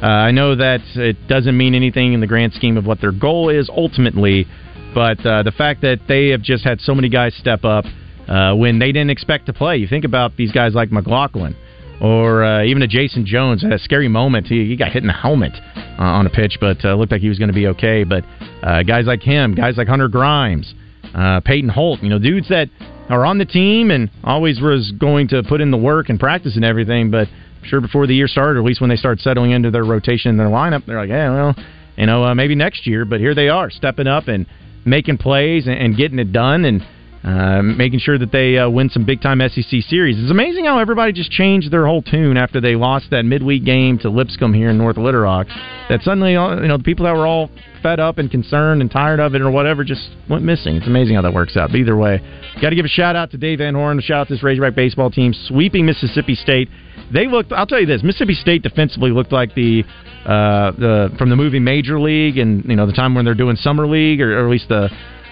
Uh, 0.00 0.06
I 0.06 0.30
know 0.30 0.54
that 0.54 0.80
it 0.94 1.16
doesn't 1.26 1.56
mean 1.56 1.74
anything 1.74 2.12
in 2.12 2.20
the 2.20 2.26
grand 2.28 2.52
scheme 2.52 2.76
of 2.76 2.86
what 2.86 3.00
their 3.00 3.10
goal 3.10 3.48
is 3.48 3.68
ultimately, 3.68 4.46
but 4.94 5.18
uh, 5.26 5.42
the 5.42 5.50
fact 5.50 5.80
that 5.80 6.02
they 6.06 6.28
have 6.28 6.42
just 6.42 6.62
had 6.62 6.80
so 6.80 6.94
many 6.94 7.08
guys 7.08 7.34
step 7.34 7.64
up 7.64 7.84
uh, 8.28 8.54
when 8.54 8.78
they 8.78 8.92
didn't 8.92 9.10
expect 9.10 9.46
to 9.46 9.52
play. 9.52 9.78
You 9.78 9.88
think 9.88 10.04
about 10.04 10.36
these 10.36 10.52
guys 10.52 10.72
like 10.72 10.92
McLaughlin 10.92 11.56
or 12.00 12.44
uh, 12.44 12.64
even 12.64 12.82
a 12.82 12.86
Jason 12.86 13.26
Jones 13.26 13.62
had 13.62 13.72
a 13.72 13.78
scary 13.78 14.08
moment. 14.08 14.46
He, 14.46 14.66
he 14.66 14.76
got 14.76 14.92
hit 14.92 15.02
in 15.02 15.08
the 15.08 15.12
helmet 15.12 15.52
uh, 15.76 16.02
on 16.02 16.26
a 16.26 16.30
pitch, 16.30 16.58
but 16.60 16.84
uh, 16.84 16.94
looked 16.94 17.12
like 17.12 17.20
he 17.20 17.28
was 17.28 17.38
going 17.38 17.48
to 17.48 17.54
be 17.54 17.66
okay. 17.68 18.04
But 18.04 18.24
uh, 18.62 18.82
guys 18.82 19.06
like 19.06 19.22
him, 19.22 19.54
guys 19.54 19.76
like 19.76 19.88
Hunter 19.88 20.08
Grimes, 20.08 20.74
uh, 21.14 21.40
Peyton 21.40 21.68
Holt, 21.68 22.02
you 22.02 22.08
know, 22.08 22.18
dudes 22.18 22.48
that 22.48 22.68
are 23.08 23.24
on 23.24 23.38
the 23.38 23.44
team 23.44 23.90
and 23.90 24.10
always 24.22 24.60
was 24.60 24.92
going 24.98 25.28
to 25.28 25.42
put 25.42 25.60
in 25.60 25.70
the 25.70 25.76
work 25.76 26.08
and 26.08 26.20
practice 26.20 26.56
and 26.56 26.64
everything. 26.64 27.10
But 27.10 27.28
I'm 27.28 27.64
sure 27.64 27.80
before 27.80 28.06
the 28.06 28.14
year 28.14 28.28
started, 28.28 28.58
or 28.58 28.62
at 28.62 28.66
least 28.66 28.80
when 28.80 28.90
they 28.90 28.96
start 28.96 29.18
settling 29.20 29.50
into 29.50 29.70
their 29.70 29.84
rotation 29.84 30.30
and 30.30 30.38
their 30.38 30.48
lineup, 30.48 30.86
they're 30.86 31.00
like, 31.00 31.08
yeah, 31.08 31.30
well, 31.30 31.54
you 31.96 32.06
know, 32.06 32.24
uh, 32.24 32.34
maybe 32.34 32.54
next 32.54 32.86
year. 32.86 33.04
But 33.04 33.20
here 33.20 33.34
they 33.34 33.48
are, 33.48 33.70
stepping 33.70 34.06
up 34.06 34.28
and 34.28 34.46
making 34.84 35.18
plays 35.18 35.66
and, 35.66 35.76
and 35.76 35.96
getting 35.96 36.18
it 36.18 36.32
done 36.32 36.64
and 36.64 36.82
uh, 37.24 37.62
making 37.62 37.98
sure 37.98 38.16
that 38.16 38.30
they 38.30 38.58
uh, 38.58 38.70
win 38.70 38.88
some 38.88 39.04
big 39.04 39.20
time 39.20 39.40
SEC 39.40 39.82
series. 39.88 40.18
It's 40.18 40.30
amazing 40.30 40.66
how 40.66 40.78
everybody 40.78 41.12
just 41.12 41.30
changed 41.30 41.70
their 41.72 41.84
whole 41.84 42.02
tune 42.02 42.36
after 42.36 42.60
they 42.60 42.76
lost 42.76 43.10
that 43.10 43.24
midweek 43.24 43.64
game 43.64 43.98
to 44.00 44.10
Lipscomb 44.10 44.54
here 44.54 44.70
in 44.70 44.78
North 44.78 44.96
Little 44.96 45.22
Rock. 45.22 45.48
That 45.88 46.02
suddenly, 46.02 46.36
uh, 46.36 46.60
you 46.60 46.68
know, 46.68 46.78
the 46.78 46.84
people 46.84 47.06
that 47.06 47.16
were 47.16 47.26
all 47.26 47.50
fed 47.82 47.98
up 48.00 48.18
and 48.18 48.30
concerned 48.30 48.80
and 48.80 48.90
tired 48.90 49.20
of 49.20 49.34
it 49.34 49.42
or 49.42 49.50
whatever 49.50 49.84
just 49.84 50.08
went 50.28 50.44
missing. 50.44 50.76
It's 50.76 50.86
amazing 50.86 51.16
how 51.16 51.22
that 51.22 51.34
works 51.34 51.56
out. 51.56 51.70
But 51.70 51.78
either 51.78 51.96
way, 51.96 52.20
got 52.62 52.70
to 52.70 52.76
give 52.76 52.84
a 52.84 52.88
shout 52.88 53.16
out 53.16 53.30
to 53.32 53.38
Dave 53.38 53.58
Van 53.58 53.74
Horn, 53.74 54.00
shout 54.00 54.20
out 54.20 54.28
to 54.28 54.34
this 54.34 54.42
Razorback 54.42 54.74
baseball 54.74 55.10
team 55.10 55.32
sweeping 55.32 55.86
Mississippi 55.86 56.34
State. 56.34 56.68
They 57.12 57.26
looked. 57.26 57.52
I'll 57.52 57.66
tell 57.66 57.80
you 57.80 57.86
this: 57.86 58.02
Mississippi 58.02 58.34
State 58.34 58.62
defensively 58.62 59.10
looked 59.10 59.32
like 59.32 59.54
the 59.54 59.82
uh, 60.24 60.72
the 60.72 61.14
from 61.18 61.30
the 61.30 61.36
movie 61.36 61.58
Major 61.58 61.98
League, 61.98 62.38
and 62.38 62.64
you 62.64 62.76
know 62.76 62.86
the 62.86 62.92
time 62.92 63.14
when 63.14 63.24
they're 63.24 63.34
doing 63.34 63.56
summer 63.56 63.86
league, 63.86 64.20
or, 64.20 64.38
or 64.38 64.44
at 64.44 64.50
least 64.50 64.68
the 64.68 64.90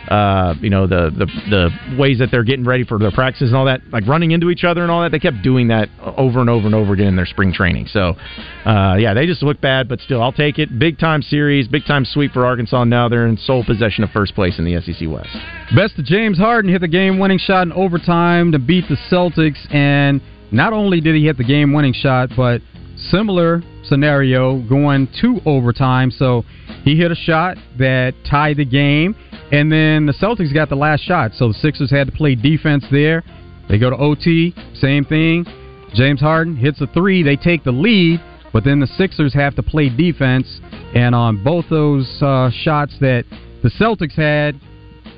uh, 0.09 0.55
you 0.61 0.71
know 0.71 0.87
the, 0.87 1.11
the 1.17 1.27
the 1.51 1.97
ways 1.99 2.19
that 2.19 2.31
they're 2.31 2.45
getting 2.45 2.65
ready 2.65 2.85
for 2.85 2.99
their 2.99 3.11
practices 3.11 3.49
and 3.49 3.57
all 3.57 3.65
that, 3.67 3.81
like 3.91 4.07
running 4.07 4.31
into 4.31 4.51
each 4.51 4.65
other 4.65 4.83
and 4.83 4.91
all 4.91 5.03
that. 5.03 5.13
They 5.13 5.19
kept 5.19 5.43
doing 5.43 5.69
that 5.69 5.89
over 6.01 6.41
and 6.41 6.51
over 6.51 6.67
and 6.67 6.75
over 6.75 6.93
again 6.93 7.09
in 7.09 7.17
their 7.17 7.27
spring 7.27 7.53
training. 7.53 7.87
So, 7.87 8.15
uh, 8.65 8.97
yeah, 8.99 9.15
they 9.15 9.27
just 9.27 9.43
look 9.43 9.61
bad, 9.61 9.89
but 9.89 10.01
still, 10.01 10.23
I'll 10.23 10.33
take 10.33 10.59
it. 10.59 10.79
Big 10.79 10.99
time 10.99 11.23
series, 11.23 11.69
big 11.69 11.85
time 11.87 12.05
sweep 12.05 12.33
for 12.33 12.47
Arkansas. 12.47 12.85
Now 12.85 13.09
they're 13.09 13.27
in 13.27 13.37
sole 13.37 13.65
possession 13.65 14.05
of 14.05 14.11
first 14.11 14.35
place 14.35 14.59
in 14.59 14.65
the 14.65 14.81
SEC 14.81 15.09
West. 15.09 15.29
Best 15.75 15.99
of 15.99 16.05
James 16.05 16.39
Harden 16.39 16.71
hit 16.71 16.81
the 16.81 16.89
game-winning 16.89 17.39
shot 17.39 17.63
in 17.63 17.73
overtime 17.73 18.53
to 18.53 18.59
beat 18.59 18.85
the 18.89 18.97
Celtics, 19.11 19.59
and 19.75 20.21
not 20.53 20.73
only 20.73 21.01
did 21.01 21.17
he 21.17 21.25
hit 21.25 21.37
the 21.37 21.45
game-winning 21.45 21.93
shot, 21.93 22.31
but 22.37 22.61
similar 23.11 23.63
scenario 23.85 24.61
going 24.69 25.09
to 25.21 25.41
overtime. 25.47 26.11
So 26.11 26.45
he 26.83 26.97
hit 26.97 27.11
a 27.11 27.15
shot 27.15 27.57
that 27.79 28.15
tied 28.29 28.57
the 28.57 28.65
game, 28.65 29.15
and 29.53 29.71
then 29.71 30.07
the 30.07 30.13
Celtics 30.15 30.53
got 30.53 30.69
the 30.69 30.77
last 30.77 31.03
shot. 31.03 31.33
So 31.35 31.49
the 31.49 31.55
Sixers 31.55 31.91
had 31.91 32.07
to 32.07 32.13
play 32.13 32.35
defense 32.35 32.85
there. 32.91 33.23
They 33.69 33.79
go 33.79 33.91
to 33.91 33.97
OT, 33.97 34.55
same 34.75 35.05
thing. 35.05 35.45
James 35.95 36.21
Harden 36.21 36.57
hits 36.57 36.81
a 36.81 36.87
three. 36.89 37.23
They 37.23 37.37
take 37.37 37.65
the 37.65 37.73
lead, 37.73 38.21
but 38.53 38.65
then 38.65 38.81
the 38.81 38.87
Sixers 38.87 39.35
have 39.35 39.55
to 39.57 39.63
play 39.63 39.89
defense. 39.89 40.61
And 40.95 41.15
on 41.15 41.43
both 41.43 41.65
those 41.69 42.07
uh, 42.23 42.51
shots 42.63 42.97
that 43.01 43.25
the 43.63 43.71
Celtics 43.71 44.15
had 44.15 44.61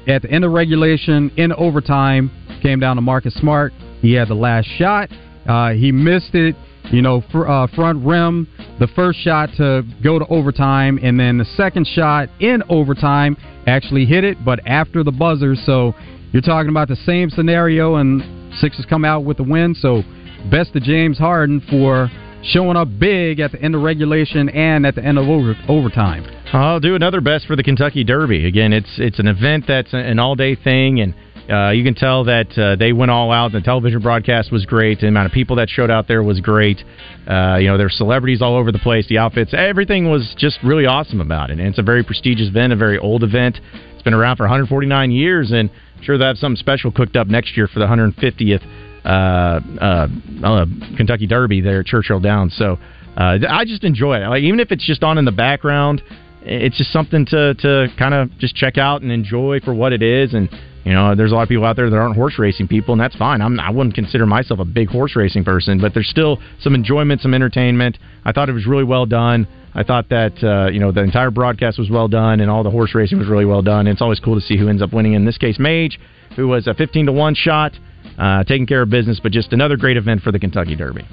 at 0.07 0.23
the 0.23 0.31
end 0.31 0.45
of 0.45 0.53
regulation, 0.53 1.31
in 1.37 1.53
overtime, 1.53 2.31
came 2.63 2.81
down 2.81 2.97
to 2.97 3.03
Marcus 3.03 3.35
Smart. 3.35 3.73
He 4.01 4.13
had 4.13 4.29
the 4.29 4.35
last 4.35 4.67
shot. 4.79 5.11
Uh, 5.47 5.73
he 5.73 5.93
missed 5.93 6.35
it 6.35 6.55
you 6.91 7.03
know, 7.03 7.23
fr- 7.31 7.47
uh, 7.47 7.67
front 7.69 8.05
rim, 8.05 8.49
the 8.79 8.89
first 8.89 9.19
shot 9.21 9.51
to 9.57 9.83
go 10.03 10.19
to 10.19 10.27
overtime, 10.27 10.99
and 11.03 11.19
then 11.19 11.39
the 11.39 11.45
second 11.57 11.87
shot 11.87 12.29
in 12.41 12.63
overtime 12.69 13.37
actually 13.67 14.07
hit 14.07 14.25
it, 14.25 14.45
but 14.45 14.61
after 14.67 15.03
the 15.03 15.13
buzzer. 15.13 15.55
So 15.55 15.95
you're 16.33 16.43
talking 16.43 16.71
about 16.71 16.89
the 16.89 16.97
same 16.97 17.31
scenario, 17.31 17.97
and 17.97 18.23
Sixers 18.61 18.87
come 18.87 19.05
out 19.05 19.25
with 19.25 19.37
the 19.37 19.43
win. 19.43 19.75
So 19.75 20.03
best 20.51 20.73
to 20.73 20.81
James 20.81 21.19
Harden 21.19 21.61
for 21.69 22.11
showing 22.43 22.77
up 22.77 22.89
big 22.99 23.41
at 23.41 23.53
the 23.53 23.61
end 23.61 23.75
of 23.75 23.83
regulation 23.83 24.49
and 24.49 24.87
at 24.87 24.95
the 24.95 25.05
end 25.05 25.19
of 25.19 25.29
over- 25.29 25.57
overtime. 25.69 26.25
I'll 26.53 26.81
do 26.81 26.95
another 26.95 27.21
best 27.21 27.47
for 27.47 27.57
the 27.57 27.63
Kentucky 27.63 28.05
Derby. 28.05 28.47
Again, 28.47 28.73
it's 28.73 28.99
it's 28.99 29.19
an 29.19 29.27
event 29.27 29.65
that's 29.67 29.93
an 29.93 30.19
all 30.19 30.35
day 30.35 30.55
thing, 30.55 31.01
and 31.01 31.15
Uh, 31.49 31.71
you 31.71 31.83
can 31.83 31.95
tell 31.95 32.25
that 32.25 32.57
uh, 32.59 32.77
they 32.77 32.93
went 32.93 33.11
all 33.11 33.33
out. 33.33 33.53
The 33.53 33.61
television 33.61 34.01
broadcast 34.03 34.53
was 34.53 34.67
great. 34.67 35.01
The 35.01 35.09
amount 35.09 35.27
of 35.27 35.33
people 35.33 35.57
that 35.57 35.71
showed 35.71 35.91
out 35.91 36.07
there 36.07 36.23
was 36.23 36.41
great. 36.41 36.79
Uh, 37.27 37.57
you 37.57 37.69
know, 37.69 37.79
there's 37.79 37.97
celebrities 37.97 38.43
all 38.43 38.55
over 38.55 38.71
the 38.71 38.79
place. 38.79 39.07
The 39.09 39.19
outfits, 39.19 39.55
everything 39.55 40.11
was 40.11 40.35
just 40.37 40.59
really 40.63 40.85
awesome 40.85 41.21
about 41.21 41.51
it. 41.51 41.59
And 41.59 41.69
it's 41.69 41.79
a 41.79 41.83
very 41.83 42.05
prestigious 42.05 42.49
event, 42.49 42.73
a 42.73 42.77
very 42.77 42.99
old 42.99 43.23
event. 43.23 43.59
It's 43.95 44.03
been 44.03 44.15
around 44.15 44.37
for 44.37 44.43
149 44.45 45.11
years, 45.11 45.51
and 45.51 45.71
I'm 45.97 46.03
sure 46.03 46.19
they 46.19 46.27
have 46.27 46.37
something 46.37 46.57
special 46.57 46.93
cooked 46.93 47.17
up 47.17 47.29
next 47.29 47.57
year 47.57 47.67
for 47.67 47.79
the 47.79 47.87
150th 47.87 48.63
uh, 49.05 49.61
uh, 49.81 50.09
uh, 50.45 50.67
Kentucky 50.97 51.27
Derby 51.27 51.63
there 51.63 51.81
at 51.81 51.87
Churchill 51.87 52.21
Downs. 52.21 52.55
So 52.57 52.79
I 53.17 53.65
just 53.67 53.85
enjoy 53.85 54.19
it. 54.23 54.29
Like 54.29 54.43
even 54.43 54.61
if 54.61 54.71
it's 54.71 54.87
just 54.87 55.03
on 55.03 55.17
in 55.17 55.25
the 55.25 55.33
background, 55.33 56.03
it's 56.43 56.77
just 56.77 56.93
something 56.93 57.25
to 57.27 57.55
to 57.55 57.89
kind 57.99 58.15
of 58.15 58.37
just 58.39 58.55
check 58.55 58.77
out 58.77 59.03
and 59.03 59.11
enjoy 59.11 59.61
for 59.61 59.73
what 59.73 59.93
it 59.93 60.03
is. 60.03 60.35
And 60.35 60.49
you 60.89 60.95
know, 60.95 61.15
there's 61.15 61.33
a 61.33 61.35
lot 61.35 61.43
of 61.43 61.51
people 61.51 61.67
out 61.67 61.77
there 61.77 61.91
that 61.91 61.97
aren't 61.97 62.17
horse 62.17 62.39
racing 62.39 62.67
people, 62.67 62.95
and 62.95 63.01
that's 63.01 63.15
fine. 63.15 63.43
I'm, 63.43 63.61
I 63.61 63.69
wouldn't 63.69 63.95
consider 63.95 64.25
myself 64.25 64.59
a 64.59 64.65
big 64.65 64.89
horse 64.89 65.15
racing 65.17 65.45
person, 65.45 65.79
but 65.79 65.93
there's 65.93 66.09
still 66.09 66.39
some 66.61 66.75
enjoyment, 66.75 67.21
some 67.21 67.35
entertainment. 67.35 67.99
I 68.25 68.33
thought 68.33 68.49
it 68.49 68.55
was 68.55 68.67
really 68.67 68.85
well 68.85 69.05
done. 69.05 69.47
I 69.75 69.83
thought 69.83 70.09
that 70.09 70.43
uh, 70.43 70.71
you 70.71 70.81
know 70.81 70.91
the 70.91 71.03
entire 71.03 71.31
broadcast 71.31 71.79
was 71.79 71.91
well 71.91 72.09
done, 72.09 72.41
and 72.41 72.51
all 72.51 72.63
the 72.63 72.71
horse 72.71 72.95
racing 72.95 73.19
was 73.19 73.29
really 73.29 73.45
well 73.45 73.61
done. 73.61 73.81
And 73.81 73.91
it's 73.91 74.01
always 74.01 74.19
cool 74.19 74.35
to 74.37 74.41
see 74.41 74.57
who 74.57 74.71
ends 74.71 74.81
up 74.81 74.95
winning. 74.95 75.13
In 75.13 75.27
this 75.27 75.37
case, 75.37 75.59
Mage, 75.59 76.01
who 76.37 76.49
was 76.49 76.67
a 76.67 76.73
15 76.73 77.05
to 77.05 77.13
one 77.13 77.35
shot, 77.35 77.73
uh, 78.19 78.45
taking 78.45 78.67
care 78.67 78.81
of 78.81 78.89
business, 78.89 79.21
but 79.23 79.31
just 79.31 79.53
another 79.53 79.77
great 79.77 79.99
event 79.99 80.23
for 80.23 80.33
the 80.33 80.39
Kentucky 80.39 80.75
Derby. 80.75 81.07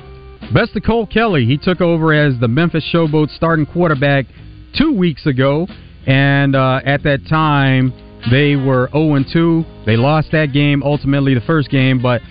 Best 0.53 0.73
of 0.77 0.83
Cole 0.83 1.05
Kelly. 1.05 1.45
He 1.45 1.57
took 1.57 1.81
over 1.81 2.13
as 2.13 2.39
the 2.39 2.47
Memphis 2.47 2.89
Showboat 2.93 3.29
starting 3.35 3.65
quarterback 3.65 4.25
two 4.77 4.93
weeks 4.93 5.25
ago, 5.25 5.67
and 6.07 6.55
uh, 6.55 6.79
at 6.85 7.03
that 7.03 7.27
time 7.27 7.93
they 8.31 8.55
were 8.55 8.89
0 8.91 9.23
2. 9.31 9.65
They 9.85 9.97
lost 9.97 10.31
that 10.31 10.51
game 10.51 10.83
ultimately 10.83 11.33
the 11.33 11.41
first 11.41 11.69
game, 11.69 12.01
but 12.01 12.21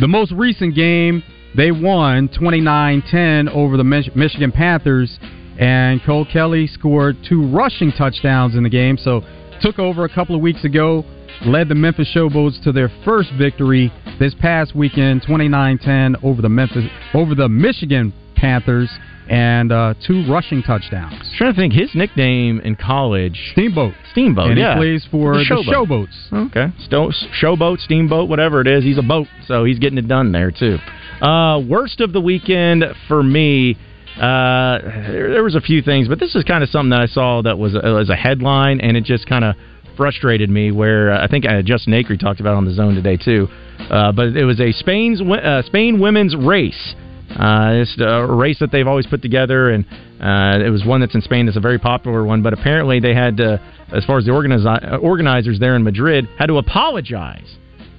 the 0.00 0.08
most 0.08 0.32
recent 0.32 0.74
game 0.74 1.22
they 1.56 1.70
won 1.70 2.28
29-10 2.28 3.48
over 3.50 3.76
the 3.76 3.84
Mich- 3.84 4.14
Michigan 4.16 4.50
Panthers, 4.50 5.18
and 5.58 6.02
Cole 6.02 6.26
Kelly 6.30 6.66
scored 6.66 7.16
two 7.28 7.46
rushing 7.46 7.92
touchdowns 7.92 8.56
in 8.56 8.64
the 8.64 8.68
game. 8.68 8.96
So 8.96 9.22
took 9.60 9.78
over 9.78 10.04
a 10.04 10.08
couple 10.08 10.34
of 10.34 10.42
weeks 10.42 10.64
ago, 10.64 11.04
led 11.46 11.68
the 11.68 11.76
Memphis 11.76 12.10
Showboats 12.12 12.62
to 12.64 12.72
their 12.72 12.90
first 13.04 13.30
victory 13.38 13.92
this 14.18 14.34
past 14.34 14.74
weekend, 14.74 15.22
29-10 15.22 16.24
over 16.24 16.42
the 16.42 16.48
Memphis 16.48 16.84
over 17.14 17.36
the 17.36 17.48
Michigan 17.48 18.12
Panthers 18.34 18.90
and 19.28 19.72
uh, 19.72 19.94
two 20.06 20.24
rushing 20.30 20.62
touchdowns. 20.62 21.14
I'm 21.14 21.36
trying 21.36 21.54
to 21.54 21.60
think, 21.60 21.72
his 21.72 21.90
nickname 21.94 22.60
in 22.60 22.76
college, 22.76 23.50
Steamboat. 23.52 23.94
Steamboat. 24.12 24.50
And 24.50 24.58
yeah. 24.58 24.74
he 24.74 24.80
plays 24.80 25.06
for 25.10 25.34
the, 25.34 25.44
Showboat. 25.44 26.08
Showboats. 26.32 26.46
Okay, 26.48 26.72
Sto- 26.84 27.12
showboat, 27.40 27.80
steamboat, 27.80 28.28
whatever 28.28 28.60
it 28.60 28.66
is, 28.66 28.84
he's 28.84 28.98
a 28.98 29.02
boat, 29.02 29.26
so 29.46 29.64
he's 29.64 29.78
getting 29.78 29.98
it 29.98 30.08
done 30.08 30.32
there 30.32 30.50
too. 30.50 30.78
Uh, 31.20 31.60
worst 31.60 32.00
of 32.00 32.12
the 32.12 32.20
weekend 32.20 32.84
for 33.08 33.22
me. 33.22 33.76
Uh, 34.16 34.78
there, 34.80 35.32
there 35.32 35.42
was 35.42 35.56
a 35.56 35.60
few 35.60 35.82
things, 35.82 36.06
but 36.06 36.20
this 36.20 36.36
is 36.36 36.44
kind 36.44 36.62
of 36.62 36.68
something 36.68 36.90
that 36.90 37.00
I 37.00 37.06
saw 37.06 37.42
that 37.42 37.58
was 37.58 37.74
a, 37.74 37.80
was 37.80 38.10
a 38.10 38.14
headline, 38.14 38.80
and 38.80 38.96
it 38.96 39.02
just 39.02 39.26
kind 39.26 39.44
of 39.44 39.56
frustrated 39.96 40.48
me. 40.48 40.70
Where 40.70 41.10
uh, 41.10 41.24
I 41.24 41.26
think 41.26 41.44
uh, 41.46 41.62
Justin 41.62 41.94
Acree 41.94 42.20
talked 42.20 42.38
about 42.38 42.54
on 42.54 42.64
the 42.64 42.72
zone 42.72 42.94
today 42.94 43.16
too. 43.16 43.48
Uh, 43.90 44.12
but 44.12 44.36
it 44.36 44.44
was 44.44 44.60
a 44.60 44.70
Spain's 44.70 45.20
uh, 45.20 45.62
Spain 45.62 45.98
women's 45.98 46.36
race. 46.36 46.94
Uh, 47.38 47.82
it's 47.82 47.96
a 48.00 48.26
race 48.26 48.58
that 48.60 48.70
they've 48.70 48.86
always 48.86 49.06
put 49.06 49.20
together, 49.20 49.70
and 49.70 49.84
uh, 50.20 50.64
it 50.64 50.70
was 50.70 50.84
one 50.84 51.00
that's 51.00 51.14
in 51.14 51.20
Spain. 51.20 51.48
It's 51.48 51.56
a 51.56 51.60
very 51.60 51.78
popular 51.78 52.24
one, 52.24 52.42
but 52.42 52.52
apparently 52.52 53.00
they 53.00 53.14
had, 53.14 53.36
to, 53.38 53.60
as 53.92 54.04
far 54.04 54.18
as 54.18 54.24
the 54.24 54.30
organizi- 54.30 55.02
organizers 55.02 55.58
there 55.58 55.74
in 55.74 55.82
Madrid, 55.82 56.28
had 56.38 56.46
to 56.46 56.58
apologize 56.58 57.56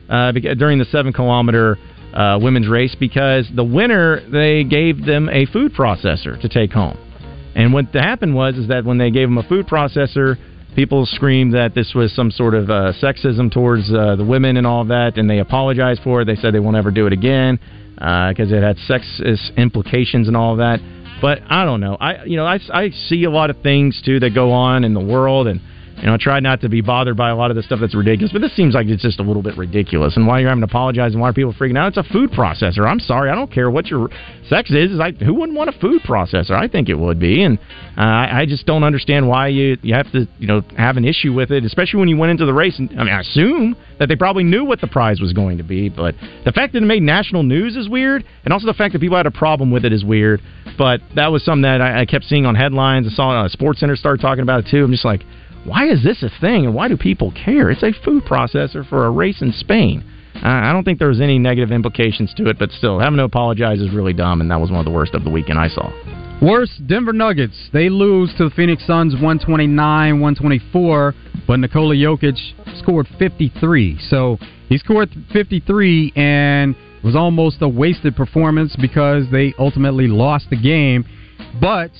uh, 0.10 0.32
during 0.32 0.80
the 0.80 0.86
seven 0.86 1.12
kilometer 1.12 1.78
uh, 2.14 2.40
women's 2.42 2.70
race 2.70 2.96
because 2.98 3.46
the 3.56 3.64
winner 3.64 4.22
they 4.30 4.64
gave 4.64 5.06
them 5.06 5.28
a 5.30 5.46
food 5.48 5.74
processor 5.74 6.40
to 6.40 6.48
take 6.48 6.72
home. 6.72 6.98
And 7.56 7.74
what 7.74 7.88
happened 7.94 8.36
was 8.36 8.56
is 8.56 8.70
that 8.70 8.86
when 8.86 8.98
they 8.98 9.12
gave 9.12 9.28
them 9.28 9.38
a 9.38 9.44
food 9.44 9.68
processor, 9.68 10.38
people 10.76 11.06
screamed 11.06 11.54
that 11.56 11.74
this 11.76 11.94
was 11.94 12.14
some 12.14 12.32
sort 12.32 12.54
of 12.54 12.70
uh, 12.70 12.94
sexism 13.02 13.52
towards 13.52 13.92
uh, 13.94 14.16
the 14.16 14.24
women 14.24 14.56
and 14.56 14.66
all 14.66 14.86
that, 14.86 15.18
and 15.18 15.30
they 15.30 15.40
apologized 15.40 16.02
for 16.04 16.22
it. 16.22 16.26
They 16.26 16.36
said 16.36 16.54
they 16.54 16.60
won't 16.60 16.78
ever 16.78 16.92
do 16.92 17.06
it 17.06 17.12
again 17.12 17.60
Uh, 17.98 18.30
because 18.30 18.52
it 18.52 18.62
had 18.62 18.78
sexist 18.90 19.56
implications 19.58 20.28
and 20.28 20.36
all 20.36 20.52
of 20.52 20.58
that. 20.58 20.80
But 21.22 21.40
I 21.50 21.64
don't 21.64 21.80
know. 21.80 21.96
I 21.96 22.26
you 22.26 22.36
know 22.36 22.46
I, 22.46 22.60
I 22.74 22.90
see 22.90 23.24
a 23.24 23.30
lot 23.30 23.50
of 23.50 23.62
things 23.62 24.02
too 24.04 24.20
that 24.20 24.36
go 24.36 24.52
on 24.52 24.84
in 24.84 24.94
the 24.94 25.04
world 25.04 25.48
and. 25.48 25.62
You 26.06 26.12
know, 26.12 26.18
try 26.18 26.40
not 26.40 26.62
to 26.62 26.70
be 26.70 26.82
bothered 26.82 27.18
by 27.18 27.32
a 27.32 27.36
lot 27.36 27.50
of 27.50 27.56
the 27.56 27.64
stuff 27.64 27.80
that's 27.82 27.96
ridiculous, 27.96 28.32
but 28.32 28.40
this 28.40 28.56
seems 28.56 28.76
like 28.76 28.86
it's 28.86 29.02
just 29.02 29.20
a 29.20 29.24
little 29.24 29.42
bit 29.42 29.58
ridiculous. 29.58 30.16
And 30.16 30.28
why 30.28 30.38
you're 30.38 30.50
having 30.50 30.62
to 30.62 30.68
apologize 30.68 31.14
and 31.14 31.20
why 31.20 31.30
are 31.30 31.34
people 31.34 31.52
freaking 31.52 31.80
out? 31.80 31.88
It's 31.88 31.98
a 31.98 32.14
food 32.14 32.30
processor. 32.30 32.88
I'm 32.88 33.00
sorry, 33.00 33.32
I 33.32 33.34
don't 33.34 33.52
care 33.52 33.72
what 33.72 33.88
your 33.88 34.10
sex 34.48 34.70
is. 34.70 34.92
Is 34.92 34.98
like 35.00 35.18
who 35.18 35.34
wouldn't 35.34 35.58
want 35.58 35.72
a 35.72 35.80
food 35.80 36.04
processor? 36.04 36.52
I 36.52 36.68
think 36.68 36.90
it 36.90 36.94
would 36.94 37.20
be, 37.20 37.42
and 37.42 37.58
uh, 37.98 38.02
I, 38.02 38.42
I 38.42 38.46
just 38.46 38.68
don't 38.68 38.84
understand 38.84 39.28
why 39.28 39.48
you 39.48 39.78
you 39.82 39.96
have 39.96 40.12
to 40.12 40.28
you 40.38 40.46
know 40.46 40.62
have 40.78 40.98
an 40.98 41.06
issue 41.06 41.34
with 41.34 41.50
it, 41.50 41.66
especially 41.66 42.02
when 42.02 42.10
you 42.10 42.18
went 42.18 42.30
into 42.30 42.46
the 42.46 42.54
race. 42.54 42.78
And 42.78 42.92
I 43.00 43.04
mean, 43.04 43.14
I 43.14 43.22
assume 43.22 43.76
that 43.98 44.08
they 44.08 44.16
probably 44.16 44.44
knew 44.44 44.64
what 44.64 44.82
the 44.82 44.88
prize 44.88 45.20
was 45.20 45.34
going 45.34 45.58
to 45.58 45.64
be, 45.64 45.90
but 45.90 46.14
the 46.44 46.52
fact 46.52 46.74
that 46.74 46.84
it 46.84 46.86
made 46.86 47.02
national 47.02 47.42
news 47.42 47.76
is 47.76 47.90
weird, 47.90 48.24
and 48.44 48.54
also 48.54 48.68
the 48.68 48.76
fact 48.76 48.94
that 48.94 49.00
people 49.00 49.18
had 49.18 49.26
a 49.26 49.32
problem 49.32 49.72
with 49.72 49.84
it 49.86 49.92
is 49.92 50.06
weird. 50.06 50.40
But 50.78 51.02
that 51.16 51.32
was 51.32 51.44
something 51.44 51.64
that 51.64 51.82
I, 51.82 52.02
I 52.02 52.06
kept 52.06 52.26
seeing 52.26 52.46
on 52.46 52.54
headlines. 52.54 53.08
I 53.08 53.16
saw 53.16 53.46
uh, 53.46 53.50
SportsCenter 53.50 53.98
start 53.98 54.22
talking 54.22 54.44
about 54.44 54.60
it 54.60 54.70
too. 54.70 54.84
I'm 54.84 54.92
just 54.92 55.06
like 55.06 55.24
why 55.66 55.88
is 55.88 56.04
this 56.04 56.24
a 56.24 56.30
thing 56.40 56.66
and 56.66 56.76
why 56.76 56.88
do 56.88 56.96
people 56.96 57.32
care? 57.32 57.72
It's 57.72 57.84
a 57.84 57.92
food 58.04 58.24
processor 58.24 58.88
for 58.88 59.06
a 59.06 59.12
race 59.12 59.42
in 59.42 59.52
Spain. 59.52 60.04
I 60.44 60.72
don't 60.74 60.84
think 60.84 61.00
there 61.00 61.08
was 61.08 61.22
any 61.22 61.40
negative 61.40 61.72
implications 61.72 62.34
to 62.36 62.50
it, 62.50 62.60
but 62.60 62.72
still, 62.72 63.00
having 63.00 63.18
to 63.18 63.24
apologize 63.24 63.80
is 63.80 63.92
really 63.92 64.14
dumb, 64.14 64.42
and 64.42 64.52
that 64.52 64.60
was 64.60 64.70
one 64.70 64.80
of 64.80 64.86
the 64.86 64.92
worst 64.92 65.14
of 65.14 65.24
the 65.24 65.30
weekend 65.30 65.58
I 65.58 65.70
saw. 65.70 65.92
Worst, 66.42 66.86
Denver 66.86 67.14
Nuggets. 67.14 67.70
They 67.72 67.90
lose 67.90 68.34
to 68.38 68.50
the 68.50 68.50
Phoenix 68.50 68.86
Suns 68.86 69.14
129 69.14 70.20
124, 70.20 71.16
but 71.48 71.60
Nikola 71.60 71.96
Jokic 71.96 72.38
scored 72.80 73.08
53. 73.18 73.98
So 74.10 74.38
he 74.68 74.78
scored 74.78 75.10
53 75.32 76.14
and 76.16 76.76
was 77.04 77.16
almost 77.16 77.62
a 77.62 77.70
wasted 77.70 78.16
performance 78.16 78.76
because 78.80 79.24
they 79.32 79.54
ultimately 79.58 80.08
lost 80.08 80.50
the 80.50 80.62
game. 80.62 81.06
But 81.62 81.92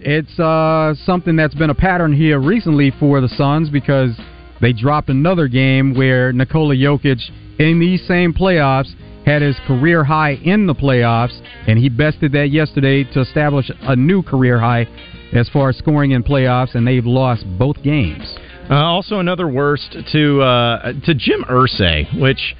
it's 0.00 0.38
uh, 0.38 0.94
something 1.04 1.36
that's 1.36 1.54
been 1.54 1.70
a 1.70 1.74
pattern 1.74 2.12
here 2.12 2.40
recently 2.40 2.92
for 2.98 3.20
the 3.20 3.28
Suns 3.28 3.68
because 3.68 4.18
they 4.60 4.72
dropped 4.72 5.08
another 5.08 5.48
game 5.48 5.94
where 5.94 6.32
Nikola 6.32 6.74
Jokic 6.74 7.20
in 7.58 7.80
these 7.80 8.06
same 8.06 8.32
playoffs 8.32 8.94
had 9.24 9.42
his 9.42 9.56
career 9.66 10.04
high 10.04 10.32
in 10.44 10.66
the 10.66 10.74
playoffs, 10.74 11.38
and 11.66 11.78
he 11.78 11.88
bested 11.88 12.32
that 12.32 12.50
yesterday 12.50 13.04
to 13.12 13.20
establish 13.20 13.70
a 13.82 13.94
new 13.94 14.22
career 14.22 14.58
high 14.58 14.86
as 15.32 15.48
far 15.50 15.68
as 15.68 15.76
scoring 15.76 16.12
in 16.12 16.22
playoffs, 16.22 16.74
and 16.74 16.86
they've 16.86 17.04
lost 17.04 17.44
both 17.58 17.82
games. 17.82 18.36
Uh, 18.70 18.74
also, 18.74 19.18
another 19.18 19.48
worst 19.48 19.96
to 20.12 20.40
uh, 20.40 20.92
to 21.04 21.14
Jim 21.14 21.44
Irsay, 21.44 22.20
which 22.20 22.54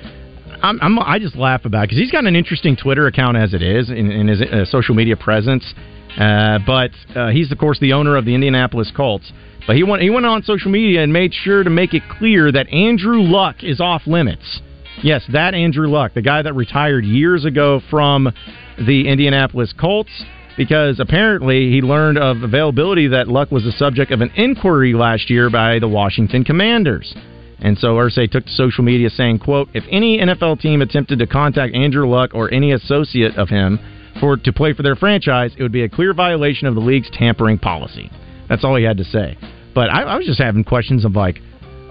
I'm, 0.62 0.78
I'm, 0.80 0.98
i 0.98 1.18
just 1.18 1.36
laugh 1.36 1.64
about 1.64 1.82
because 1.82 1.98
he's 1.98 2.10
got 2.10 2.24
an 2.24 2.34
interesting 2.34 2.76
Twitter 2.76 3.06
account 3.06 3.36
as 3.36 3.54
it 3.54 3.62
is 3.62 3.90
in, 3.90 4.10
in 4.10 4.28
his 4.28 4.42
uh, 4.42 4.64
social 4.64 4.94
media 4.94 5.16
presence. 5.16 5.74
Uh, 6.18 6.58
but 6.66 6.90
uh, 7.14 7.28
he's, 7.28 7.50
of 7.52 7.58
course, 7.58 7.78
the 7.78 7.92
owner 7.92 8.16
of 8.16 8.24
the 8.24 8.34
Indianapolis 8.34 8.90
Colts. 8.94 9.32
But 9.66 9.76
he 9.76 9.84
went, 9.84 10.02
he 10.02 10.10
went 10.10 10.26
on 10.26 10.42
social 10.42 10.70
media 10.70 11.02
and 11.02 11.12
made 11.12 11.32
sure 11.32 11.62
to 11.62 11.70
make 11.70 11.94
it 11.94 12.02
clear 12.18 12.50
that 12.50 12.68
Andrew 12.70 13.20
Luck 13.20 13.62
is 13.62 13.80
off 13.80 14.02
limits. 14.06 14.60
Yes, 15.02 15.22
that 15.32 15.54
Andrew 15.54 15.86
Luck, 15.88 16.14
the 16.14 16.22
guy 16.22 16.42
that 16.42 16.54
retired 16.54 17.04
years 17.04 17.44
ago 17.44 17.80
from 17.88 18.32
the 18.78 19.08
Indianapolis 19.08 19.72
Colts, 19.78 20.10
because 20.56 20.98
apparently 20.98 21.70
he 21.70 21.80
learned 21.80 22.18
of 22.18 22.42
availability 22.42 23.06
that 23.08 23.28
Luck 23.28 23.52
was 23.52 23.62
the 23.62 23.72
subject 23.72 24.10
of 24.10 24.20
an 24.20 24.32
inquiry 24.34 24.92
last 24.92 25.30
year 25.30 25.50
by 25.50 25.78
the 25.78 25.86
Washington 25.86 26.42
Commanders. 26.42 27.14
And 27.60 27.78
so 27.78 27.94
Irsay 27.94 28.28
took 28.30 28.44
to 28.44 28.50
social 28.50 28.82
media 28.82 29.10
saying, 29.10 29.38
quote, 29.38 29.68
if 29.74 29.84
any 29.88 30.18
NFL 30.18 30.60
team 30.60 30.82
attempted 30.82 31.20
to 31.20 31.26
contact 31.28 31.74
Andrew 31.74 32.08
Luck 32.08 32.30
or 32.34 32.52
any 32.52 32.72
associate 32.72 33.36
of 33.36 33.48
him 33.48 33.78
for 34.20 34.36
to 34.36 34.52
play 34.52 34.72
for 34.72 34.82
their 34.82 34.96
franchise, 34.96 35.52
it 35.56 35.62
would 35.62 35.72
be 35.72 35.82
a 35.82 35.88
clear 35.88 36.14
violation 36.14 36.66
of 36.66 36.74
the 36.74 36.80
league's 36.80 37.10
tampering 37.12 37.58
policy. 37.58 38.10
That's 38.48 38.64
all 38.64 38.76
he 38.76 38.84
had 38.84 38.96
to 38.98 39.04
say. 39.04 39.36
But 39.74 39.90
I, 39.90 40.02
I 40.02 40.16
was 40.16 40.26
just 40.26 40.40
having 40.40 40.64
questions 40.64 41.04
of 41.04 41.12
like, 41.12 41.40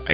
I, 0.07 0.13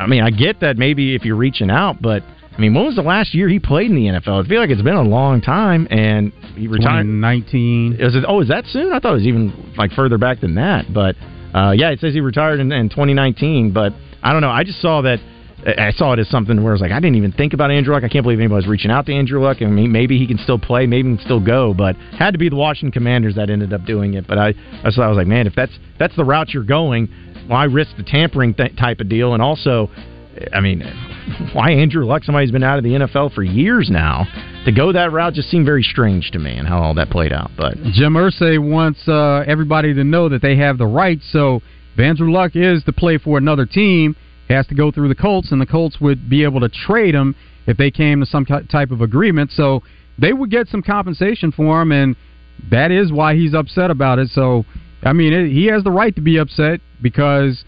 I 0.00 0.06
mean, 0.06 0.22
I 0.22 0.30
get 0.30 0.60
that 0.60 0.76
maybe 0.76 1.14
if 1.14 1.24
you're 1.24 1.36
reaching 1.36 1.70
out, 1.70 2.00
but 2.00 2.22
I 2.56 2.60
mean, 2.60 2.72
when 2.72 2.86
was 2.86 2.96
the 2.96 3.02
last 3.02 3.34
year 3.34 3.48
he 3.48 3.58
played 3.58 3.90
in 3.90 3.96
the 3.96 4.06
NFL? 4.06 4.44
I 4.44 4.48
feel 4.48 4.60
like 4.60 4.70
it's 4.70 4.82
been 4.82 4.94
a 4.94 5.02
long 5.02 5.42
time, 5.42 5.86
and 5.90 6.32
he 6.54 6.68
retired. 6.68 7.04
Nineteen. 7.04 7.96
Is 7.98 8.16
it? 8.16 8.24
Oh, 8.26 8.40
is 8.40 8.48
that 8.48 8.64
soon? 8.66 8.92
I 8.92 8.98
thought 8.98 9.10
it 9.10 9.20
was 9.20 9.26
even 9.26 9.74
like 9.76 9.92
further 9.92 10.16
back 10.16 10.40
than 10.40 10.54
that. 10.54 10.86
But 10.92 11.16
uh, 11.54 11.72
yeah, 11.72 11.90
it 11.90 12.00
says 12.00 12.14
he 12.14 12.20
retired 12.20 12.60
in, 12.60 12.72
in 12.72 12.88
2019. 12.88 13.72
But 13.72 13.92
I 14.22 14.32
don't 14.32 14.40
know. 14.40 14.50
I 14.50 14.64
just 14.64 14.80
saw 14.80 15.02
that. 15.02 15.18
I 15.66 15.90
saw 15.90 16.12
it 16.12 16.20
as 16.20 16.28
something 16.28 16.62
where 16.62 16.72
I 16.72 16.74
was 16.74 16.80
like, 16.80 16.92
I 16.92 17.00
didn't 17.00 17.16
even 17.16 17.32
think 17.32 17.52
about 17.52 17.72
Andrew 17.72 17.92
Luck. 17.92 18.04
I 18.04 18.08
can't 18.08 18.22
believe 18.22 18.38
anybody's 18.38 18.68
reaching 18.68 18.90
out 18.90 19.06
to 19.06 19.12
Andrew 19.12 19.42
Luck. 19.42 19.58
I 19.60 19.66
mean, 19.66 19.90
maybe 19.90 20.16
he 20.16 20.26
can 20.26 20.38
still 20.38 20.58
play, 20.58 20.86
maybe 20.86 21.10
he 21.10 21.16
can 21.16 21.24
still 21.24 21.44
go, 21.44 21.74
but 21.74 21.96
had 21.96 22.32
to 22.32 22.38
be 22.38 22.48
the 22.48 22.56
Washington 22.56 22.92
Commanders 22.92 23.34
that 23.34 23.50
ended 23.50 23.72
up 23.72 23.84
doing 23.84 24.14
it. 24.14 24.28
But 24.28 24.38
I, 24.38 24.54
I 24.84 24.86
was 24.86 24.96
like, 24.96 25.26
man, 25.26 25.46
if 25.46 25.54
that's 25.56 25.72
that's 25.98 26.14
the 26.14 26.24
route 26.24 26.50
you're 26.50 26.62
going, 26.62 27.08
why 27.48 27.64
risk 27.64 27.96
the 27.96 28.04
tampering 28.04 28.54
th- 28.54 28.76
type 28.76 29.00
of 29.00 29.08
deal? 29.08 29.34
And 29.34 29.42
also, 29.42 29.90
I 30.52 30.60
mean, 30.60 30.82
why 31.52 31.72
Andrew 31.72 32.04
Luck, 32.04 32.22
somebody's 32.22 32.52
been 32.52 32.62
out 32.62 32.78
of 32.78 32.84
the 32.84 32.90
NFL 32.90 33.34
for 33.34 33.42
years 33.42 33.88
now, 33.90 34.26
to 34.66 34.72
go 34.72 34.92
that 34.92 35.10
route 35.10 35.34
just 35.34 35.50
seemed 35.50 35.66
very 35.66 35.82
strange 35.82 36.30
to 36.32 36.38
me 36.38 36.56
and 36.56 36.68
how 36.68 36.80
all 36.80 36.94
that 36.94 37.10
played 37.10 37.32
out. 37.32 37.50
But 37.56 37.74
Jim 37.92 38.14
Irsay 38.14 38.58
wants 38.58 39.06
uh, 39.08 39.44
everybody 39.46 39.94
to 39.94 40.04
know 40.04 40.28
that 40.28 40.42
they 40.42 40.56
have 40.56 40.78
the 40.78 40.86
right. 40.86 41.18
So 41.30 41.60
if 41.94 42.00
Andrew 42.00 42.30
Luck 42.30 42.52
is 42.54 42.84
to 42.84 42.92
play 42.92 43.18
for 43.18 43.38
another 43.38 43.66
team, 43.66 44.14
has 44.54 44.66
to 44.68 44.74
go 44.74 44.90
through 44.90 45.08
the 45.08 45.14
Colts, 45.14 45.52
and 45.52 45.60
the 45.60 45.66
Colts 45.66 46.00
would 46.00 46.28
be 46.28 46.44
able 46.44 46.60
to 46.60 46.68
trade 46.68 47.14
him 47.14 47.34
if 47.66 47.76
they 47.76 47.90
came 47.90 48.20
to 48.20 48.26
some 48.26 48.44
type 48.44 48.90
of 48.90 49.00
agreement. 49.00 49.50
So 49.52 49.82
they 50.18 50.32
would 50.32 50.50
get 50.50 50.68
some 50.68 50.82
compensation 50.82 51.52
for 51.52 51.82
him, 51.82 51.92
and 51.92 52.16
that 52.70 52.90
is 52.90 53.12
why 53.12 53.34
he's 53.34 53.54
upset 53.54 53.90
about 53.90 54.18
it. 54.18 54.28
So, 54.28 54.64
I 55.02 55.12
mean, 55.12 55.32
it, 55.32 55.50
he 55.50 55.66
has 55.66 55.84
the 55.84 55.90
right 55.90 56.14
to 56.14 56.22
be 56.22 56.38
upset 56.38 56.80
because 57.02 57.64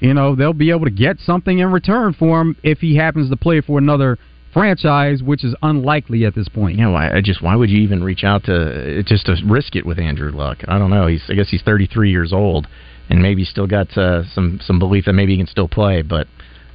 you 0.00 0.14
know 0.14 0.34
they'll 0.34 0.52
be 0.52 0.70
able 0.70 0.84
to 0.84 0.90
get 0.90 1.18
something 1.20 1.58
in 1.58 1.70
return 1.70 2.14
for 2.14 2.40
him 2.40 2.56
if 2.62 2.78
he 2.78 2.96
happens 2.96 3.30
to 3.30 3.36
play 3.36 3.60
for 3.60 3.78
another 3.78 4.18
franchise, 4.52 5.22
which 5.22 5.44
is 5.44 5.54
unlikely 5.62 6.24
at 6.24 6.34
this 6.34 6.48
point. 6.48 6.78
Yeah, 6.78 6.88
why? 6.88 7.10
I 7.10 7.20
just 7.20 7.42
why 7.42 7.54
would 7.54 7.70
you 7.70 7.82
even 7.82 8.02
reach 8.02 8.24
out 8.24 8.44
to 8.44 9.02
just 9.04 9.26
to 9.26 9.36
risk 9.44 9.76
it 9.76 9.84
with 9.84 9.98
Andrew 9.98 10.32
Luck? 10.32 10.58
I 10.66 10.78
don't 10.78 10.90
know. 10.90 11.06
He's 11.06 11.22
I 11.28 11.34
guess 11.34 11.48
he's 11.50 11.62
33 11.62 12.10
years 12.10 12.32
old 12.32 12.66
and 13.08 13.22
maybe 13.22 13.44
still 13.44 13.66
got 13.66 13.96
uh, 13.96 14.22
some 14.34 14.60
some 14.62 14.78
belief 14.78 15.04
that 15.06 15.12
maybe 15.12 15.32
he 15.32 15.38
can 15.38 15.46
still 15.46 15.68
play. 15.68 16.02
But 16.02 16.26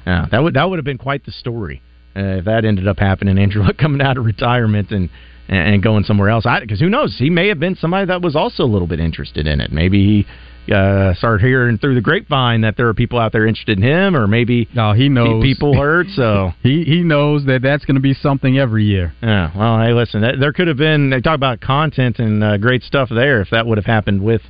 uh, 0.06 0.26
that 0.30 0.42
would 0.42 0.54
that 0.54 0.68
would 0.68 0.78
have 0.78 0.84
been 0.84 0.98
quite 0.98 1.24
the 1.24 1.32
story 1.32 1.82
uh, 2.16 2.38
if 2.38 2.44
that 2.44 2.64
ended 2.64 2.88
up 2.88 2.98
happening. 2.98 3.38
Andrew 3.38 3.62
Luck 3.66 3.76
coming 3.76 4.00
out 4.00 4.16
of 4.16 4.24
retirement 4.24 4.90
and 4.90 5.10
and 5.48 5.82
going 5.82 6.04
somewhere 6.04 6.28
else. 6.28 6.46
Because 6.60 6.80
who 6.80 6.88
knows? 6.88 7.16
He 7.18 7.30
may 7.30 7.48
have 7.48 7.58
been 7.58 7.74
somebody 7.74 8.06
that 8.06 8.22
was 8.22 8.36
also 8.36 8.62
a 8.62 8.70
little 8.70 8.86
bit 8.86 9.00
interested 9.00 9.46
in 9.46 9.60
it. 9.60 9.72
Maybe 9.72 10.24
he 10.66 10.72
uh, 10.72 11.14
started 11.14 11.44
hearing 11.44 11.78
through 11.78 11.96
the 11.96 12.00
grapevine 12.00 12.60
that 12.60 12.76
there 12.76 12.86
are 12.88 12.94
people 12.94 13.18
out 13.18 13.32
there 13.32 13.46
interested 13.46 13.78
in 13.78 13.82
him, 13.82 14.14
or 14.14 14.28
maybe 14.28 14.68
no, 14.74 14.92
he 14.92 15.08
knows 15.08 15.42
people 15.42 15.76
heard. 15.76 16.06
So 16.10 16.52
he 16.62 16.84
he 16.84 17.02
knows 17.02 17.44
that 17.46 17.62
that's 17.62 17.84
going 17.84 17.96
to 17.96 18.00
be 18.00 18.14
something 18.14 18.58
every 18.58 18.84
year. 18.84 19.12
Yeah. 19.22 19.50
Well, 19.56 19.80
hey, 19.80 19.92
listen, 19.92 20.20
that, 20.20 20.34
there 20.38 20.52
could 20.52 20.68
have 20.68 20.76
been. 20.76 21.10
They 21.10 21.20
talk 21.20 21.34
about 21.34 21.60
content 21.60 22.18
and 22.18 22.44
uh, 22.44 22.56
great 22.58 22.82
stuff 22.82 23.08
there. 23.08 23.40
If 23.40 23.50
that 23.50 23.66
would 23.66 23.78
have 23.78 23.86
happened 23.86 24.22
with 24.22 24.42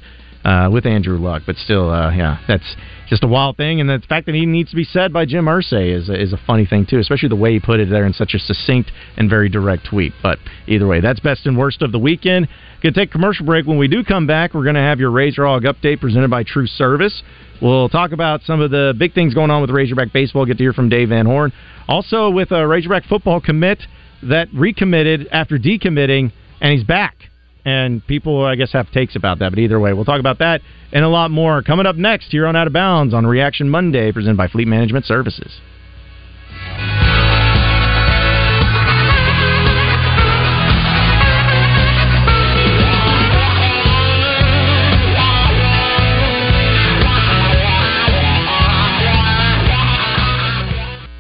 uh, 0.45 0.71
with 0.73 0.87
Andrew 0.87 1.19
Luck, 1.19 1.43
but 1.47 1.57
still, 1.57 1.91
uh, 1.91 2.11
yeah, 2.11 2.39
that's 2.49 2.77
just 3.09 3.25
a 3.25 3.27
wild 3.27 3.57
thing. 3.57 3.81
And 3.81 3.91
the 3.91 4.01
fact 4.09 4.27
that 4.27 4.35
he 4.35 4.47
needs 4.47 4.71
to 4.71 4.77
be 4.77 4.85
said 4.85 5.13
by 5.13 5.27
Jim 5.27 5.47
Irsay 5.47 5.95
is 5.95 6.09
is 6.09 6.33
a 6.33 6.41
funny 6.47 6.65
thing 6.65 6.87
too, 6.89 6.99
especially 6.99 7.29
the 7.29 7.37
way 7.37 7.53
he 7.53 7.61
put 7.61 7.81
it 7.81 7.91
there 7.91 8.07
in 8.07 8.13
such 8.13 8.35
a 8.35 8.39
succinct 8.39 8.91
and 9.17 9.29
very 9.29 9.49
direct 9.49 9.87
tweet. 9.87 10.13
But 10.23 10.39
either 10.67 10.87
way, 10.87 11.01
that's 11.01 11.21
best 11.21 11.47
and 11.47 11.59
worst 11.59 11.83
of 11.83 11.93
the 11.93 11.99
weekend. 11.99 12.49
To 12.83 12.91
take 12.91 13.11
a 13.11 13.13
commercial 13.13 13.45
break. 13.45 13.67
When 13.67 13.77
we 13.77 13.89
do 13.89 14.03
come 14.03 14.27
back, 14.27 14.55
we're 14.55 14.65
to 14.65 14.81
have 14.81 14.99
your 14.99 15.11
Razor 15.11 15.45
Hog 15.45 15.65
update 15.65 16.01
presented 16.01 16.31
by 16.31 16.45
True 16.45 16.67
Service. 16.67 17.23
We'll 17.61 17.91
talk 17.91 18.13
about 18.13 18.41
some 18.43 18.63
of 18.63 18.71
the 18.71 18.95
big 18.99 19.13
things 19.13 19.35
going 19.35 19.51
on 19.51 19.61
with 19.61 19.69
Razorback 19.69 20.15
baseball. 20.15 20.47
Get 20.47 20.57
to 20.57 20.65
hear 20.65 20.73
from 20.73 20.89
Dave 20.89 21.11
Van 21.11 21.27
Horn. 21.27 21.53
Also, 21.89 22.31
with 22.31 22.53
a 22.53 22.67
Razorback 22.67 23.05
football 23.05 23.39
commit 23.39 23.83
that 24.23 24.49
recommitted 24.55 25.29
after 25.31 25.59
decommitting, 25.59 26.33
and 26.63 26.73
he's 26.73 26.85
back. 26.85 27.30
And 27.65 28.07
people, 28.07 28.45
I 28.45 28.57
guess, 28.57 28.73
have 28.73 28.91
takes 28.91 29.17
about 29.17 29.39
that. 29.41 29.51
But 29.51 29.59
either 29.59 29.79
way, 29.79 29.93
we'll 29.93 30.05
talk 30.05 30.21
about 30.21 30.39
that 30.39 30.63
and 30.93 31.05
a 31.05 31.09
lot 31.09 31.31
more 31.31 31.63
coming 31.63 31.87
up 31.87 31.97
next 31.97 32.31
here 32.31 32.47
on 32.47 32.57
Out 32.57 32.67
of 32.67 32.73
Bounds 32.73 33.15
on 33.15 33.27
Reaction 33.27 33.69
Monday, 33.69 34.13
presented 34.13 34.37
by 34.37 34.49
Fleet 34.49 34.67
Management 34.67 35.05
Services. 35.05 35.61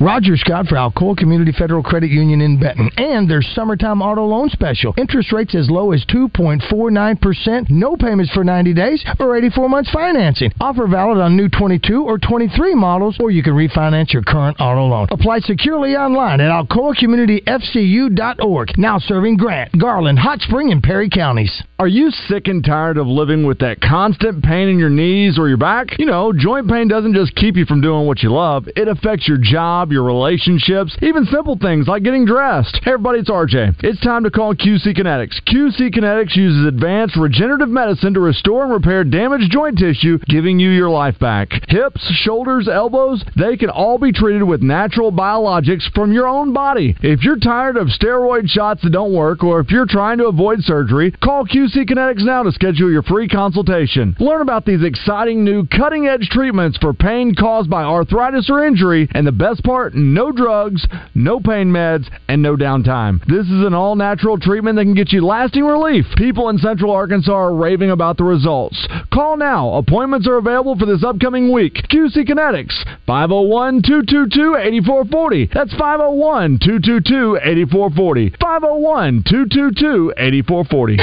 Roger 0.00 0.36
Scott 0.38 0.66
for 0.66 0.76
Alcoa 0.76 1.14
Community 1.14 1.52
Federal 1.52 1.82
Credit 1.82 2.08
Union 2.08 2.40
in 2.40 2.58
Benton 2.58 2.90
and 2.96 3.28
their 3.28 3.42
summertime 3.42 4.00
auto 4.00 4.24
loan 4.24 4.48
special. 4.48 4.94
Interest 4.96 5.30
rates 5.30 5.54
as 5.54 5.68
low 5.68 5.92
as 5.92 6.02
2.49%, 6.06 7.68
no 7.68 7.96
payments 7.96 8.32
for 8.32 8.42
90 8.42 8.72
days, 8.72 9.04
or 9.18 9.36
84 9.36 9.68
months 9.68 9.90
financing. 9.90 10.50
Offer 10.58 10.86
valid 10.86 11.18
on 11.18 11.36
new 11.36 11.50
22 11.50 12.02
or 12.02 12.16
23 12.16 12.74
models, 12.74 13.18
or 13.20 13.30
you 13.30 13.42
can 13.42 13.52
refinance 13.52 14.14
your 14.14 14.22
current 14.22 14.56
auto 14.58 14.86
loan. 14.86 15.06
Apply 15.10 15.40
securely 15.40 15.96
online 15.96 16.40
at 16.40 16.50
alcoacommunityfcu.org. 16.50 18.78
Now 18.78 18.98
serving 18.98 19.36
Grant, 19.36 19.78
Garland, 19.78 20.18
Hot 20.18 20.40
Spring, 20.40 20.72
and 20.72 20.82
Perry 20.82 21.10
counties. 21.10 21.62
Are 21.78 21.88
you 21.88 22.10
sick 22.10 22.48
and 22.48 22.64
tired 22.64 22.96
of 22.96 23.06
living 23.06 23.44
with 23.44 23.58
that 23.58 23.82
constant 23.82 24.42
pain 24.42 24.68
in 24.68 24.78
your 24.78 24.88
knees 24.88 25.38
or 25.38 25.48
your 25.48 25.58
back? 25.58 25.98
You 25.98 26.06
know, 26.06 26.32
joint 26.32 26.70
pain 26.70 26.88
doesn't 26.88 27.12
just 27.12 27.36
keep 27.36 27.56
you 27.56 27.66
from 27.66 27.82
doing 27.82 28.06
what 28.06 28.22
you 28.22 28.32
love, 28.32 28.66
it 28.76 28.88
affects 28.88 29.28
your 29.28 29.36
job, 29.36 29.89
your 29.92 30.04
relationships, 30.04 30.96
even 31.02 31.24
simple 31.26 31.58
things 31.60 31.88
like 31.88 32.02
getting 32.02 32.24
dressed. 32.24 32.80
Hey 32.82 32.92
everybody, 32.92 33.20
it's 33.20 33.30
RJ. 33.30 33.76
It's 33.82 34.00
time 34.00 34.24
to 34.24 34.30
call 34.30 34.54
QC 34.54 34.96
Kinetics. 34.96 35.40
QC 35.46 35.94
Kinetics 35.94 36.36
uses 36.36 36.66
advanced 36.66 37.16
regenerative 37.16 37.68
medicine 37.68 38.14
to 38.14 38.20
restore 38.20 38.64
and 38.64 38.72
repair 38.72 39.04
damaged 39.04 39.50
joint 39.50 39.78
tissue, 39.78 40.18
giving 40.26 40.58
you 40.58 40.70
your 40.70 40.90
life 40.90 41.18
back. 41.18 41.50
Hips, 41.68 42.00
shoulders, 42.22 42.68
elbows, 42.68 43.24
they 43.36 43.56
can 43.56 43.70
all 43.70 43.98
be 43.98 44.12
treated 44.12 44.42
with 44.42 44.62
natural 44.62 45.12
biologics 45.12 45.90
from 45.94 46.12
your 46.12 46.28
own 46.28 46.52
body. 46.52 46.96
If 47.02 47.22
you're 47.22 47.38
tired 47.38 47.76
of 47.76 47.88
steroid 47.88 48.48
shots 48.48 48.82
that 48.82 48.90
don't 48.90 49.14
work, 49.14 49.42
or 49.42 49.60
if 49.60 49.70
you're 49.70 49.86
trying 49.86 50.18
to 50.18 50.26
avoid 50.26 50.62
surgery, 50.62 51.10
call 51.22 51.46
QC 51.46 51.88
Kinetics 51.88 52.24
now 52.24 52.42
to 52.42 52.52
schedule 52.52 52.90
your 52.90 53.02
free 53.02 53.28
consultation. 53.28 54.16
Learn 54.18 54.42
about 54.42 54.66
these 54.66 54.84
exciting 54.84 55.44
new 55.44 55.66
cutting 55.66 56.06
edge 56.06 56.28
treatments 56.30 56.78
for 56.78 56.92
pain 56.92 57.34
caused 57.34 57.70
by 57.70 57.82
arthritis 57.82 58.48
or 58.50 58.64
injury, 58.64 59.08
and 59.14 59.26
the 59.26 59.32
best 59.32 59.62
part 59.64 59.79
no 59.94 60.32
drugs, 60.32 60.86
no 61.14 61.40
pain 61.40 61.68
meds, 61.68 62.06
and 62.28 62.42
no 62.42 62.56
downtime. 62.56 63.24
This 63.26 63.46
is 63.46 63.64
an 63.64 63.72
all 63.72 63.96
natural 63.96 64.38
treatment 64.38 64.76
that 64.76 64.84
can 64.84 64.94
get 64.94 65.12
you 65.12 65.24
lasting 65.24 65.64
relief. 65.64 66.04
People 66.16 66.48
in 66.50 66.58
Central 66.58 66.92
Arkansas 66.92 67.32
are 67.32 67.54
raving 67.54 67.90
about 67.90 68.18
the 68.18 68.24
results. 68.24 68.86
Call 69.12 69.36
now. 69.36 69.74
Appointments 69.74 70.28
are 70.28 70.36
available 70.36 70.76
for 70.78 70.86
this 70.86 71.02
upcoming 71.02 71.52
week. 71.52 71.74
QC 71.90 72.28
Kinetics, 72.28 72.84
501 73.06 73.82
222 73.82 74.56
8440. 74.56 75.50
That's 75.54 75.72
501 75.74 76.58
222 76.60 77.38
8440. 77.42 78.30
501 78.40 79.24
222 79.24 80.12
8440. 80.16 80.96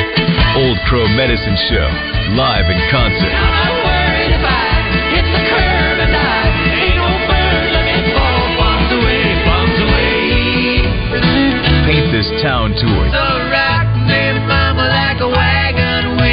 Old 0.58 0.78
Crow 0.88 1.08
Medicine 1.16 1.58
Show, 1.70 1.88
live 2.36 2.70
in 2.70 2.80
concert. 2.92 3.77
Town 12.42 12.72
Tour. 12.76 13.04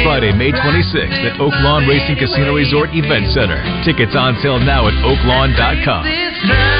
Friday, 0.05 0.31
May 0.33 0.51
26th 0.51 1.25
at 1.25 1.39
Oak 1.41 1.53
Lawn 1.65 1.87
Racing 1.87 2.15
Casino 2.15 2.53
Resort 2.55 2.89
Event 2.93 3.27
Center. 3.33 3.57
Tickets 3.83 4.15
on 4.15 4.37
sale 4.41 4.59
now 4.59 4.87
at 4.87 4.93
oaklawn.com. 5.03 6.74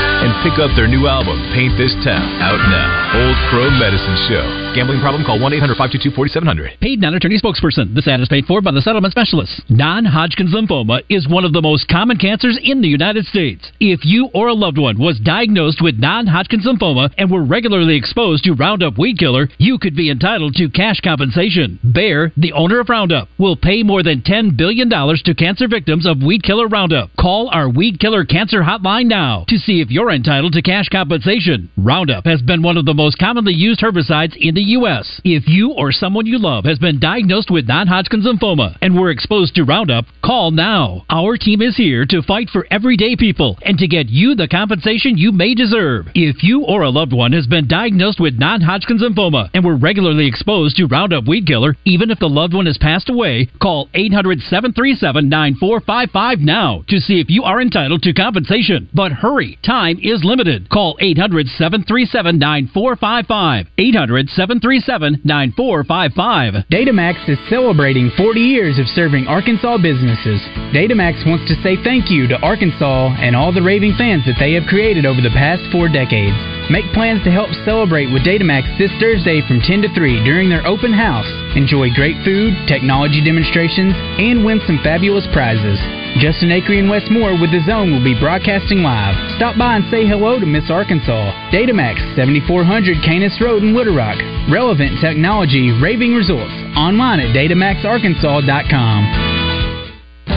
And 0.45 0.53
pick 0.53 0.61
up 0.61 0.75
their 0.75 0.87
new 0.87 1.07
album, 1.07 1.41
Paint 1.53 1.73
This 1.75 1.93
Town, 2.05 2.21
out 2.37 2.61
now. 2.69 3.05
Old 3.17 3.37
Crow 3.49 3.69
Medicine 3.79 4.15
Show. 4.29 4.45
Gambling 4.75 4.99
problem? 4.99 5.23
Call 5.23 5.39
1 5.39 5.53
800 5.53 5.73
522 5.73 6.13
4700. 6.13 6.81
Paid 6.81 6.99
non 7.01 7.15
attorney 7.15 7.39
spokesperson. 7.39 7.95
This 7.95 8.07
ad 8.07 8.19
is 8.19 8.27
paid 8.27 8.45
for 8.45 8.61
by 8.61 8.71
the 8.71 8.81
settlement 8.81 9.13
specialists. 9.13 9.61
Non 9.69 10.05
Hodgkin's 10.05 10.53
lymphoma 10.53 11.01
is 11.09 11.27
one 11.27 11.45
of 11.45 11.53
the 11.53 11.61
most 11.61 11.87
common 11.87 12.17
cancers 12.17 12.59
in 12.61 12.81
the 12.81 12.87
United 12.87 13.25
States. 13.25 13.71
If 13.79 14.01
you 14.03 14.29
or 14.35 14.49
a 14.49 14.53
loved 14.53 14.77
one 14.77 14.99
was 14.99 15.17
diagnosed 15.19 15.81
with 15.81 15.97
non 15.97 16.27
Hodgkin's 16.27 16.67
lymphoma 16.67 17.09
and 17.17 17.31
were 17.31 17.43
regularly 17.43 17.95
exposed 17.95 18.43
to 18.43 18.53
Roundup 18.53 18.99
Weed 18.99 19.17
Killer, 19.17 19.47
you 19.57 19.79
could 19.79 19.95
be 19.95 20.11
entitled 20.11 20.53
to 20.55 20.69
cash 20.69 20.99
compensation. 20.99 21.79
Bayer, 21.81 22.33
the 22.35 22.53
owner 22.53 22.81
of 22.81 22.89
Roundup, 22.89 23.29
will 23.39 23.55
pay 23.55 23.81
more 23.81 24.03
than 24.03 24.21
$10 24.21 24.57
billion 24.57 24.89
to 24.89 25.35
cancer 25.35 25.67
victims 25.67 26.05
of 26.05 26.21
Weed 26.21 26.43
Killer 26.43 26.67
Roundup. 26.67 27.09
Call 27.17 27.49
our 27.49 27.69
Weed 27.69 27.99
Killer 27.99 28.25
Cancer 28.25 28.61
Hotline 28.61 29.07
now 29.07 29.45
to 29.47 29.57
see 29.57 29.79
if 29.79 29.89
you're 29.89 30.11
entitled 30.11 30.34
to 30.43 30.61
cash 30.61 30.89
compensation. 30.89 31.71
Roundup 31.77 32.25
has 32.25 32.41
been 32.41 32.61
one 32.61 32.75
of 32.77 32.85
the 32.85 32.93
most 32.93 33.17
commonly 33.17 33.53
used 33.53 33.79
herbicides 33.79 34.35
in 34.35 34.53
the 34.53 34.61
U.S. 34.61 35.21
If 35.23 35.47
you 35.47 35.71
or 35.71 35.91
someone 35.91 36.25
you 36.25 36.37
love 36.37 36.65
has 36.65 36.77
been 36.77 36.99
diagnosed 36.99 37.49
with 37.49 37.67
non 37.67 37.87
Hodgkin's 37.87 38.25
lymphoma 38.25 38.77
and 38.81 38.99
were 38.99 39.09
exposed 39.11 39.55
to 39.55 39.63
Roundup, 39.63 40.05
call 40.23 40.51
now. 40.51 41.05
Our 41.09 41.37
team 41.37 41.61
is 41.61 41.77
here 41.77 42.05
to 42.07 42.21
fight 42.21 42.49
for 42.49 42.67
everyday 42.69 43.15
people 43.15 43.57
and 43.61 43.77
to 43.77 43.87
get 43.87 44.09
you 44.09 44.35
the 44.35 44.47
compensation 44.47 45.17
you 45.17 45.31
may 45.31 45.55
deserve. 45.55 46.07
If 46.13 46.43
you 46.43 46.65
or 46.65 46.83
a 46.83 46.89
loved 46.89 47.13
one 47.13 47.31
has 47.31 47.47
been 47.47 47.67
diagnosed 47.67 48.19
with 48.19 48.37
non 48.37 48.61
Hodgkin's 48.61 49.01
lymphoma 49.01 49.49
and 49.53 49.63
were 49.63 49.77
regularly 49.77 50.27
exposed 50.27 50.75
to 50.77 50.87
Roundup 50.87 51.27
Weed 51.27 51.47
Killer, 51.47 51.75
even 51.85 52.11
if 52.11 52.19
the 52.19 52.29
loved 52.29 52.53
one 52.53 52.65
has 52.65 52.77
passed 52.77 53.09
away, 53.09 53.47
call 53.61 53.89
800 53.93 54.41
737 54.41 55.29
9455 55.29 56.39
now 56.39 56.83
to 56.89 56.99
see 56.99 57.19
if 57.19 57.29
you 57.29 57.43
are 57.43 57.61
entitled 57.61 58.01
to 58.03 58.13
compensation. 58.13 58.89
But 58.93 59.11
hurry, 59.11 59.57
time 59.65 59.99
is 60.01 60.14
is 60.15 60.23
limited. 60.23 60.69
Call 60.69 60.97
800 60.99 61.47
737 61.59 62.39
9455. 62.39 63.67
800 63.77 64.29
737 64.29 65.21
9455. 65.23 66.65
Datamax 66.71 67.27
is 67.27 67.37
celebrating 67.51 68.09
40 68.17 68.39
years 68.39 68.79
of 68.79 68.87
serving 68.87 69.27
Arkansas 69.27 69.77
businesses. 69.83 70.39
Datamax 70.71 71.27
wants 71.27 71.43
to 71.51 71.59
say 71.61 71.75
thank 71.83 72.09
you 72.09 72.27
to 72.31 72.39
Arkansas 72.39 73.19
and 73.19 73.35
all 73.35 73.51
the 73.51 73.61
raving 73.61 73.93
fans 73.99 74.23
that 74.25 74.39
they 74.39 74.53
have 74.53 74.71
created 74.71 75.05
over 75.05 75.19
the 75.19 75.35
past 75.35 75.61
four 75.71 75.91
decades. 75.91 76.54
Make 76.69 76.85
plans 76.93 77.23
to 77.23 77.31
help 77.31 77.49
celebrate 77.63 78.09
with 78.09 78.25
Datamax 78.25 78.65
this 78.81 78.89
Thursday 78.99 79.45
from 79.47 79.61
10 79.61 79.83
to 79.83 79.89
3 79.93 80.23
during 80.25 80.49
their 80.49 80.65
open 80.65 80.91
house. 80.91 81.29
Enjoy 81.55 81.93
great 81.93 82.17
food, 82.25 82.57
technology 82.67 83.23
demonstrations, 83.23 83.93
and 84.17 84.43
win 84.43 84.59
some 84.65 84.79
fabulous 84.81 85.27
prizes. 85.31 85.77
Justin 86.17 86.49
Acree 86.49 86.79
and 86.79 86.89
Wes 86.89 87.03
Moore 87.11 87.39
with 87.39 87.51
The 87.51 87.61
Zone 87.67 87.91
will 87.91 88.03
be 88.03 88.17
broadcasting 88.17 88.81
live. 88.81 89.13
Stop 89.37 89.57
by 89.57 89.75
and 89.75 89.85
say 89.91 90.07
hello 90.07 90.39
to 90.39 90.45
Miss 90.45 90.71
Arkansas. 90.71 91.31
Datamax, 91.53 92.15
7400 92.15 93.03
Cantrell 93.03 93.45
Road 93.45 93.63
in 93.63 93.75
Little 93.75 93.95
Rock. 93.95 94.17
Relevant 94.49 94.99
technology, 95.01 95.71
raving 95.71 96.15
results. 96.15 96.53
Online 96.75 97.19
at 97.19 97.35
datamaxarkansas.com. 97.35 99.34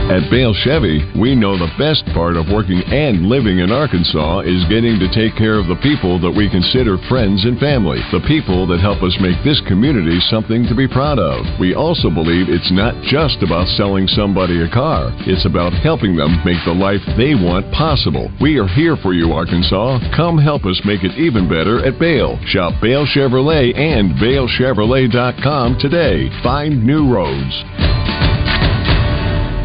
At 0.09 0.25
Bale 0.33 0.57
Chevy, 0.65 1.05
we 1.21 1.37
know 1.37 1.61
the 1.61 1.69
best 1.77 2.01
part 2.17 2.41
of 2.41 2.49
working 2.49 2.81
and 2.81 3.29
living 3.29 3.61
in 3.61 3.69
Arkansas 3.69 4.41
is 4.41 4.65
getting 4.73 4.97
to 4.97 5.13
take 5.13 5.37
care 5.37 5.61
of 5.61 5.69
the 5.69 5.77
people 5.85 6.17
that 6.25 6.33
we 6.33 6.49
consider 6.49 6.97
friends 7.13 7.45
and 7.45 7.61
family, 7.61 8.01
the 8.09 8.25
people 8.25 8.65
that 8.73 8.81
help 8.81 9.05
us 9.05 9.13
make 9.21 9.37
this 9.45 9.61
community 9.69 10.17
something 10.33 10.65
to 10.65 10.73
be 10.73 10.89
proud 10.89 11.21
of. 11.21 11.45
We 11.61 11.77
also 11.77 12.09
believe 12.09 12.49
it's 12.49 12.73
not 12.73 12.97
just 13.05 13.45
about 13.45 13.69
selling 13.77 14.09
somebody 14.09 14.65
a 14.65 14.73
car, 14.73 15.13
it's 15.29 15.45
about 15.45 15.77
helping 15.77 16.17
them 16.17 16.41
make 16.41 16.65
the 16.65 16.73
life 16.73 17.05
they 17.21 17.37
want 17.37 17.69
possible. 17.77 18.33
We 18.41 18.57
are 18.57 18.67
here 18.81 18.97
for 19.05 19.13
you, 19.13 19.37
Arkansas. 19.37 20.01
Come 20.17 20.41
help 20.41 20.65
us 20.65 20.81
make 20.89 21.05
it 21.05 21.21
even 21.21 21.53
better 21.53 21.85
at 21.85 22.01
Bale. 22.01 22.41
Shop 22.49 22.73
Bale 22.81 23.05
Chevrolet 23.05 23.77
and 23.77 24.17
BaleChevrolet.com 24.17 25.77
today. 25.77 26.33
Find 26.41 26.81
new 26.81 27.13
roads. 27.13 28.08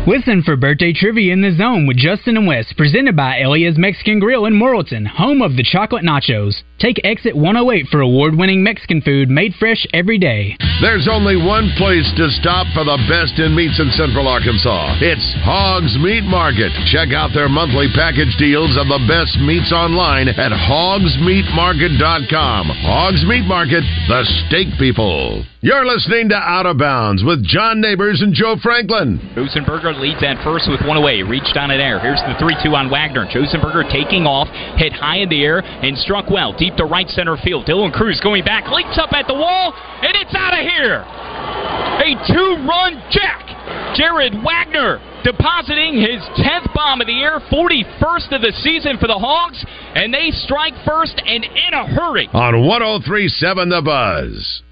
Listen 0.06 0.44
for 0.44 0.58
birthday 0.58 0.92
trivia 0.92 1.32
in 1.32 1.40
the 1.40 1.56
zone 1.56 1.88
with 1.88 1.96
Justin 1.96 2.36
and 2.36 2.46
Wes, 2.46 2.66
presented 2.76 3.16
by 3.16 3.40
Elia's 3.40 3.78
Mexican 3.78 4.20
Grill 4.20 4.46
in 4.46 4.54
Morrilton, 4.54 5.08
home 5.08 5.42
of 5.42 5.56
the 5.56 5.64
chocolate 5.64 6.04
nachos. 6.04 6.62
Take 6.78 7.00
exit 7.06 7.34
108 7.34 7.88
for 7.88 8.02
award-winning 8.02 8.62
Mexican 8.62 9.00
food 9.00 9.30
made 9.30 9.56
fresh 9.56 9.88
every 9.94 10.18
day. 10.20 10.58
There's 10.82 11.08
only 11.08 11.38
one 11.40 11.72
place 11.80 12.12
to 12.20 12.28
stop 12.44 12.68
for 12.76 12.84
the 12.84 13.00
best 13.08 13.40
in 13.40 13.56
meats 13.56 13.80
in 13.80 13.96
Central 13.96 14.28
Arkansas. 14.28 15.00
It's 15.00 15.24
Hogs 15.40 15.96
Meat 16.04 16.28
Market. 16.28 16.76
Check 16.92 17.16
out 17.16 17.32
their 17.32 17.48
monthly 17.48 17.88
package 17.96 18.36
deals 18.36 18.76
of 18.76 18.92
the 18.92 19.00
best 19.08 19.40
meats 19.40 19.72
online 19.72 20.28
at 20.28 20.52
hogsmeatmarket.com. 20.52 22.68
Hogs 22.84 23.24
Meat 23.24 23.48
Market, 23.48 23.88
the 24.12 24.28
steak 24.44 24.68
people. 24.76 25.48
You're 25.64 25.88
listening 25.88 26.28
to 26.28 26.36
Out 26.36 26.66
of 26.66 26.78
Bounds 26.78 27.24
with 27.24 27.48
John 27.48 27.80
Neighbors 27.80 28.20
and 28.20 28.34
Joe 28.34 28.58
Franklin. 28.62 29.16
Leads 30.00 30.24
at 30.24 30.42
first 30.44 30.70
with 30.70 30.82
one 30.88 30.98
away. 30.98 31.22
Reached 31.22 31.58
on 31.58 31.72
it 31.72 31.80
air. 31.80 32.00
Here's 32.00 32.22
the 32.26 32.36
3 32.40 32.56
2 32.64 32.76
on 32.76 32.90
Wegner. 32.90 33.30
Josenberger 33.30 33.90
taking 33.92 34.26
off, 34.26 34.48
hit 34.78 34.94
high 34.94 35.20
in 35.20 35.30
the 35.30 35.44
air, 35.44 35.60
and 35.60 35.98
struck 35.98 36.30
well. 36.30 36.54
Deep 36.54 36.76
to 36.78 36.86
right 36.86 37.08
center 37.10 37.38
field. 37.38 37.66
Dylan 37.66 37.94
Cruz 37.94 38.20
going 38.22 38.44
back, 38.44 38.70
leaps 38.72 38.98
up 38.98 39.14
at 39.14 39.28
the 39.28 39.34
wall, 39.34 39.74
and 39.74 40.14
it's 40.16 40.34
out 40.36 40.54
of 40.54 40.64
here. 40.66 41.04
A 41.04 42.10
two 42.28 42.66
run 42.68 43.02
jack. 43.12 43.54
Jared 43.96 44.34
Wegner 44.34 45.00
depositing 45.24 46.02
his 46.02 46.20
10th 46.44 46.74
bomb 46.74 47.00
of 47.00 47.08
the 47.08 47.14
year, 47.14 47.40
41st 47.52 48.36
of 48.36 48.42
the 48.42 48.52
season 48.62 48.98
for 49.00 49.08
the 49.08 49.18
Hogs, 49.18 49.64
and 49.96 50.14
they 50.14 50.32
strike 50.32 50.74
first 50.86 51.22
and 51.26 51.44
in 51.44 51.74
a 51.74 51.88
hurry. 51.88 52.28
On 52.34 52.66
1037 52.66 53.70
The 53.70 53.82
Buzz. 53.82 54.64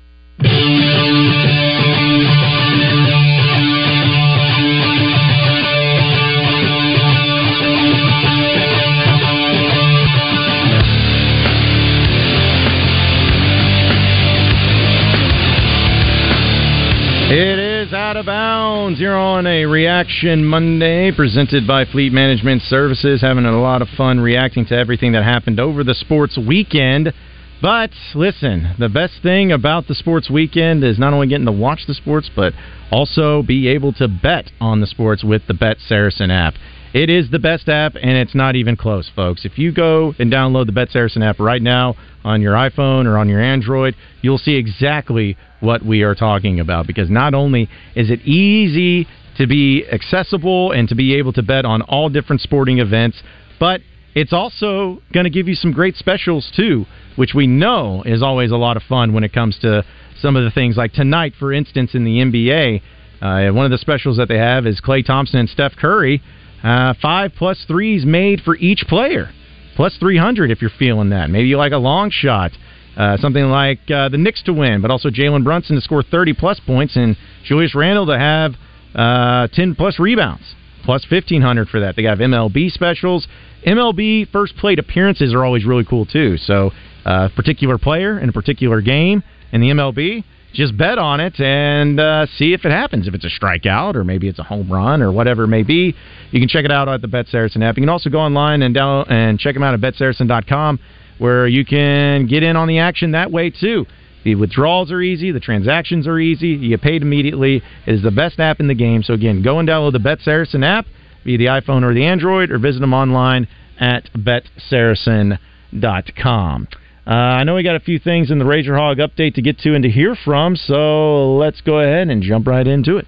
It 17.33 17.59
is 17.59 17.93
out 17.93 18.17
of 18.17 18.25
bounds. 18.25 18.99
You're 18.99 19.17
on 19.17 19.47
a 19.47 19.63
Reaction 19.63 20.43
Monday 20.43 21.13
presented 21.15 21.65
by 21.65 21.85
Fleet 21.85 22.11
Management 22.11 22.61
Services. 22.63 23.21
Having 23.21 23.45
a 23.45 23.57
lot 23.57 23.81
of 23.81 23.87
fun 23.95 24.19
reacting 24.19 24.65
to 24.65 24.75
everything 24.75 25.13
that 25.13 25.23
happened 25.23 25.57
over 25.57 25.81
the 25.81 25.93
sports 25.93 26.37
weekend. 26.37 27.13
But 27.61 27.91
listen, 28.15 28.75
the 28.77 28.89
best 28.89 29.21
thing 29.23 29.53
about 29.53 29.87
the 29.87 29.95
sports 29.95 30.29
weekend 30.29 30.83
is 30.83 30.99
not 30.99 31.13
only 31.13 31.27
getting 31.27 31.45
to 31.45 31.53
watch 31.53 31.85
the 31.87 31.93
sports, 31.93 32.29
but 32.35 32.51
also 32.91 33.43
be 33.43 33.69
able 33.69 33.93
to 33.93 34.09
bet 34.09 34.51
on 34.59 34.81
the 34.81 34.87
sports 34.87 35.23
with 35.23 35.43
the 35.47 35.53
Bet 35.53 35.77
Saracen 35.79 36.31
app. 36.31 36.55
It 36.93 37.09
is 37.09 37.29
the 37.31 37.39
best 37.39 37.69
app, 37.69 37.95
and 37.95 38.11
it's 38.11 38.35
not 38.35 38.57
even 38.57 38.75
close, 38.75 39.09
folks. 39.15 39.45
If 39.45 39.57
you 39.57 39.71
go 39.71 40.13
and 40.19 40.31
download 40.31 40.65
the 40.65 40.73
Bet 40.73 40.89
Saracen 40.89 41.23
app 41.23 41.39
right 41.39 41.61
now 41.61 41.95
on 42.25 42.41
your 42.41 42.53
iPhone 42.53 43.05
or 43.05 43.17
on 43.17 43.29
your 43.29 43.41
Android, 43.41 43.95
you'll 44.21 44.37
see 44.37 44.55
exactly 44.55 45.37
what 45.61 45.85
we 45.85 46.01
are 46.01 46.15
talking 46.15 46.59
about. 46.59 46.87
Because 46.87 47.09
not 47.09 47.33
only 47.33 47.69
is 47.95 48.09
it 48.09 48.19
easy 48.21 49.07
to 49.37 49.47
be 49.47 49.85
accessible 49.89 50.73
and 50.73 50.89
to 50.89 50.95
be 50.95 51.15
able 51.15 51.31
to 51.33 51.41
bet 51.41 51.63
on 51.63 51.81
all 51.83 52.09
different 52.09 52.41
sporting 52.41 52.79
events, 52.79 53.23
but 53.57 53.79
it's 54.13 54.33
also 54.33 55.01
going 55.13 55.23
to 55.23 55.29
give 55.29 55.47
you 55.47 55.55
some 55.55 55.71
great 55.71 55.95
specials 55.95 56.51
too, 56.53 56.85
which 57.15 57.33
we 57.33 57.47
know 57.47 58.03
is 58.05 58.21
always 58.21 58.51
a 58.51 58.57
lot 58.57 58.75
of 58.75 58.83
fun 58.83 59.13
when 59.13 59.23
it 59.23 59.31
comes 59.31 59.57
to 59.59 59.85
some 60.19 60.35
of 60.35 60.43
the 60.43 60.51
things 60.51 60.75
like 60.75 60.91
tonight, 60.91 61.33
for 61.39 61.53
instance, 61.53 61.95
in 61.95 62.03
the 62.03 62.17
NBA. 62.17 62.81
Uh, 63.21 63.53
one 63.53 63.65
of 63.65 63.71
the 63.71 63.77
specials 63.77 64.17
that 64.17 64.27
they 64.27 64.37
have 64.37 64.67
is 64.67 64.81
Klay 64.81 65.05
Thompson 65.05 65.39
and 65.39 65.49
Steph 65.49 65.77
Curry. 65.77 66.21
Uh, 66.63 66.93
five 67.01 67.31
plus 67.35 67.63
threes 67.67 68.05
made 68.05 68.41
for 68.41 68.55
each 68.57 68.83
player, 68.87 69.29
plus 69.75 69.97
300 69.99 70.51
if 70.51 70.61
you're 70.61 70.71
feeling 70.77 71.09
that. 71.09 71.29
Maybe 71.29 71.47
you 71.47 71.57
like 71.57 71.71
a 71.71 71.77
long 71.77 72.11
shot, 72.11 72.51
uh, 72.95 73.17
something 73.17 73.45
like 73.45 73.79
uh, 73.89 74.09
the 74.09 74.17
Knicks 74.17 74.43
to 74.43 74.53
win, 74.53 74.81
but 74.81 74.91
also 74.91 75.09
Jalen 75.09 75.43
Brunson 75.43 75.75
to 75.75 75.81
score 75.81 76.03
30 76.03 76.33
plus 76.33 76.59
points 76.59 76.95
and 76.95 77.17
Julius 77.45 77.73
Randle 77.73 78.05
to 78.07 78.17
have 78.17 78.53
uh, 78.93 79.47
10 79.53 79.75
plus 79.75 79.97
rebounds, 79.99 80.43
plus 80.83 81.03
1500 81.09 81.67
for 81.69 81.79
that. 81.79 81.95
They 81.95 82.03
have 82.03 82.19
MLB 82.19 82.71
specials. 82.71 83.27
MLB 83.65 84.29
first 84.31 84.55
plate 84.57 84.79
appearances 84.79 85.33
are 85.33 85.43
always 85.43 85.65
really 85.65 85.85
cool 85.85 86.05
too. 86.05 86.37
So, 86.37 86.71
a 87.05 87.29
particular 87.35 87.79
player 87.79 88.19
in 88.19 88.29
a 88.29 88.31
particular 88.31 88.81
game 88.81 89.23
in 89.51 89.61
the 89.61 89.69
MLB, 89.69 90.23
just 90.53 90.77
bet 90.77 90.97
on 90.97 91.19
it 91.19 91.39
and 91.39 91.99
uh, 91.99 92.25
see 92.37 92.53
if 92.53 92.65
it 92.65 92.71
happens. 92.71 93.07
If 93.07 93.13
it's 93.13 93.25
a 93.25 93.29
strikeout 93.29 93.95
or 93.95 94.03
maybe 94.03 94.27
it's 94.27 94.39
a 94.39 94.43
home 94.43 94.71
run 94.71 95.01
or 95.01 95.11
whatever 95.11 95.43
it 95.43 95.47
may 95.47 95.63
be, 95.63 95.95
you 96.31 96.39
can 96.39 96.49
check 96.49 96.65
it 96.65 96.71
out 96.71 96.89
at 96.89 97.01
the 97.01 97.07
Bet 97.07 97.27
Saracen 97.27 97.63
app. 97.63 97.77
You 97.77 97.83
can 97.83 97.89
also 97.89 98.09
go 98.09 98.19
online 98.19 98.61
and 98.61 98.73
down 98.73 99.05
and 99.09 99.39
check 99.39 99.53
them 99.53 99.63
out 99.63 99.73
at 99.73 99.79
betsaracen.com 99.79 100.79
where 101.17 101.47
you 101.47 101.63
can 101.63 102.27
get 102.27 102.43
in 102.43 102.55
on 102.55 102.67
the 102.67 102.79
action 102.79 103.11
that 103.11 103.31
way 103.31 103.49
too. 103.49 103.85
The 104.23 104.35
withdrawals 104.35 104.91
are 104.91 105.01
easy, 105.01 105.31
the 105.31 105.39
transactions 105.39 106.07
are 106.07 106.19
easy, 106.19 106.49
you 106.49 106.69
get 106.69 106.81
paid 106.81 107.01
immediately. 107.01 107.63
It 107.87 107.95
is 107.95 108.03
the 108.03 108.11
best 108.11 108.39
app 108.39 108.59
in 108.59 108.67
the 108.67 108.75
game. 108.75 109.03
So 109.03 109.13
again, 109.13 109.41
go 109.41 109.59
and 109.59 109.67
download 109.67 109.93
the 109.93 109.99
Bet 109.99 110.19
Saracen 110.21 110.63
app 110.63 110.85
via 111.23 111.37
the 111.37 111.45
iPhone 111.45 111.83
or 111.83 111.93
the 111.93 112.05
Android, 112.05 112.51
or 112.51 112.59
visit 112.59 112.79
them 112.79 112.93
online 112.93 113.47
at 113.79 114.11
betsaracen.com. 114.13 116.67
Uh, 117.07 117.41
I 117.41 117.43
know 117.43 117.55
we 117.55 117.63
got 117.63 117.75
a 117.75 117.79
few 117.81 117.97
things 117.97 118.29
in 118.29 118.37
the 118.37 118.45
Razor 118.45 118.77
Hog 118.77 118.97
update 118.99 119.33
to 119.35 119.41
get 119.41 119.57
to 119.59 119.73
and 119.73 119.81
to 119.83 119.89
hear 119.89 120.15
from, 120.23 120.55
so 120.55 121.33
let's 121.35 121.59
go 121.61 121.79
ahead 121.79 122.09
and 122.09 122.21
jump 122.21 122.45
right 122.45 122.65
into 122.65 122.97
it. 122.97 123.07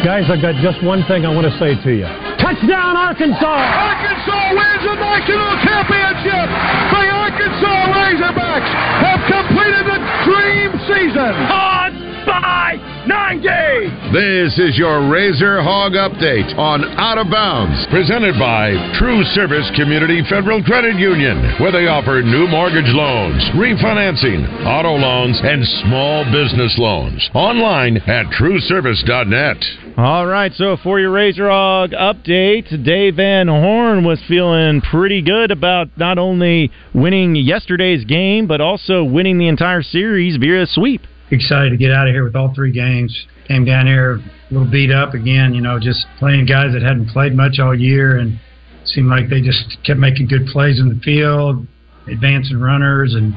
Guys, 0.00 0.30
I've 0.32 0.40
got 0.40 0.56
just 0.64 0.82
one 0.82 1.04
thing 1.04 1.26
I 1.26 1.34
want 1.34 1.44
to 1.44 1.52
say 1.60 1.76
to 1.76 1.92
you. 1.92 2.08
Touchdown, 2.40 2.96
Arkansas! 2.96 3.44
Arkansas 3.44 4.56
wins 4.56 4.80
the 4.80 4.96
national 4.96 5.52
championship! 5.60 6.48
The 6.88 7.04
Arkansas 7.04 7.78
Razorbacks 7.92 8.72
have 9.04 9.20
completed 9.28 9.84
the 9.84 10.00
dream 10.24 10.70
season! 10.88 11.32
On 11.52 11.90
by 12.24 12.87
90! 13.08 14.12
This 14.12 14.58
is 14.58 14.76
your 14.76 15.08
Razor 15.08 15.62
Hog 15.62 15.92
Update 15.92 16.52
on 16.58 16.84
Out 17.00 17.16
of 17.16 17.30
Bounds, 17.30 17.86
presented 17.88 18.38
by 18.38 18.76
True 19.00 19.24
Service 19.32 19.64
Community 19.74 20.20
Federal 20.28 20.62
Credit 20.62 20.94
Union, 20.96 21.40
where 21.58 21.72
they 21.72 21.88
offer 21.88 22.20
new 22.20 22.46
mortgage 22.46 22.92
loans, 22.92 23.40
refinancing, 23.56 24.44
auto 24.66 25.00
loans, 25.00 25.40
and 25.42 25.64
small 25.88 26.24
business 26.30 26.76
loans. 26.76 27.30
Online 27.32 27.96
at 28.04 28.26
trueservice.net. 28.36 29.56
All 29.96 30.26
right, 30.26 30.52
so 30.52 30.76
for 30.76 31.00
your 31.00 31.10
Razor 31.10 31.48
Hog 31.48 31.92
update, 31.92 32.84
Dave 32.84 33.16
Van 33.16 33.48
Horn 33.48 34.04
was 34.04 34.20
feeling 34.28 34.82
pretty 34.82 35.22
good 35.22 35.50
about 35.50 35.88
not 35.96 36.18
only 36.18 36.70
winning 36.92 37.36
yesterday's 37.36 38.04
game, 38.04 38.46
but 38.46 38.60
also 38.60 39.02
winning 39.02 39.38
the 39.38 39.48
entire 39.48 39.82
series 39.82 40.36
via 40.36 40.66
sweep. 40.66 41.00
Excited 41.30 41.70
to 41.70 41.76
get 41.76 41.90
out 41.90 42.08
of 42.08 42.14
here 42.14 42.24
with 42.24 42.36
all 42.36 42.54
three 42.54 42.72
games. 42.72 43.14
Came 43.46 43.64
down 43.64 43.86
here 43.86 44.14
a 44.16 44.54
little 44.54 44.70
beat 44.70 44.90
up 44.90 45.14
again, 45.14 45.54
you 45.54 45.60
know, 45.60 45.78
just 45.78 46.06
playing 46.18 46.46
guys 46.46 46.72
that 46.72 46.82
hadn't 46.82 47.08
played 47.08 47.34
much 47.34 47.58
all 47.58 47.74
year 47.74 48.18
and 48.18 48.38
seemed 48.84 49.08
like 49.08 49.28
they 49.28 49.40
just 49.40 49.76
kept 49.84 49.98
making 49.98 50.28
good 50.28 50.46
plays 50.46 50.80
in 50.80 50.88
the 50.88 51.00
field, 51.04 51.66
advancing 52.10 52.58
runners, 52.58 53.14
and 53.14 53.34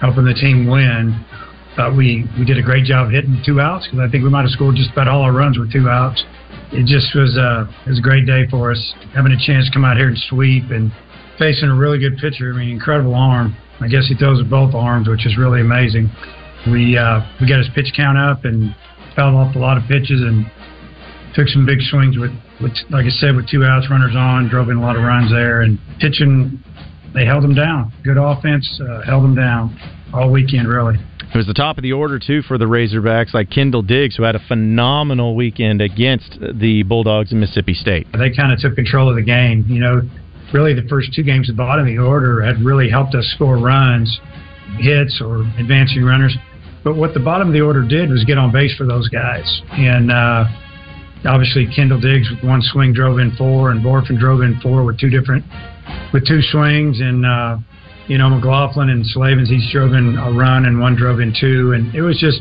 helping 0.00 0.24
the 0.24 0.34
team 0.34 0.66
win. 0.66 1.24
Thought 1.76 1.96
we 1.96 2.24
we 2.38 2.44
did 2.44 2.56
a 2.56 2.62
great 2.62 2.84
job 2.84 3.10
hitting 3.10 3.42
two 3.44 3.60
outs 3.60 3.86
because 3.86 4.00
I 4.00 4.10
think 4.10 4.22
we 4.24 4.30
might 4.30 4.42
have 4.42 4.50
scored 4.50 4.76
just 4.76 4.92
about 4.92 5.08
all 5.08 5.22
our 5.22 5.32
runs 5.32 5.58
with 5.58 5.72
two 5.72 5.88
outs. 5.88 6.22
It 6.72 6.86
just 6.86 7.14
was 7.14 7.36
a 7.36 7.68
it 7.84 7.90
was 7.90 7.98
a 7.98 8.02
great 8.02 8.26
day 8.26 8.46
for 8.48 8.70
us 8.70 8.94
having 9.12 9.32
a 9.32 9.40
chance 9.44 9.66
to 9.66 9.72
come 9.72 9.84
out 9.84 9.96
here 9.96 10.08
and 10.08 10.18
sweep 10.30 10.70
and 10.70 10.92
facing 11.38 11.68
a 11.68 11.74
really 11.74 11.98
good 11.98 12.16
pitcher. 12.18 12.54
I 12.54 12.56
mean, 12.56 12.70
incredible 12.70 13.14
arm. 13.14 13.56
I 13.80 13.88
guess 13.88 14.06
he 14.06 14.14
throws 14.14 14.38
with 14.38 14.48
both 14.48 14.72
arms, 14.72 15.08
which 15.08 15.26
is 15.26 15.36
really 15.36 15.60
amazing. 15.60 16.08
We 16.70 16.96
uh, 16.96 17.20
we 17.40 17.48
got 17.48 17.58
his 17.58 17.68
pitch 17.74 17.92
count 17.96 18.18
up 18.18 18.44
and 18.44 18.74
fouled 19.16 19.34
off 19.34 19.54
a 19.54 19.58
lot 19.58 19.76
of 19.76 19.84
pitches 19.88 20.20
and 20.20 20.50
took 21.34 21.48
some 21.48 21.66
big 21.66 21.80
swings 21.82 22.16
with, 22.16 22.30
with 22.62 22.72
like 22.90 23.06
I 23.06 23.10
said, 23.10 23.36
with 23.36 23.48
two 23.48 23.64
outs, 23.64 23.90
runners 23.90 24.14
on, 24.16 24.48
drove 24.48 24.68
in 24.70 24.76
a 24.76 24.80
lot 24.80 24.96
of 24.96 25.02
runs 25.02 25.30
there, 25.30 25.62
and 25.62 25.78
pitching. 26.00 26.62
They 27.12 27.24
held 27.24 27.44
them 27.44 27.54
down. 27.54 27.92
Good 28.02 28.16
offense, 28.18 28.80
uh, 28.82 29.02
held 29.02 29.22
them 29.22 29.36
down 29.36 29.78
all 30.12 30.32
weekend, 30.32 30.66
really. 30.66 30.98
It 31.34 31.36
was 31.36 31.46
the 31.46 31.54
top 31.54 31.78
of 31.78 31.82
the 31.82 31.92
order 31.92 32.18
too 32.18 32.42
for 32.42 32.58
the 32.58 32.64
Razorbacks, 32.64 33.34
like 33.34 33.50
Kendall 33.50 33.82
Diggs, 33.82 34.16
who 34.16 34.22
had 34.22 34.36
a 34.36 34.40
phenomenal 34.46 35.34
weekend 35.34 35.80
against 35.80 36.38
the 36.40 36.82
Bulldogs 36.84 37.32
in 37.32 37.40
Mississippi 37.40 37.74
State. 37.74 38.06
They 38.12 38.30
kind 38.30 38.52
of 38.52 38.58
took 38.58 38.74
control 38.74 39.10
of 39.10 39.16
the 39.16 39.22
game. 39.22 39.64
You 39.68 39.80
know, 39.80 40.02
really 40.52 40.74
the 40.74 40.86
first 40.88 41.12
two 41.12 41.22
games 41.22 41.48
at 41.48 41.56
the 41.56 41.62
bottom 41.62 41.86
of 41.86 41.86
the 41.86 41.98
order 41.98 42.40
had 42.42 42.64
really 42.64 42.88
helped 42.88 43.14
us 43.14 43.26
score 43.34 43.58
runs, 43.58 44.20
hits, 44.78 45.20
or 45.20 45.40
advancing 45.58 46.04
runners. 46.04 46.36
But 46.84 46.96
what 46.96 47.14
the 47.14 47.20
bottom 47.20 47.48
of 47.48 47.54
the 47.54 47.62
order 47.62 47.82
did 47.82 48.10
was 48.10 48.24
get 48.24 48.36
on 48.36 48.52
base 48.52 48.76
for 48.76 48.84
those 48.84 49.08
guys. 49.08 49.62
And 49.72 50.12
uh, 50.12 50.44
obviously, 51.24 51.66
Kendall 51.74 51.98
Diggs 51.98 52.28
with 52.30 52.44
one 52.44 52.60
swing 52.60 52.92
drove 52.92 53.18
in 53.18 53.34
four, 53.36 53.70
and 53.70 53.82
Bohrofen 53.82 54.18
drove 54.18 54.42
in 54.42 54.60
four 54.60 54.84
with 54.84 54.98
two 55.00 55.08
different, 55.08 55.44
with 56.12 56.26
two 56.26 56.42
swings. 56.42 57.00
And, 57.00 57.24
uh, 57.24 57.56
you 58.06 58.18
know, 58.18 58.28
McLaughlin 58.28 58.90
and 58.90 59.04
Slavens, 59.06 59.50
each 59.50 59.72
drove 59.72 59.94
in 59.94 60.18
a 60.18 60.30
run, 60.30 60.66
and 60.66 60.78
one 60.78 60.94
drove 60.94 61.20
in 61.20 61.34
two. 61.40 61.72
And 61.72 61.94
it 61.94 62.02
was 62.02 62.18
just, 62.20 62.40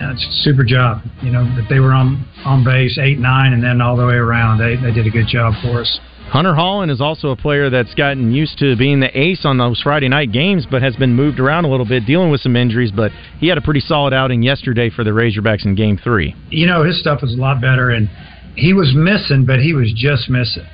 uh, 0.00 0.14
a 0.14 0.16
super 0.42 0.64
job. 0.64 1.02
You 1.20 1.30
know, 1.30 1.44
that 1.56 1.66
they 1.68 1.78
were 1.78 1.92
on, 1.92 2.26
on 2.46 2.64
base 2.64 2.98
eight, 2.98 3.18
nine, 3.18 3.52
and 3.52 3.62
then 3.62 3.82
all 3.82 3.96
the 3.96 4.06
way 4.06 4.14
around. 4.14 4.56
They, 4.56 4.76
they 4.76 4.90
did 4.90 5.06
a 5.06 5.10
good 5.10 5.28
job 5.28 5.52
for 5.62 5.82
us. 5.82 6.00
Hunter 6.32 6.54
Hollan 6.54 6.90
is 6.90 7.02
also 7.02 7.28
a 7.28 7.36
player 7.36 7.68
that's 7.68 7.92
gotten 7.92 8.32
used 8.32 8.58
to 8.60 8.74
being 8.74 9.00
the 9.00 9.18
ace 9.18 9.44
on 9.44 9.58
those 9.58 9.82
Friday 9.82 10.08
night 10.08 10.32
games, 10.32 10.66
but 10.68 10.80
has 10.80 10.96
been 10.96 11.12
moved 11.12 11.38
around 11.38 11.66
a 11.66 11.68
little 11.68 11.84
bit, 11.84 12.06
dealing 12.06 12.30
with 12.30 12.40
some 12.40 12.56
injuries. 12.56 12.90
But 12.90 13.12
he 13.38 13.48
had 13.48 13.58
a 13.58 13.60
pretty 13.60 13.80
solid 13.80 14.14
outing 14.14 14.42
yesterday 14.42 14.88
for 14.88 15.04
the 15.04 15.10
Razorbacks 15.10 15.66
in 15.66 15.74
Game 15.74 15.98
Three. 16.02 16.34
You 16.48 16.66
know, 16.66 16.84
his 16.84 16.98
stuff 16.98 17.20
was 17.20 17.34
a 17.34 17.36
lot 17.36 17.60
better, 17.60 17.90
and 17.90 18.08
he 18.56 18.72
was 18.72 18.94
missing, 18.94 19.44
but 19.44 19.60
he 19.60 19.74
was 19.74 19.92
just 19.94 20.30
missing. 20.30 20.64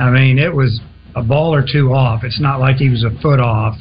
I 0.00 0.10
mean, 0.10 0.36
it 0.36 0.52
was 0.52 0.80
a 1.14 1.22
ball 1.22 1.54
or 1.54 1.64
two 1.64 1.92
off. 1.92 2.24
It's 2.24 2.40
not 2.40 2.58
like 2.58 2.78
he 2.78 2.88
was 2.88 3.04
a 3.04 3.10
foot 3.22 3.38
off, 3.38 3.76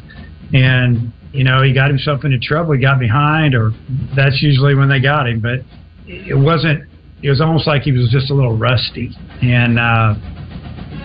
and 0.53 1.11
you 1.33 1.43
know, 1.43 1.63
he 1.63 1.73
got 1.73 1.89
himself 1.89 2.25
into 2.25 2.37
trouble. 2.37 2.73
He 2.73 2.79
got 2.79 2.99
behind, 2.99 3.55
or 3.55 3.71
that's 4.15 4.39
usually 4.43 4.75
when 4.75 4.87
they 4.87 4.99
got 4.99 5.27
him. 5.27 5.39
But 5.39 5.61
it 6.05 6.37
wasn't. 6.37 6.83
It 7.23 7.31
was 7.31 7.41
almost 7.41 7.65
like 7.65 7.81
he 7.81 7.91
was 7.91 8.07
just 8.11 8.29
a 8.29 8.35
little 8.35 8.55
rusty, 8.55 9.17
and. 9.41 9.79
uh 9.79 10.13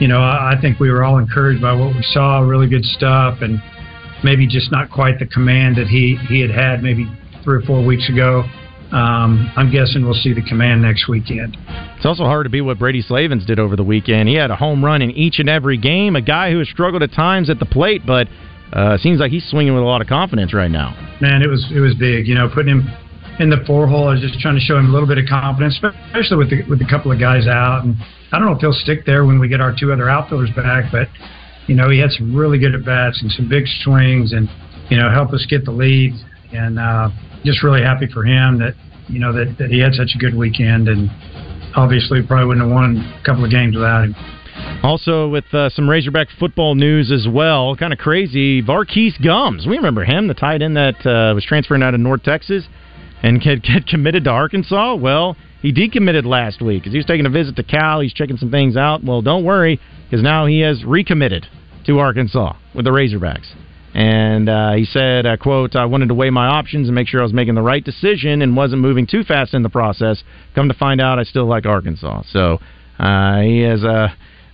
you 0.00 0.08
know, 0.08 0.20
I 0.20 0.54
think 0.60 0.80
we 0.80 0.90
were 0.90 1.04
all 1.04 1.18
encouraged 1.18 1.62
by 1.62 1.72
what 1.72 1.94
we 1.94 2.02
saw. 2.12 2.40
Really 2.40 2.68
good 2.68 2.84
stuff, 2.84 3.38
and 3.40 3.62
maybe 4.24 4.46
just 4.46 4.70
not 4.72 4.90
quite 4.90 5.18
the 5.18 5.26
command 5.26 5.76
that 5.76 5.86
he 5.86 6.16
he 6.28 6.40
had 6.40 6.50
had 6.50 6.82
maybe 6.82 7.06
three 7.44 7.56
or 7.56 7.62
four 7.62 7.84
weeks 7.84 8.08
ago. 8.08 8.44
Um, 8.92 9.50
I'm 9.56 9.72
guessing 9.72 10.04
we'll 10.04 10.12
see 10.14 10.34
the 10.34 10.42
command 10.42 10.82
next 10.82 11.08
weekend. 11.08 11.56
It's 11.96 12.04
also 12.04 12.24
hard 12.24 12.44
to 12.44 12.50
be 12.50 12.60
what 12.60 12.78
Brady 12.78 13.00
Slavens 13.00 13.46
did 13.46 13.58
over 13.58 13.74
the 13.74 13.82
weekend. 13.82 14.28
He 14.28 14.34
had 14.34 14.50
a 14.50 14.56
home 14.56 14.84
run 14.84 15.00
in 15.00 15.10
each 15.12 15.38
and 15.38 15.48
every 15.48 15.78
game. 15.78 16.14
A 16.14 16.20
guy 16.20 16.50
who 16.50 16.58
has 16.58 16.68
struggled 16.68 17.02
at 17.02 17.10
times 17.12 17.48
at 17.48 17.58
the 17.58 17.64
plate, 17.64 18.02
but 18.06 18.28
uh, 18.72 18.98
seems 18.98 19.18
like 19.18 19.30
he's 19.30 19.48
swinging 19.48 19.72
with 19.72 19.82
a 19.82 19.86
lot 19.86 20.02
of 20.02 20.08
confidence 20.08 20.52
right 20.52 20.70
now. 20.70 20.94
Man, 21.20 21.40
it 21.40 21.48
was 21.48 21.64
it 21.74 21.80
was 21.80 21.94
big. 21.94 22.26
You 22.26 22.34
know, 22.34 22.50
putting 22.52 22.70
him 22.70 22.88
in 23.38 23.48
the 23.48 23.64
four 23.66 23.86
hole. 23.86 24.08
I 24.08 24.12
was 24.12 24.20
just 24.20 24.38
trying 24.40 24.56
to 24.56 24.60
show 24.60 24.76
him 24.76 24.90
a 24.90 24.92
little 24.92 25.08
bit 25.08 25.18
of 25.18 25.24
confidence, 25.26 25.74
especially 25.74 26.36
with 26.36 26.50
the, 26.50 26.62
with 26.68 26.82
a 26.82 26.88
couple 26.88 27.12
of 27.12 27.18
guys 27.18 27.46
out. 27.46 27.84
And 27.84 27.96
I 28.32 28.38
don't 28.38 28.46
know 28.46 28.54
if 28.54 28.60
he'll 28.60 28.72
stick 28.72 29.04
there 29.04 29.24
when 29.24 29.38
we 29.38 29.48
get 29.48 29.60
our 29.60 29.74
two 29.78 29.92
other 29.92 30.08
outfielders 30.08 30.50
back, 30.56 30.90
but 30.90 31.08
you 31.66 31.74
know 31.74 31.90
he 31.90 31.98
had 31.98 32.10
some 32.10 32.34
really 32.34 32.58
good 32.58 32.74
at 32.74 32.84
bats 32.84 33.20
and 33.22 33.30
some 33.30 33.48
big 33.48 33.64
swings, 33.82 34.32
and 34.32 34.48
you 34.90 34.96
know 34.96 35.10
help 35.10 35.32
us 35.32 35.46
get 35.48 35.64
the 35.64 35.72
lead. 35.72 36.14
And 36.52 36.78
uh, 36.78 37.08
just 37.44 37.62
really 37.62 37.82
happy 37.82 38.06
for 38.12 38.24
him 38.24 38.58
that 38.58 38.74
you 39.08 39.18
know 39.18 39.32
that, 39.32 39.56
that 39.58 39.70
he 39.70 39.78
had 39.78 39.94
such 39.94 40.12
a 40.14 40.18
good 40.18 40.34
weekend, 40.34 40.88
and 40.88 41.10
obviously 41.76 42.22
probably 42.22 42.46
wouldn't 42.46 42.66
have 42.66 42.74
won 42.74 42.96
a 42.96 43.22
couple 43.24 43.44
of 43.44 43.50
games 43.50 43.76
without 43.76 44.04
him. 44.04 44.14
Also, 44.82 45.28
with 45.28 45.44
uh, 45.54 45.70
some 45.70 45.88
Razorback 45.88 46.28
football 46.38 46.74
news 46.74 47.10
as 47.10 47.26
well, 47.28 47.74
kind 47.76 47.92
of 47.92 47.98
crazy. 47.98 48.62
Var'Keyes 48.62 49.18
Gumms, 49.20 49.66
we 49.66 49.76
remember 49.76 50.04
him, 50.04 50.28
the 50.28 50.34
tight 50.34 50.60
end 50.60 50.76
that 50.76 51.06
uh, 51.06 51.34
was 51.34 51.44
transferring 51.44 51.82
out 51.82 51.94
of 51.94 52.00
North 52.00 52.22
Texas 52.22 52.64
and 53.22 53.42
had, 53.42 53.62
get 53.62 53.86
committed 53.86 54.24
to 54.24 54.30
Arkansas? 54.30 54.96
Well, 54.96 55.36
he 55.62 55.72
decommitted 55.72 56.24
last 56.24 56.60
week 56.60 56.82
because 56.82 56.92
he 56.92 56.98
was 56.98 57.06
taking 57.06 57.24
a 57.24 57.30
visit 57.30 57.56
to 57.56 57.62
Cal. 57.62 58.00
He's 58.00 58.12
checking 58.12 58.36
some 58.36 58.50
things 58.50 58.76
out. 58.76 59.02
Well, 59.02 59.22
don't 59.22 59.44
worry 59.44 59.80
because 60.04 60.22
now 60.22 60.46
he 60.46 60.60
has 60.60 60.84
recommitted 60.84 61.46
to 61.86 61.98
Arkansas 61.98 62.56
with 62.74 62.84
the 62.84 62.90
Razorbacks. 62.90 63.46
And 63.94 64.48
uh, 64.48 64.72
he 64.72 64.84
said, 64.84 65.26
uh, 65.26 65.36
"quote 65.36 65.76
I 65.76 65.84
wanted 65.84 66.08
to 66.08 66.14
weigh 66.14 66.30
my 66.30 66.46
options 66.46 66.88
and 66.88 66.94
make 66.94 67.08
sure 67.08 67.20
I 67.20 67.24
was 67.24 67.32
making 67.32 67.54
the 67.54 67.62
right 67.62 67.84
decision 67.84 68.42
and 68.42 68.56
wasn't 68.56 68.80
moving 68.80 69.06
too 69.06 69.22
fast 69.22 69.54
in 69.54 69.62
the 69.62 69.68
process. 69.68 70.22
Come 70.54 70.68
to 70.68 70.74
find 70.74 71.00
out, 71.00 71.18
I 71.18 71.24
still 71.24 71.46
like 71.46 71.66
Arkansas. 71.66 72.22
So 72.30 72.58
uh, 72.98 73.40
he 73.40 73.60
has 73.60 73.84
uh, 73.84 74.08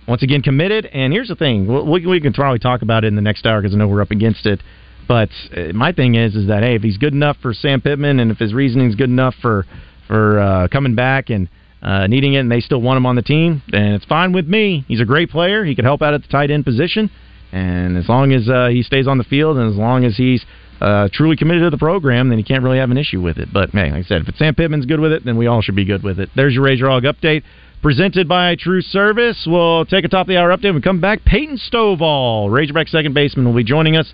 once 0.07 0.23
again 0.23 0.41
committed. 0.41 0.87
And 0.87 1.13
here's 1.13 1.29
the 1.29 1.35
thing: 1.35 1.67
we, 1.89 2.05
we 2.05 2.19
can 2.19 2.33
probably 2.33 2.59
talk 2.59 2.81
about 2.81 3.05
it 3.05 3.07
in 3.07 3.15
the 3.15 3.21
next 3.21 3.45
hour 3.45 3.61
because 3.61 3.73
I 3.73 3.77
know 3.77 3.87
we're 3.87 4.01
up 4.01 4.11
against 4.11 4.45
it. 4.45 4.61
But 5.07 5.29
uh, 5.55 5.73
my 5.73 5.93
thing 5.93 6.15
is, 6.15 6.35
is 6.35 6.47
that 6.49 6.61
hey, 6.61 6.75
if 6.75 6.81
he's 6.81 6.97
good 6.97 7.13
enough 7.13 7.37
for 7.41 7.53
Sam 7.53 7.79
Pittman, 7.79 8.19
and 8.19 8.31
if 8.31 8.37
his 8.37 8.53
reasoning 8.53 8.89
is 8.89 8.95
good 8.95 9.09
enough 9.09 9.35
for 9.41 9.65
for 10.09 10.39
uh, 10.39 10.67
coming 10.67 10.95
back 10.95 11.29
and 11.29 11.47
uh, 11.81 12.07
needing 12.07 12.33
it, 12.33 12.39
and 12.39 12.51
they 12.51 12.59
still 12.59 12.81
want 12.81 12.97
him 12.97 13.05
on 13.05 13.15
the 13.15 13.21
team, 13.21 13.61
then 13.71 13.93
it's 13.93 14.05
fine 14.05 14.33
with 14.33 14.47
me. 14.47 14.83
He's 14.87 14.99
a 14.99 15.05
great 15.05 15.29
player. 15.29 15.63
He 15.63 15.75
could 15.75 15.85
help 15.85 16.01
out 16.01 16.13
at 16.13 16.23
the 16.23 16.27
tight 16.27 16.51
end 16.51 16.65
position, 16.65 17.09
and 17.53 17.95
as 17.95 18.09
long 18.09 18.33
as 18.33 18.49
uh, 18.49 18.67
he 18.67 18.83
stays 18.83 19.07
on 19.07 19.17
the 19.17 19.23
field, 19.23 19.57
and 19.57 19.71
as 19.71 19.77
long 19.77 20.03
as 20.03 20.17
he's 20.17 20.43
uh, 20.81 21.07
truly 21.13 21.37
committed 21.37 21.63
to 21.63 21.69
the 21.69 21.77
program, 21.77 22.29
then 22.29 22.37
he 22.37 22.43
can't 22.43 22.63
really 22.63 22.79
have 22.79 22.91
an 22.91 22.97
issue 22.97 23.21
with 23.21 23.37
it. 23.37 23.49
But 23.53 23.69
hey, 23.69 23.91
like 23.91 24.05
I 24.05 24.07
said, 24.07 24.21
if 24.21 24.29
it's 24.29 24.39
Sam 24.39 24.55
Pittman's 24.55 24.85
good 24.85 24.99
with 24.99 25.13
it, 25.13 25.23
then 25.23 25.37
we 25.37 25.47
all 25.47 25.61
should 25.61 25.75
be 25.75 25.85
good 25.85 26.03
with 26.03 26.19
it. 26.19 26.29
There's 26.35 26.53
your 26.53 26.63
Razor 26.63 26.89
Hog 26.89 27.03
update. 27.03 27.43
Presented 27.81 28.27
by 28.27 28.57
True 28.59 28.81
Service. 28.81 29.47
We'll 29.47 29.85
take 29.85 30.03
a 30.03 30.09
top 30.09 30.25
of 30.25 30.27
the 30.27 30.35
hour 30.35 30.49
update 30.49 30.65
when 30.65 30.75
we 30.75 30.81
come 30.81 30.99
back. 30.99 31.23
Peyton 31.23 31.57
Stovall, 31.57 32.51
Razorback 32.51 32.89
second 32.89 33.13
baseman, 33.13 33.45
will 33.45 33.55
be 33.55 33.63
joining 33.63 33.95
us. 33.95 34.11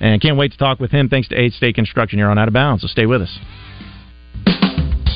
And 0.00 0.18
can't 0.22 0.38
wait 0.38 0.52
to 0.52 0.56
talk 0.56 0.80
with 0.80 0.92
him 0.92 1.10
thanks 1.10 1.28
to 1.28 1.38
Aid 1.38 1.52
State 1.52 1.74
Construction 1.74 2.18
here 2.18 2.30
on 2.30 2.38
Out 2.38 2.48
of 2.48 2.54
Bounds. 2.54 2.80
So 2.80 2.88
stay 2.88 3.04
with 3.04 3.20
us. 3.20 3.38